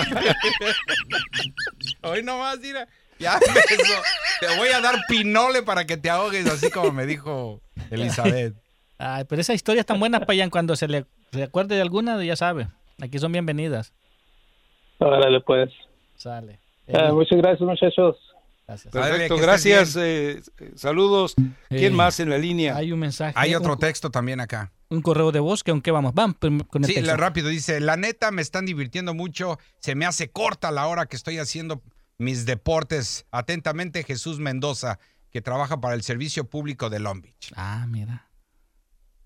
[2.02, 2.88] Hoy nomás, mira.
[3.20, 3.94] Ya empezó.
[4.40, 8.56] Te voy a dar pinole para que te ahogues, así como me dijo Elizabeth.
[9.00, 12.36] Ay, pero esas historias tan buenas, Payan, cuando se le, se acuerde de alguna, ya
[12.36, 12.68] sabe.
[13.02, 13.94] Aquí son bienvenidas.
[15.00, 15.72] Órale, pues.
[16.16, 16.60] Sale.
[16.94, 18.16] Ah, muchas gracias, muchachos.
[18.68, 18.92] Gracias.
[18.92, 19.96] Perfecto, gracias.
[19.96, 21.36] eh, eh, saludos.
[21.70, 22.76] ¿Quién Eh, más en la línea?
[22.76, 23.34] Hay un mensaje.
[23.38, 24.72] Hay un- otro texto también acá.
[24.90, 26.14] Un correo de voz que aunque vamos.
[26.14, 27.12] Vamos prim- con el Sí, texto.
[27.12, 31.06] la- rápido dice, la neta me están divirtiendo mucho, se me hace corta la hora
[31.06, 31.82] que estoy haciendo
[32.18, 33.26] mis deportes.
[33.32, 35.00] Atentamente Jesús Mendoza,
[35.30, 37.54] que trabaja para el Servicio Público de Long Beach.
[37.56, 38.28] Ah, mira.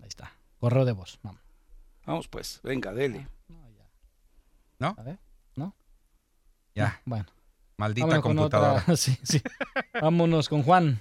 [0.00, 0.32] Ahí está.
[0.58, 1.18] Correo de voz.
[1.22, 1.40] Vamos.
[2.06, 3.26] Vamos pues, venga, dele.
[4.78, 4.94] ¿No?
[4.98, 5.18] A ver.
[5.56, 5.74] ¿No?
[6.74, 7.26] Ya, Bueno.
[7.82, 8.80] Maldita vámonos con computadora.
[8.82, 9.40] otra- Sí, sí.
[10.00, 11.00] Vámonos con Juan.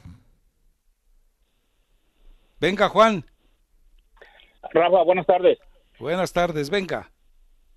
[2.60, 3.24] Venga, Juan.
[4.74, 5.58] Rafa, buenas tardes.
[6.00, 7.10] Buenas tardes, venga.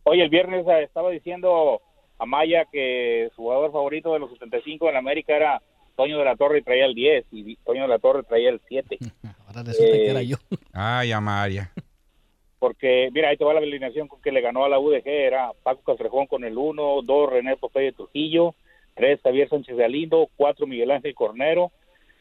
[0.05, 1.81] Oye, el viernes eh, estaba diciendo
[2.18, 5.62] a Maya que su jugador favorito de los 75 en América era
[5.97, 8.60] Toño de la Torre y traía el 10 y Toño de la Torre traía el
[8.68, 8.98] 7.
[9.47, 10.36] Ahora resulta que Eh, era yo.
[10.72, 11.72] Ay, Amaria.
[12.59, 15.06] Porque, mira, ahí te va la alineación con que le ganó a la UDG.
[15.06, 18.55] Era Paco Castrejón con el 1, 2 René Popeye Trujillo,
[18.95, 21.73] 3 Javier Sánchez Galindo, 4 Miguel Ángel Cornero,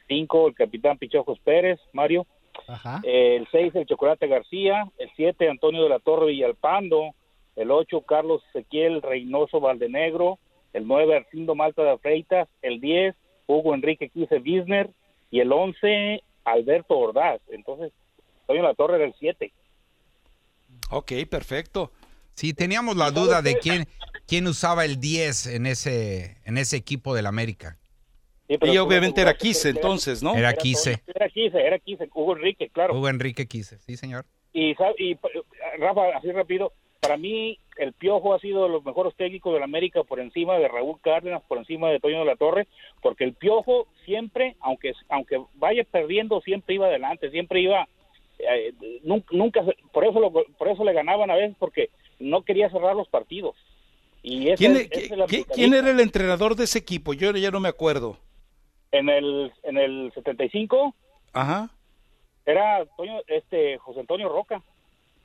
[0.08, 2.26] 5 el capitán Pichojos Pérez, Mario,
[2.68, 3.02] Ajá.
[3.04, 7.14] el 6 el Chocolate García, el 7 Antonio de la Torre Villalpando,
[7.56, 10.40] el 8 Carlos Ezequiel Reynoso Valdenegro,
[10.74, 13.16] el 9 Arcindo Malta de Freitas, el 10
[13.48, 14.90] Hugo Enrique Quise Bisner
[15.30, 17.42] y el 11 Alberto Ordaz.
[17.50, 17.92] Entonces,
[18.42, 19.52] Antonio de la Torre era el 7.
[20.90, 21.92] Ok, perfecto.
[22.36, 23.88] Sí, teníamos la duda de quién,
[24.28, 27.78] quién usaba el 10 en ese, en ese equipo del América.
[28.48, 30.36] Sí, pero obviamente era Quise, entonces, ¿no?
[30.36, 31.02] Era Quise.
[31.08, 32.94] Era Quise, era Quise, Hugo Enrique, claro.
[32.96, 34.26] Hugo Enrique Quise, sí, señor.
[34.52, 35.30] Y, y, pa-
[35.80, 39.66] Rafa, así rápido, para mí el Piojo ha sido de los mejores técnicos de la
[39.66, 42.68] América por encima de Raúl Cárdenas, por encima de Toño de la Torre,
[43.02, 47.88] porque el Piojo siempre, aunque aunque vaya perdiendo, siempre iba adelante, siempre iba,
[48.40, 48.74] eh,
[49.04, 51.90] nunca, nunca por eso lo- por eso le ganaban a veces, porque
[52.20, 53.56] no quería cerrar los partidos.
[54.24, 57.14] Y esa ¿Quién, quién era el entrenador de ese equipo?
[57.14, 58.18] Yo ya no me acuerdo.
[58.92, 60.96] En el, en el 75
[61.34, 61.70] Ajá.
[62.46, 64.62] era Toño, este, José Antonio Roca.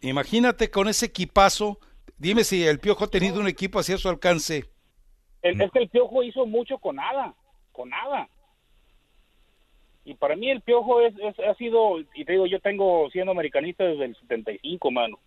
[0.01, 1.79] Imagínate con ese equipazo.
[2.17, 4.65] Dime si el Piojo ha tenido un equipo así a su alcance.
[5.43, 7.35] El- es que el Piojo hizo mucho con nada,
[7.71, 8.29] con nada.
[10.05, 13.31] Y para mí el Piojo es, es- ha sido, y te digo, yo tengo siendo
[13.33, 15.21] americanista desde el 75, mano.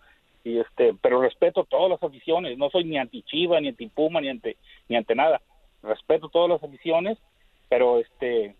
[0.43, 4.22] Y este, pero respeto todas las aficiones, no soy ni anti Chiva, ni anti Puma,
[4.22, 4.57] ni ante,
[4.89, 5.41] ni ante nada.
[5.84, 7.18] Respeto todas las aficiones,
[7.69, 8.55] pero este,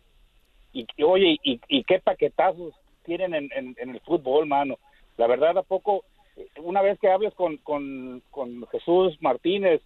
[0.74, 4.78] y, oye, y, y qué paquetazos tienen en, en- el fútbol, mano.
[5.18, 6.03] La verdad, a poco,
[6.58, 9.82] una vez que hables con, con, con Jesús Martínez,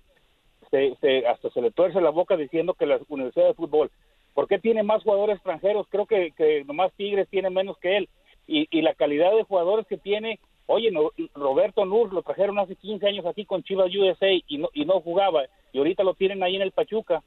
[0.71, 3.89] se, se- hasta se le tuerce la boca diciendo que la Universidad de Fútbol,
[4.33, 5.87] ¿por qué tiene más jugadores extranjeros?
[5.89, 8.09] Creo que, que nomás Tigres tiene menos que él.
[8.47, 12.75] Y, y la calidad de jugadores que tiene, oye, no- Roberto Nur lo trajeron hace
[12.75, 16.43] 15 años aquí con Chivas USA y no, y no jugaba, y ahorita lo tienen
[16.43, 17.23] ahí en el Pachuca.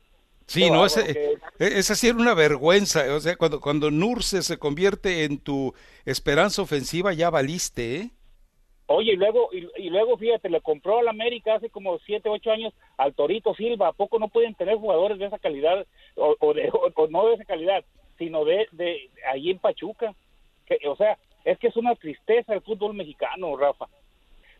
[0.47, 1.32] Sí, no, ese, que-
[1.65, 3.05] e- esa sí era una vergüenza.
[3.15, 5.74] O sea, cuando, cuando Nurse se convierte en tu
[6.06, 8.10] esperanza ofensiva, ya valiste, ¿eh?
[8.86, 12.51] Oye, y luego, y, y luego fíjate, le compró al América hace como siete, ocho
[12.51, 13.89] años al Torito Silva.
[13.89, 17.27] ¿A poco no pueden tener jugadores de esa calidad, o, o de, o- o no
[17.28, 17.85] de esa calidad,
[18.16, 20.15] sino de, de ahí en Pachuca?
[20.65, 23.86] Que, o sea, es que es una tristeza el fútbol mexicano, Rafa.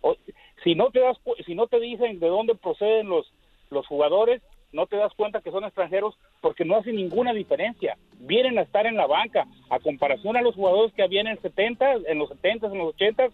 [0.01, 0.17] O-
[0.65, 3.31] si no te das, si no te dicen de dónde proceden los,
[3.71, 4.43] los jugadores,
[4.73, 7.97] no te das cuenta que son extranjeros porque no hacen ninguna diferencia.
[8.19, 9.47] Vienen a estar en la banca.
[9.71, 13.29] A comparación a los jugadores que habían en 70, en los 70, en los 80,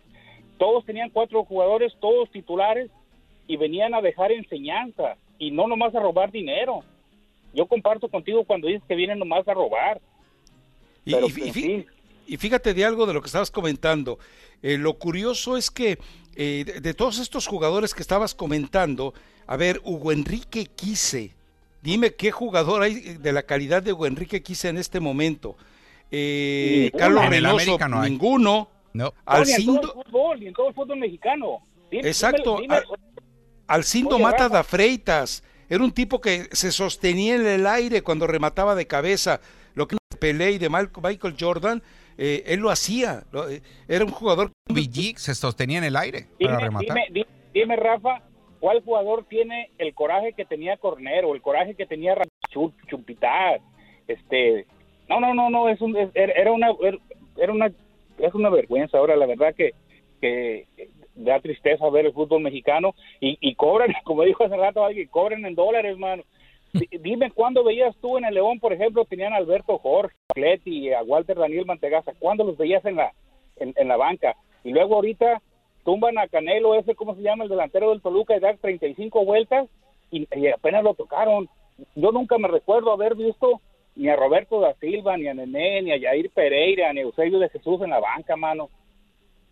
[0.58, 2.90] todos tenían cuatro jugadores, todos titulares,
[3.48, 6.82] y venían a dejar enseñanza y no nomás a robar dinero.
[7.52, 10.00] Yo comparto contigo cuando dices que vienen nomás a robar.
[11.04, 11.86] Y, Pero, y-.
[12.26, 14.18] y fíjate de algo de lo que estabas comentando.
[14.62, 15.98] Eh, lo curioso es que
[16.36, 19.14] eh, de, de todos estos jugadores que estabas comentando,
[19.46, 21.32] a ver, Hugo Enrique Quise,
[21.82, 25.56] dime qué jugador hay de la calidad de Hugo Enrique Quise en este momento.
[26.10, 26.98] Eh, Ninguna.
[27.04, 28.68] Carlos En el Reynoso, no ninguno.
[28.92, 29.04] No.
[29.06, 31.58] No, Alcindo- ni en todo el fútbol, en todo el fútbol mexicano.
[31.90, 32.58] Dime- Exacto.
[32.60, 32.84] dime- dime- Al-
[33.66, 35.42] Alcindo Mata da Freitas.
[35.68, 39.40] Era un tipo que se sostenía en el aire cuando remataba de cabeza.
[39.74, 41.82] Lo que Pelé y de Mal- Michael Jordan,
[42.18, 43.24] eh, él lo hacía.
[43.32, 44.50] Lo- eh, Era un jugador.
[44.68, 46.96] BG se sostenía en el aire Dime, para rematar.
[47.10, 48.22] dime, dime, Rafa,
[48.60, 52.14] ¿cuál jugador tiene el coraje que tenía Cornero, el coraje que tenía
[52.88, 53.60] Chupitar?
[54.08, 54.66] Este,
[55.08, 56.68] no, no, no, no, es un, es- era era una,
[57.36, 57.66] era una,
[58.18, 58.98] es una vergüenza.
[58.98, 59.72] Ahora, la verdad que,
[60.20, 60.66] que
[61.14, 65.44] da tristeza ver el fútbol mexicano y, y cobran, como dijo hace rato alguien, cobran
[65.44, 66.24] en dólares, mano.
[66.74, 70.34] Di- Dime cuándo veías tú en el León, por ejemplo, tenían a Alberto Jorge, a
[70.34, 73.12] Cleti, a Walter Daniel Mantegaza, ¿cuándo los veías en la,
[73.56, 74.36] en, la banca?
[74.64, 75.40] Y luego ahorita
[75.84, 77.44] tumban a Canelo, ese, ¿cómo se llama?
[77.44, 79.68] El delantero del Toluca, y da 35 vueltas
[80.10, 81.48] y, apenas lo tocaron.
[81.94, 83.60] Yo nunca me recuerdo haber visto
[83.96, 87.38] ni a Roberto da Silva, ni a Nené, ni a Jair Pereira, ni a Eusebio
[87.38, 88.68] de Jesús en la banca, mano.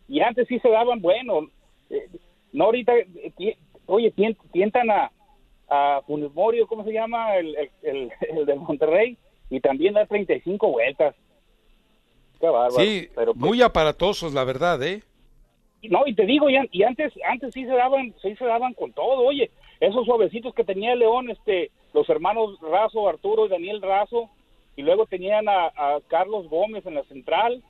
[0.08, 1.48] Y antes sí se daban, bueno,
[1.90, 2.08] eh,
[2.52, 5.12] no ahorita, eh, oye, tien- tientan a,
[5.68, 7.36] a Funes Mori, ¿cómo se llama?
[7.36, 9.16] El, el, el, el del Monterrey,
[9.50, 11.14] y también da 35 vueltas.
[12.40, 12.82] Qué bárbaro.
[12.84, 15.02] Sí, pero pues, muy aparatosos, la verdad, ¿eh?
[15.90, 18.72] no, y te digo, y, an- y antes antes sí se daban sí se daban
[18.74, 23.82] con todo, oye, esos suavecitos que tenía León, este, los hermanos Razo, Arturo y Daniel
[23.82, 24.30] Razo,
[24.76, 27.62] y luego tenían a, a Carlos Gómez en la central,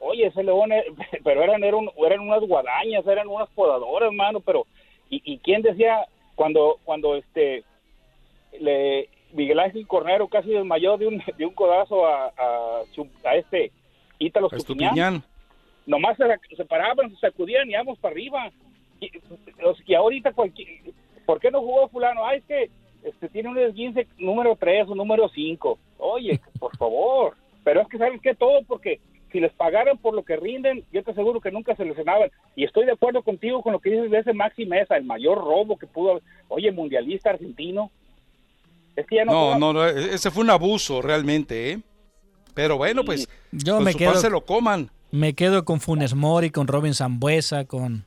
[0.00, 0.84] oye, ese León, eh,
[1.24, 4.66] pero eran, eran, eran unas guadañas, eran unas podadoras, mano, pero,
[5.08, 6.06] y, y quién decía,
[6.38, 7.64] cuando, cuando este,
[8.60, 12.82] le, Miguel Ángel Cornero casi desmayó de un, de un codazo a, a,
[13.24, 13.72] a este
[14.20, 15.24] Ítalo Estupiñán
[15.88, 18.52] nomás se, se paraban, se sacudían y vamos para arriba.
[19.00, 20.32] Y, ahorita
[21.26, 22.24] ¿por qué no jugó fulano?
[22.24, 22.70] Ah, es que
[23.02, 25.78] este, tiene un esguince número 3 o número 5.
[25.98, 27.36] Oye, por favor.
[27.64, 29.00] Pero es que sabes que todo porque
[29.32, 32.30] si les pagaran por lo que rinden, yo te aseguro que nunca se lesionaban.
[32.56, 35.38] Y estoy de acuerdo contigo con lo que dices de ese Maxi Mesa, el mayor
[35.38, 36.22] robo que pudo haber.
[36.48, 37.90] Oye, mundialista argentino.
[38.96, 41.80] Es que ya no, No, no, no, ese fue un abuso realmente, ¿eh?
[42.54, 44.90] Pero bueno, pues Yo con me su quedo, pan se lo coman.
[45.12, 48.04] me quedo con Funes Mori, con Robin Zambuesa, con...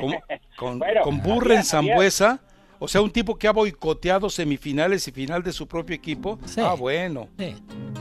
[0.00, 0.14] Con,
[0.56, 2.40] con, Bueno, con había- Burren había- Zambuesa,
[2.78, 6.38] o sea, un tipo que ha boicoteado semifinales y final de su propio equipo.
[6.44, 6.60] Sí.
[6.62, 7.28] Ah, bueno.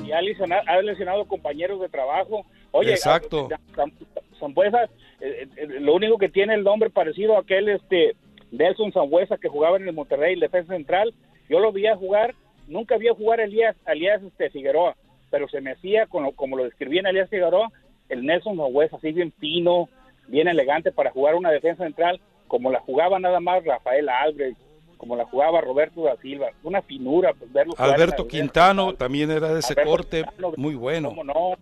[0.06, 2.45] y ha lesionado, ha lesionado compañeros de trabajo.
[2.72, 3.47] Oye, Exacto.
[3.52, 3.93] a- Zam-
[4.39, 4.84] Zambuesa,
[5.22, 8.15] eh, eh, lo único que tiene el nombre parecido a aquel este
[8.52, 11.14] Nelson Zambuesa que jugaba en el Monterrey, defensa central.
[11.49, 12.35] Yo lo vi a jugar,
[12.68, 14.95] nunca vi a jugar a Elías, a Elías este, Figueroa,
[15.31, 17.72] pero se me hacía, con lo- como lo describía en Elías Figueroa,
[18.10, 19.89] el Nelson Zambuesa, así bien fino,
[20.27, 24.57] bien elegante para jugar una defensa central, como la jugaba nada más Rafael Albrecht,
[24.97, 29.59] como la jugaba Roberto da Silva, una finura pues, verlo Alberto Quintano también era de
[29.59, 31.09] ese Alberto corte, Quintano, muy bueno.
[31.09, 31.53] ¿Cómo no?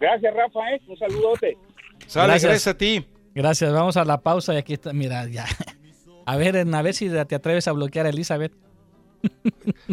[0.00, 0.80] Gracias, Rafa, ¿eh?
[0.88, 1.56] Un saludote.
[2.06, 2.50] Sale, Gracias.
[2.50, 3.06] gracias a ti.
[3.34, 5.46] Gracias, vamos a la pausa y aquí está, mira, ya.
[6.26, 8.52] A ver, a ver si te atreves a bloquear a Elizabeth.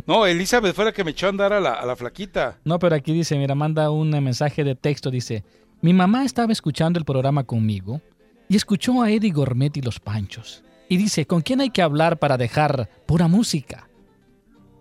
[0.07, 2.57] No, Elizabeth fue la que me echó a andar a la, a la flaquita.
[2.64, 5.44] No, pero aquí dice, mira, manda un mensaje de texto, dice,
[5.82, 8.02] mi mamá estaba escuchando el programa conmigo
[8.48, 10.64] y escuchó a Eddie Gourmet y los Panchos.
[10.90, 13.88] Y dice, ¿con quién hay que hablar para dejar pura música?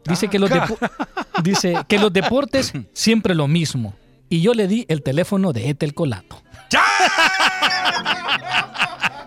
[0.07, 0.79] Dice, que los, Ah, depo-
[1.43, 3.95] dice que los deportes siempre lo mismo.
[4.31, 6.43] Y yo le di el teléfono de Etel Colato.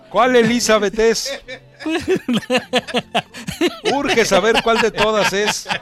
[0.09, 1.39] ¿Cuál Elizabeth es?
[3.93, 5.67] Urge saber cuál de todas es.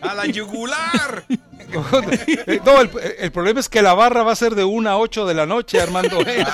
[0.00, 1.24] ¡A la yugular!
[2.64, 5.26] no, el, el problema es que la barra va a ser de 1 a 8
[5.26, 6.20] de la noche, Armando.
[6.26, 6.44] ¿eh?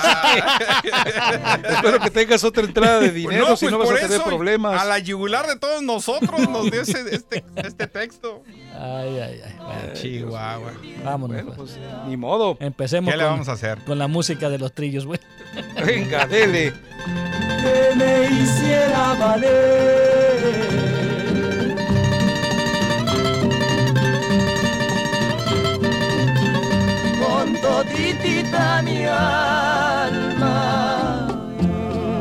[1.69, 4.81] Espero que tengas otra entrada de dinero, No, si pues no vas a tener problemas.
[4.81, 8.43] A la yugular de todos nosotros nos dio ese- este, este texto.
[8.73, 9.55] Ay, ay, ay.
[9.57, 10.71] Bueno, Chihuahua.
[11.03, 11.35] vámonos.
[11.43, 11.71] Bueno, pues.
[11.71, 12.57] pues ni modo.
[12.59, 13.79] Empecemos ¿Qué le con, vamos a hacer?
[13.85, 15.19] con la música de los trillos, güey.
[15.85, 16.73] Venga, dele.
[17.61, 20.04] que me hiciera valer.
[27.65, 30.57] Toditita mi alma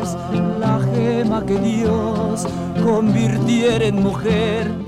[0.02, 0.16] es
[0.58, 2.46] la gema que Dios
[2.82, 4.83] convirtiera en mujer.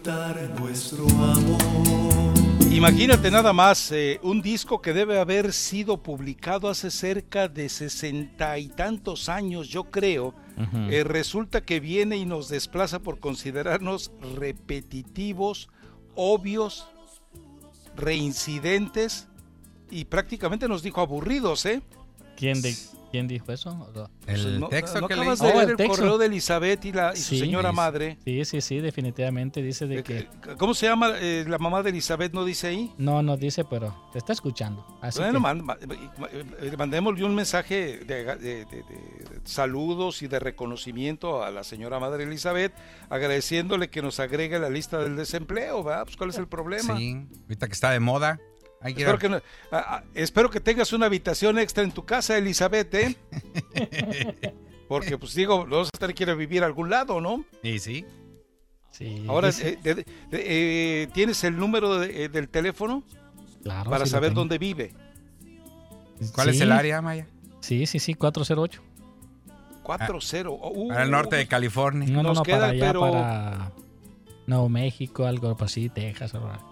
[0.00, 1.60] Ocultar nuestro amor.
[2.70, 8.58] Imagínate nada más, eh, un disco que debe haber sido publicado hace cerca de sesenta
[8.58, 10.34] y tantos años, yo creo.
[10.90, 15.70] Eh, resulta que viene y nos desplaza por considerarnos repetitivos,
[16.14, 16.86] obvios,
[17.96, 19.26] reincidentes
[19.90, 21.80] y prácticamente nos dijo aburridos, ¿eh?
[22.36, 22.74] ¿Quién, de,
[23.10, 23.70] ¿Quién dijo eso?
[24.26, 25.48] El ¿No, texto no que acabas leí.
[25.48, 25.96] de Oh, ver el el, texto.
[25.96, 28.18] correo de Elizabeth y, la, y su señora madre?
[28.24, 30.18] Sí, sí, sí, definitivamente dice de Eh, que...
[30.18, 30.28] eh,
[30.58, 32.32] ¿Cómo se llama eh, la mamá de Elizabeth?
[32.32, 32.92] ¿No dice ahí?
[32.98, 34.86] No, no dice, pero te está escuchando.
[35.00, 35.76] Así bueno, que- man- ma-
[36.78, 38.84] mandémosle un mensaje de, de- de- de
[39.44, 42.72] saludos y de reconocimiento a la señora Madre Elizabeth,
[43.08, 46.04] agradeciéndole que nos agregue a la lista del desempleo, ¿verdad?
[46.04, 46.96] Pues, ¿cuál es el problema?
[46.96, 48.38] Sí, ahorita que está de moda.
[48.82, 49.40] Espero que, no-
[49.70, 53.16] a- a- espero que tengas una habitación extra en tu casa, Elizabeth, ¿eh?
[54.88, 57.44] Porque, pues digo, vamos a tener que ir a vivir a algún lado, ¿no?
[57.62, 58.04] Sí, sí.
[58.90, 63.04] sí, Ahora, eh, de- de- eh, ¿tienes el número de- eh, del teléfono
[63.62, 64.92] claro, para sí saber dónde vive?
[66.34, 67.26] ¿Cuál es Sí, el área, Maya?
[67.60, 68.82] Sí, sí, sí, 408.
[69.82, 70.58] 4-0.
[70.60, 72.06] Uh, Para el norte de California.
[72.08, 73.72] No, no, Nos no, queda, para allá, pero- para
[74.46, 76.34] Nuevo México, algo así, Texas.
[76.34, 76.64] algo así.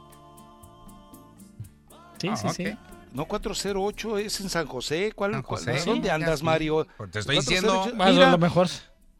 [2.18, 2.66] Sí, Ah, sí, sí.
[2.68, 2.78] ok.
[3.12, 5.12] No, 408 es en San José.
[5.14, 6.44] ¿Cuál, San cuál- ¿Dónde andas, sí.
[6.44, 6.86] Mario?
[6.96, 8.68] Pues te estoy 408, diciendo- mira, a lo mejor.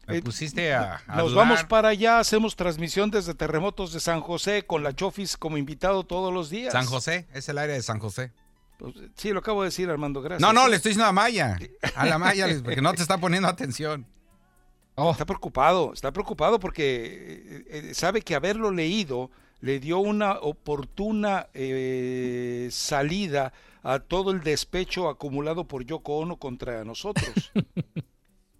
[0.07, 1.45] Me eh, pusiste a, a Nos dudar.
[1.47, 6.03] vamos para allá, hacemos transmisión desde Terremotos de San José con la Chofis como invitado
[6.03, 6.73] todos los días.
[6.73, 8.31] San José, es el área de San José.
[8.79, 10.41] Pues, sí, lo acabo de decir, Armando, gracias.
[10.41, 11.57] No, no, le estoy diciendo a Maya.
[11.95, 14.05] A la Maya, porque no te está poniendo atención.
[15.11, 19.29] Está preocupado, está preocupado porque eh, eh, sabe que haberlo leído
[19.61, 23.51] le dio una oportuna eh, salida
[23.83, 27.51] a todo el despecho acumulado por Yoko Ono contra nosotros.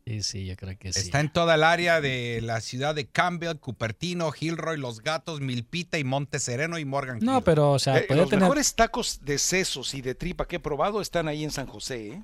[0.06, 1.02] Sí, sí, yo creo que sí.
[1.02, 6.00] Está en toda el área de la ciudad de Campbell, Cupertino, Gilroy, Los Gatos, Milpita
[6.00, 7.20] y Monte Sereno y Morgan.
[7.22, 7.44] No, Hill.
[7.46, 8.42] pero, o sea, Eh, puede los tener.
[8.42, 12.08] mejores tacos de sesos y de tripa que he probado están ahí en San José.
[12.14, 12.24] ¿eh?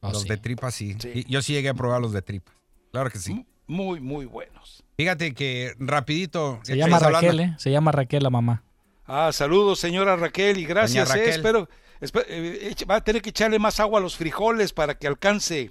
[0.00, 0.28] Oh, los sí.
[0.28, 0.96] de tripa sí.
[1.28, 2.52] Yo sí llegué a probar los de tripa.
[2.90, 3.30] Claro que sí.
[3.30, 4.84] M- Muy, muy buenos.
[4.96, 6.60] Fíjate que rapidito.
[6.62, 7.54] Se llama hablando- Raquel, ¿eh?
[7.58, 8.62] Se llama Raquel la mamá.
[9.06, 11.08] Ah, saludos, señora Raquel, y gracias.
[11.10, 11.28] Eh, Raquel.
[11.30, 11.68] espero,
[12.28, 15.70] eh, eche- va a tener que echarle más agua a los frijoles para que alcance.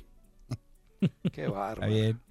[1.34, 1.92] Qué Está bárbaro.
[1.92, 2.22] bien.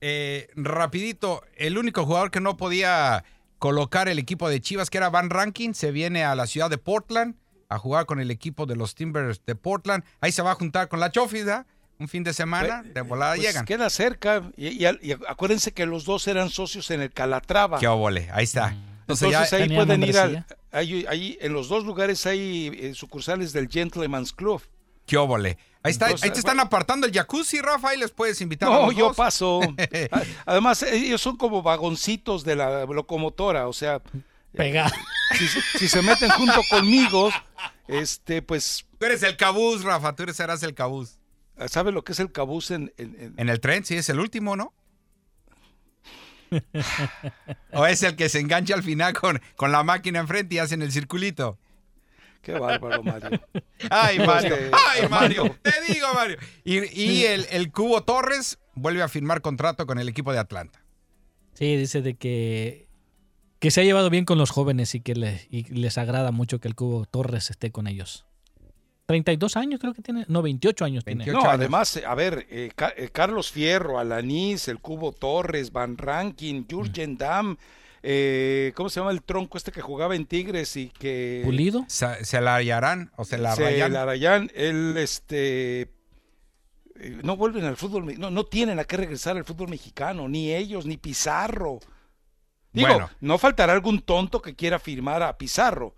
[0.00, 3.24] Eh, rapidito, el único jugador que no podía
[3.58, 6.78] colocar el equipo de Chivas, que era Van Rankin, se viene a la ciudad de
[6.78, 7.34] Portland
[7.68, 10.04] a jugar con el equipo de los Timbers de Portland.
[10.20, 11.66] Ahí se va a juntar con la Chofida
[11.98, 12.82] un fin de semana.
[12.82, 13.64] De volada Pues llegan.
[13.64, 14.50] queda cerca.
[14.56, 17.78] Y, y al- y acuérdense que los dos eran socios en el Calatrava.
[17.78, 18.68] Qué óvole, ahí está.
[18.68, 22.72] Entonces, Entonces ya, ahí ¿Tenían pueden ir al, ahí, ahí en los dos lugares hay
[22.74, 24.60] eh, sucursales del Gentleman's Club.
[25.06, 25.56] qué óvole.
[25.82, 28.72] Ahí está, Entonces, ahí te están apartando el jacuzzi, Rafa, y les puedes invitar a
[28.72, 29.16] No, los yo dos.
[29.16, 29.60] paso.
[30.10, 34.02] A- Además, ellos son como vagoncitos de la locomotora, o sea,
[34.52, 34.90] Pega.
[35.38, 37.30] si, se- si se meten junto conmigo,
[37.86, 41.18] este, pues, Tú eres el cabuz, Rafa, tú eres, serás el cabuz.
[41.68, 44.20] ¿Sabe lo que es el cabuz en, en- en- En el tren, sí, es el
[44.20, 44.72] último, ¿no?
[47.72, 50.82] o es el que se engancha al final con, con la máquina enfrente y hacen
[50.82, 51.58] el circulito.
[52.42, 53.40] Qué bárbaro, Mario.
[53.90, 54.54] Ay, Mario.
[54.54, 55.56] Este, Ay, Mario.
[55.62, 56.36] Te digo, Mario.
[56.64, 60.80] Y, y el, el Cubo Torres vuelve a firmar contrato con el equipo de Atlanta.
[61.54, 62.86] Sí, dice de que,
[63.58, 66.60] que se ha llevado bien con los jóvenes y que le- y les agrada mucho
[66.60, 68.26] que el Cubo Torres esté con ellos.
[69.06, 70.24] 32 años creo que tiene.
[70.28, 71.24] No, 28 años tiene.
[71.24, 71.38] 28.
[71.38, 71.60] No, años.
[71.60, 76.66] además, eh, a ver, eh, Ca- eh, Carlos Fierro, Alanís, el Cubo Torres, Van Rankin,
[76.68, 77.56] Jurgen Damm,
[78.02, 81.42] eh, ¿cómo se llama el tronco este que jugaba en Tigres y que...
[81.44, 81.84] Pulido.
[81.88, 83.90] Se, se la hallarán o se la Se- rayan.
[83.92, 85.82] el Arayán, él, este...
[85.82, 90.52] eh, no vuelven al fútbol, no, no tienen a qué regresar al fútbol mexicano, ni
[90.52, 91.78] ellos, ni Pizarro.
[92.72, 93.10] Digo, Bueno.
[93.20, 95.94] no faltará algún tonto que quiera firmar a Pizarro.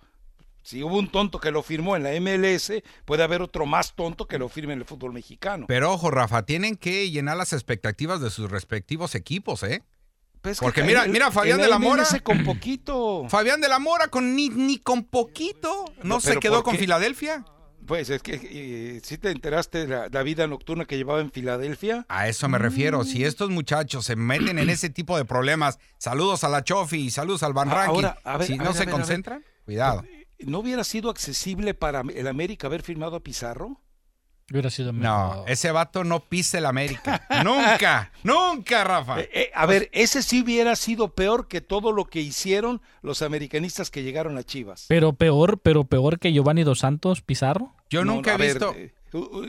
[0.69, 4.27] Si hubo un tonto que lo firmó en la MLS, puede haber otro más tonto
[4.27, 5.65] que lo firme en el fútbol mexicano.
[5.67, 9.83] Pero ojo, Rafa, tienen que llenar las expectativas de sus respectivos equipos, ¿eh?
[10.43, 12.05] Pues que Porque mira, el- mira, Fabián de la Mora.
[12.23, 13.25] Con poquito.
[13.31, 15.87] Fabián de la Mora con ni, ni con poquito.
[16.03, 16.77] ¿No, No, se quedó ¿por con?
[16.77, 17.47] Filadelfia?
[17.87, 22.05] Pues es que si te enteraste de la, la vida nocturna que llevaba en Filadelfia.
[22.11, 23.05] A eso me refiero.
[23.05, 27.11] Si estos muchachos se meten en ese tipo de problemas, saludos a la Chofi y
[27.11, 27.95] saludos al Van Ah, Ranking.
[28.05, 29.01] ahora, a ver, si a no ver, se ver, a ver.
[29.01, 30.05] concentran, cuidado.
[30.41, 33.81] ¿No hubiera sido accesible para el América haber firmado a Pizarro?
[34.51, 37.27] Hubiera sido No, ese vato no pisa el América.
[37.45, 39.21] nunca, nunca, Rafa.
[39.21, 43.21] Eh, eh, a ver, ese sí hubiera sido peor que todo lo que hicieron los
[43.21, 44.87] americanistas que llegaron a Chivas.
[44.89, 47.75] Pero peor, pero peor que Giovanni Dos Santos Pizarro.
[47.91, 48.75] Yo No, nunca he ver, visto.
[48.75, 48.95] eh,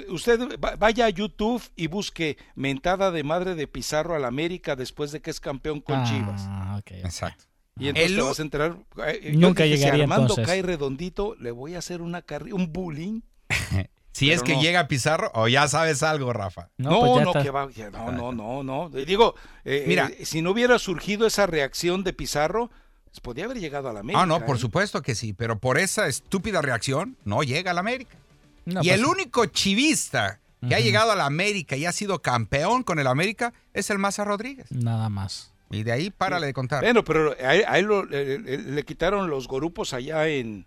[0.09, 5.11] usted va- vaya a YouTube y busque mentada de madre de Pizarro al América después
[5.13, 6.41] de que es campeón con Chivas.
[6.45, 6.91] Ah, ok.
[7.05, 7.45] Exacto.
[7.79, 8.77] Y entonces El te vas a enterar.
[9.07, 10.45] eh, yo Nunca dije, si llegaría Armando entonces.
[10.47, 13.21] cae redondito, le voy a hacer una carri- un bullying.
[14.11, 14.61] Si es que no.
[14.61, 16.69] llega Pizarro, o ya sabes algo, Rafa.
[16.77, 17.43] No, No, pues no, está.
[17.43, 18.89] que va, ya, no, no, no, no.
[18.89, 20.11] Digo, eh, Mira.
[20.17, 22.69] eh, si no hubiera surgido esa reacción de Pizarro,
[23.05, 24.21] pues podía haber llegado a la América.
[24.21, 24.59] Ah, no, por ¿eh?
[24.59, 28.17] supuesto que sí, pero por esa estúpida reacción no llega al América.
[28.65, 32.21] No, y pues- el único chivista que ha llegado a la América y ha sido
[32.21, 34.69] campeón con el América es el Maza Rodríguez.
[34.71, 35.53] Nada más.
[35.71, 36.83] Y de ahí párale de contar.
[36.83, 40.65] Bueno, pero a él, a él lo- le, quitaron los grupos allá en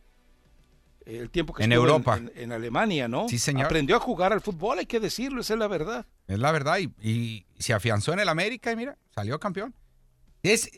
[1.04, 2.16] el tiempo que En estuvo Europa.
[2.18, 3.28] En, en Alemania, ¿no?
[3.28, 3.64] Sí, señor.
[3.66, 6.06] Aprendió a jugar al fútbol, hay que decirlo, esa es la verdad.
[6.28, 6.78] Es la verdad.
[6.78, 9.74] Y, y se afianzó en el América y mira, salió campeón.
[10.44, 10.70] Es,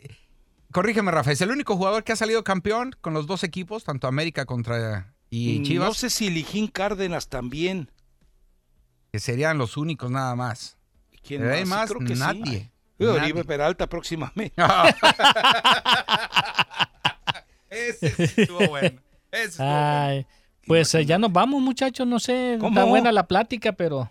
[0.72, 4.06] corrígeme, Rafa, es el único jugador que ha salido campeón con los dos equipos, tanto
[4.08, 7.90] América contra y Chivas, Mm, No sé si Lijín Cárdenas también.
[9.12, 10.76] que serían los únicos nada más.
[11.22, 11.90] ¿Quién hay más?
[11.90, 12.70] Creo que Nadie.
[12.98, 14.54] Oribe Peralta próximamente.
[17.70, 19.00] Ese sí estuvo bueno.
[19.32, 20.26] Ese estuvo bueno.
[20.66, 22.06] Pues eh, ya nos vamos, muchachos.
[22.06, 22.70] No sé, ¿Cómo?
[22.78, 24.10] está buena la plática, pero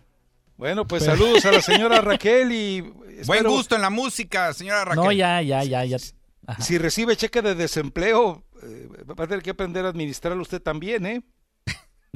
[0.58, 2.82] Bueno, pues Pero- saludos a la señora Raquel y
[3.26, 5.04] Buen gusto en la música, señora Raquel.
[5.04, 5.98] no, ya, ya, ya, ya.
[6.46, 6.62] Ajá.
[6.62, 11.06] Si recibe cheque de desempleo, eh, va a tener que aprender a administrarlo usted también,
[11.06, 11.24] ¿eh?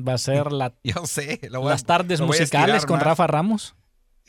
[0.06, 1.40] Va a ser la- Yo sé.
[1.50, 3.06] lo voy a- las tardes lo voy a musicales con más.
[3.06, 3.76] Rafa Ramos.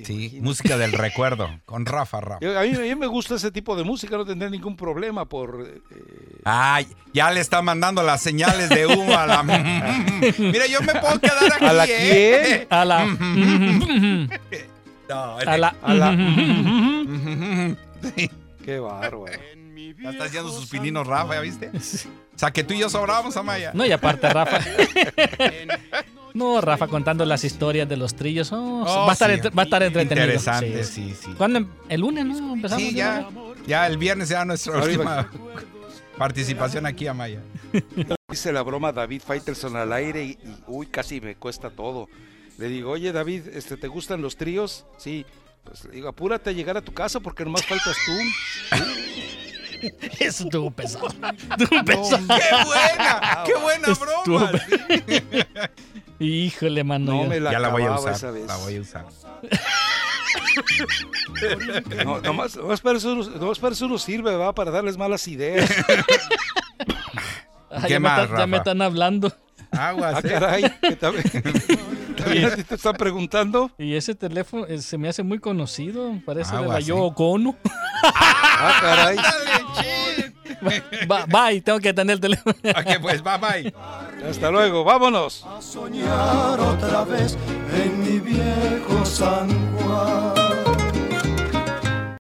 [0.04, 2.42] Sí, música del recuerdo, con Rafa Ramos.
[2.56, 5.66] A, mí, a mí me gusta ese tipo de música, no tendré ningún problema por...
[5.68, 5.80] eh,
[6.44, 9.42] Ay, ya le está mandando las señales de humo a la...
[10.38, 12.66] Mira, yo me puedo quedar aquí, ¿A la ¿eh?
[12.70, 13.06] A la.
[15.08, 15.74] No, a la.
[15.82, 16.16] a la-
[18.14, 18.30] Sí.
[18.64, 19.24] Qué bárbaro.
[20.02, 21.70] Ya está haciendo sus pininos Rafa, ¿ya viste?
[21.74, 23.72] O sea, que tú y yo sobrábamos, Amaya.
[23.74, 24.60] No, y aparte, Rafa.
[26.38, 28.52] No, Rafa contando las historias de los trillos.
[28.52, 29.34] oh, Oh, va, a estar sí.
[29.36, 30.26] entre- va a estar entretenido.
[30.26, 31.30] Interesante, sí, sí.
[31.36, 31.58] ¿Cuándo?
[31.58, 32.54] em- ¿El lunes, no?
[32.54, 32.82] Empezamos.
[32.82, 33.28] Sí, ya,
[33.66, 35.30] ya el viernes ya nuestra Ahora última
[36.18, 37.40] participación aquí, Amaya.
[38.30, 42.08] Dice la broma David Faitelson al aire y, y, uy, casi me cuesta todo.
[42.58, 44.84] Le digo, oye David, este, ¿te gustan los tríos?
[44.98, 45.24] Sí.
[45.64, 48.12] Pues le digo, apúrate a llegar a tu casa porque nomás faltas tú.
[50.20, 51.08] Eso estuvo pesado.
[51.58, 52.26] Estuvo pesado.
[52.26, 53.42] ¡Qué buena!
[53.46, 54.52] ¡Qué buena Estuvo broma!
[56.20, 57.12] Híjole, mano.
[57.12, 58.46] No me la ya la voy a usar, esa vez.
[58.46, 59.04] la voy a usar.
[62.04, 65.70] No, nomás, nomás para eso, nomás para eso no sirve, va, para darles malas ideas.
[67.82, 68.70] ¿Qué ya, me más, están- ya me Rafa?
[68.70, 69.32] están hablando.
[69.70, 70.28] Aguas, Ah, ¿eh?
[70.28, 70.62] caray,
[71.00, 71.24] también,
[72.46, 73.70] a te están preguntando.
[73.78, 76.12] Y ese teléfono eh, se me hace muy conocido.
[76.24, 77.56] Parece de la Yo Ono.
[78.02, 79.16] Ah, caray.
[81.28, 82.54] Bye, tengo que atender el teléfono.
[82.64, 83.74] Ok, pues, bye bye.
[84.28, 85.46] Hasta luego, vámonos.
[85.60, 87.36] soñar otra vez
[87.72, 90.47] en mi viejo San Juan.